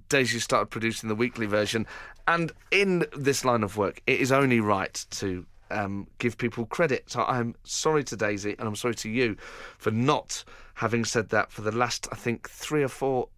Daisy 0.09 0.39
started 0.41 0.67
producing 0.67 1.09
the 1.09 1.15
weekly 1.15 1.47
version, 1.47 1.87
and 2.27 2.51
in 2.71 3.07
this 3.17 3.45
line 3.45 3.63
of 3.63 3.77
work, 3.77 4.01
it 4.07 4.21
is 4.21 4.33
only 4.33 4.61
right 4.61 5.05
to 5.11 5.47
um, 5.71 6.07
give 6.19 6.39
people 6.39 6.67
credit. 6.67 7.05
So 7.11 7.25
I'm 7.25 7.55
sorry 7.65 8.05
to 8.05 8.17
Daisy, 8.17 8.55
and 8.59 8.69
I'm 8.69 8.77
sorry 8.77 8.95
to 8.97 9.09
you 9.09 9.37
for 9.79 9.91
not 9.91 10.45
having 10.75 11.05
said 11.05 11.29
that 11.31 11.53
for 11.53 11.63
the 11.63 11.73
last, 11.73 12.09
I 12.13 12.17
think, 12.17 12.49
three 12.49 12.83
or 12.83 12.89
four, 12.89 13.29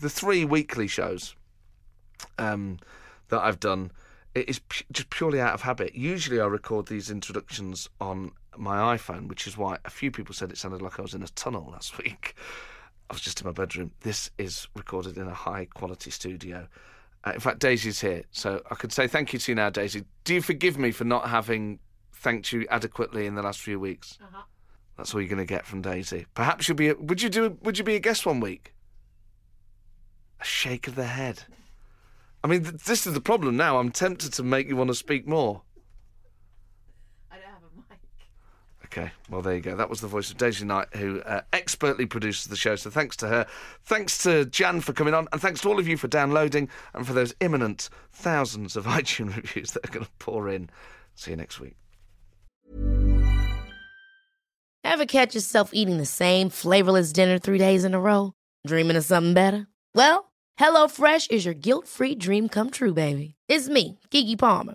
the 0.00 0.10
three 0.10 0.44
weekly 0.44 0.86
shows 0.86 1.34
um, 2.38 2.78
that 3.28 3.40
I've 3.40 3.60
done. 3.60 3.92
It 4.34 4.48
is 4.48 4.60
just 4.92 5.10
purely 5.10 5.40
out 5.40 5.54
of 5.54 5.62
habit. 5.62 5.94
Usually, 5.94 6.40
I 6.40 6.46
record 6.46 6.86
these 6.86 7.10
introductions 7.10 7.88
on 8.00 8.32
my 8.56 8.96
iPhone, 8.96 9.28
which 9.28 9.46
is 9.46 9.56
why 9.56 9.78
a 9.84 9.90
few 9.90 10.10
people 10.10 10.34
said 10.34 10.50
it 10.50 10.58
sounded 10.58 10.82
like 10.82 10.98
I 10.98 11.02
was 11.02 11.14
in 11.14 11.22
a 11.22 11.28
tunnel 11.28 11.68
last 11.72 11.98
week. 11.98 12.34
I 13.08 13.14
was 13.14 13.22
just 13.22 13.40
in 13.40 13.46
my 13.46 13.52
bedroom. 13.52 13.90
This 14.02 14.30
is 14.38 14.68
recorded 14.76 15.18
in 15.18 15.26
a 15.26 15.34
high 15.34 15.64
quality 15.64 16.10
studio. 16.10 16.68
Uh, 17.24 17.32
in 17.34 17.40
fact, 17.40 17.58
Daisy's 17.58 18.00
here, 18.00 18.22
so 18.30 18.62
I 18.70 18.74
could 18.74 18.92
say 18.92 19.06
thank 19.06 19.32
you 19.32 19.38
to 19.38 19.52
you 19.52 19.54
now, 19.54 19.68
Daisy. 19.68 20.04
Do 20.24 20.34
you 20.34 20.40
forgive 20.40 20.78
me 20.78 20.90
for 20.90 21.04
not 21.04 21.28
having 21.28 21.78
thanked 22.14 22.52
you 22.52 22.66
adequately 22.70 23.26
in 23.26 23.34
the 23.34 23.42
last 23.42 23.60
few 23.60 23.78
weeks? 23.78 24.18
Uh-huh. 24.22 24.42
That's 24.96 25.14
all 25.14 25.20
you're 25.20 25.28
going 25.28 25.38
to 25.38 25.44
get 25.44 25.66
from 25.66 25.82
Daisy. 25.82 26.26
Perhaps 26.34 26.68
you'll 26.68 26.76
be. 26.76 26.88
A, 26.88 26.94
would 26.94 27.22
you 27.22 27.28
do? 27.28 27.58
Would 27.62 27.78
you 27.78 27.84
be 27.84 27.94
a 27.96 28.00
guest 28.00 28.24
one 28.24 28.40
week? 28.40 28.74
A 30.40 30.44
shake 30.44 30.86
of 30.88 30.94
the 30.94 31.04
head. 31.04 31.44
I 32.42 32.46
mean, 32.46 32.62
th- 32.62 32.84
this 32.84 33.06
is 33.06 33.12
the 33.12 33.20
problem 33.20 33.56
now. 33.56 33.78
I'm 33.78 33.90
tempted 33.90 34.32
to 34.34 34.42
make 34.42 34.68
you 34.68 34.76
want 34.76 34.88
to 34.88 34.94
speak 34.94 35.26
more. 35.26 35.62
I 37.30 37.36
don't 37.36 37.44
have 37.44 37.62
a 37.62 37.76
mic. 37.90 37.98
Okay, 38.92 39.12
well, 39.28 39.40
there 39.40 39.54
you 39.54 39.60
go. 39.60 39.76
That 39.76 39.88
was 39.88 40.00
the 40.00 40.08
voice 40.08 40.30
of 40.30 40.36
Daisy 40.36 40.64
Knight, 40.64 40.88
who 40.96 41.20
uh, 41.20 41.42
expertly 41.52 42.06
produces 42.06 42.46
the 42.46 42.56
show. 42.56 42.74
So 42.74 42.90
thanks 42.90 43.16
to 43.18 43.28
her. 43.28 43.46
Thanks 43.84 44.20
to 44.24 44.46
Jan 44.46 44.80
for 44.80 44.92
coming 44.92 45.14
on. 45.14 45.28
And 45.30 45.40
thanks 45.40 45.60
to 45.60 45.68
all 45.68 45.78
of 45.78 45.86
you 45.86 45.96
for 45.96 46.08
downloading 46.08 46.68
and 46.92 47.06
for 47.06 47.12
those 47.12 47.32
imminent 47.38 47.88
thousands 48.10 48.76
of 48.76 48.84
iTunes 48.86 49.36
reviews 49.36 49.70
that 49.72 49.88
are 49.88 49.92
going 49.92 50.06
to 50.06 50.10
pour 50.18 50.48
in. 50.48 50.70
See 51.14 51.30
you 51.30 51.36
next 51.36 51.60
week. 51.60 51.76
Ever 54.82 55.06
catch 55.06 55.36
yourself 55.36 55.70
eating 55.72 55.98
the 55.98 56.06
same 56.06 56.50
flavorless 56.50 57.12
dinner 57.12 57.38
three 57.38 57.58
days 57.58 57.84
in 57.84 57.94
a 57.94 58.00
row? 58.00 58.32
Dreaming 58.66 58.96
of 58.96 59.04
something 59.04 59.34
better? 59.34 59.68
Well, 59.94 60.32
HelloFresh 60.58 61.30
is 61.30 61.44
your 61.44 61.54
guilt 61.54 61.86
free 61.86 62.16
dream 62.16 62.48
come 62.48 62.70
true, 62.70 62.92
baby. 62.92 63.36
It's 63.48 63.68
me, 63.68 64.00
Keke 64.10 64.38
Palmer. 64.38 64.74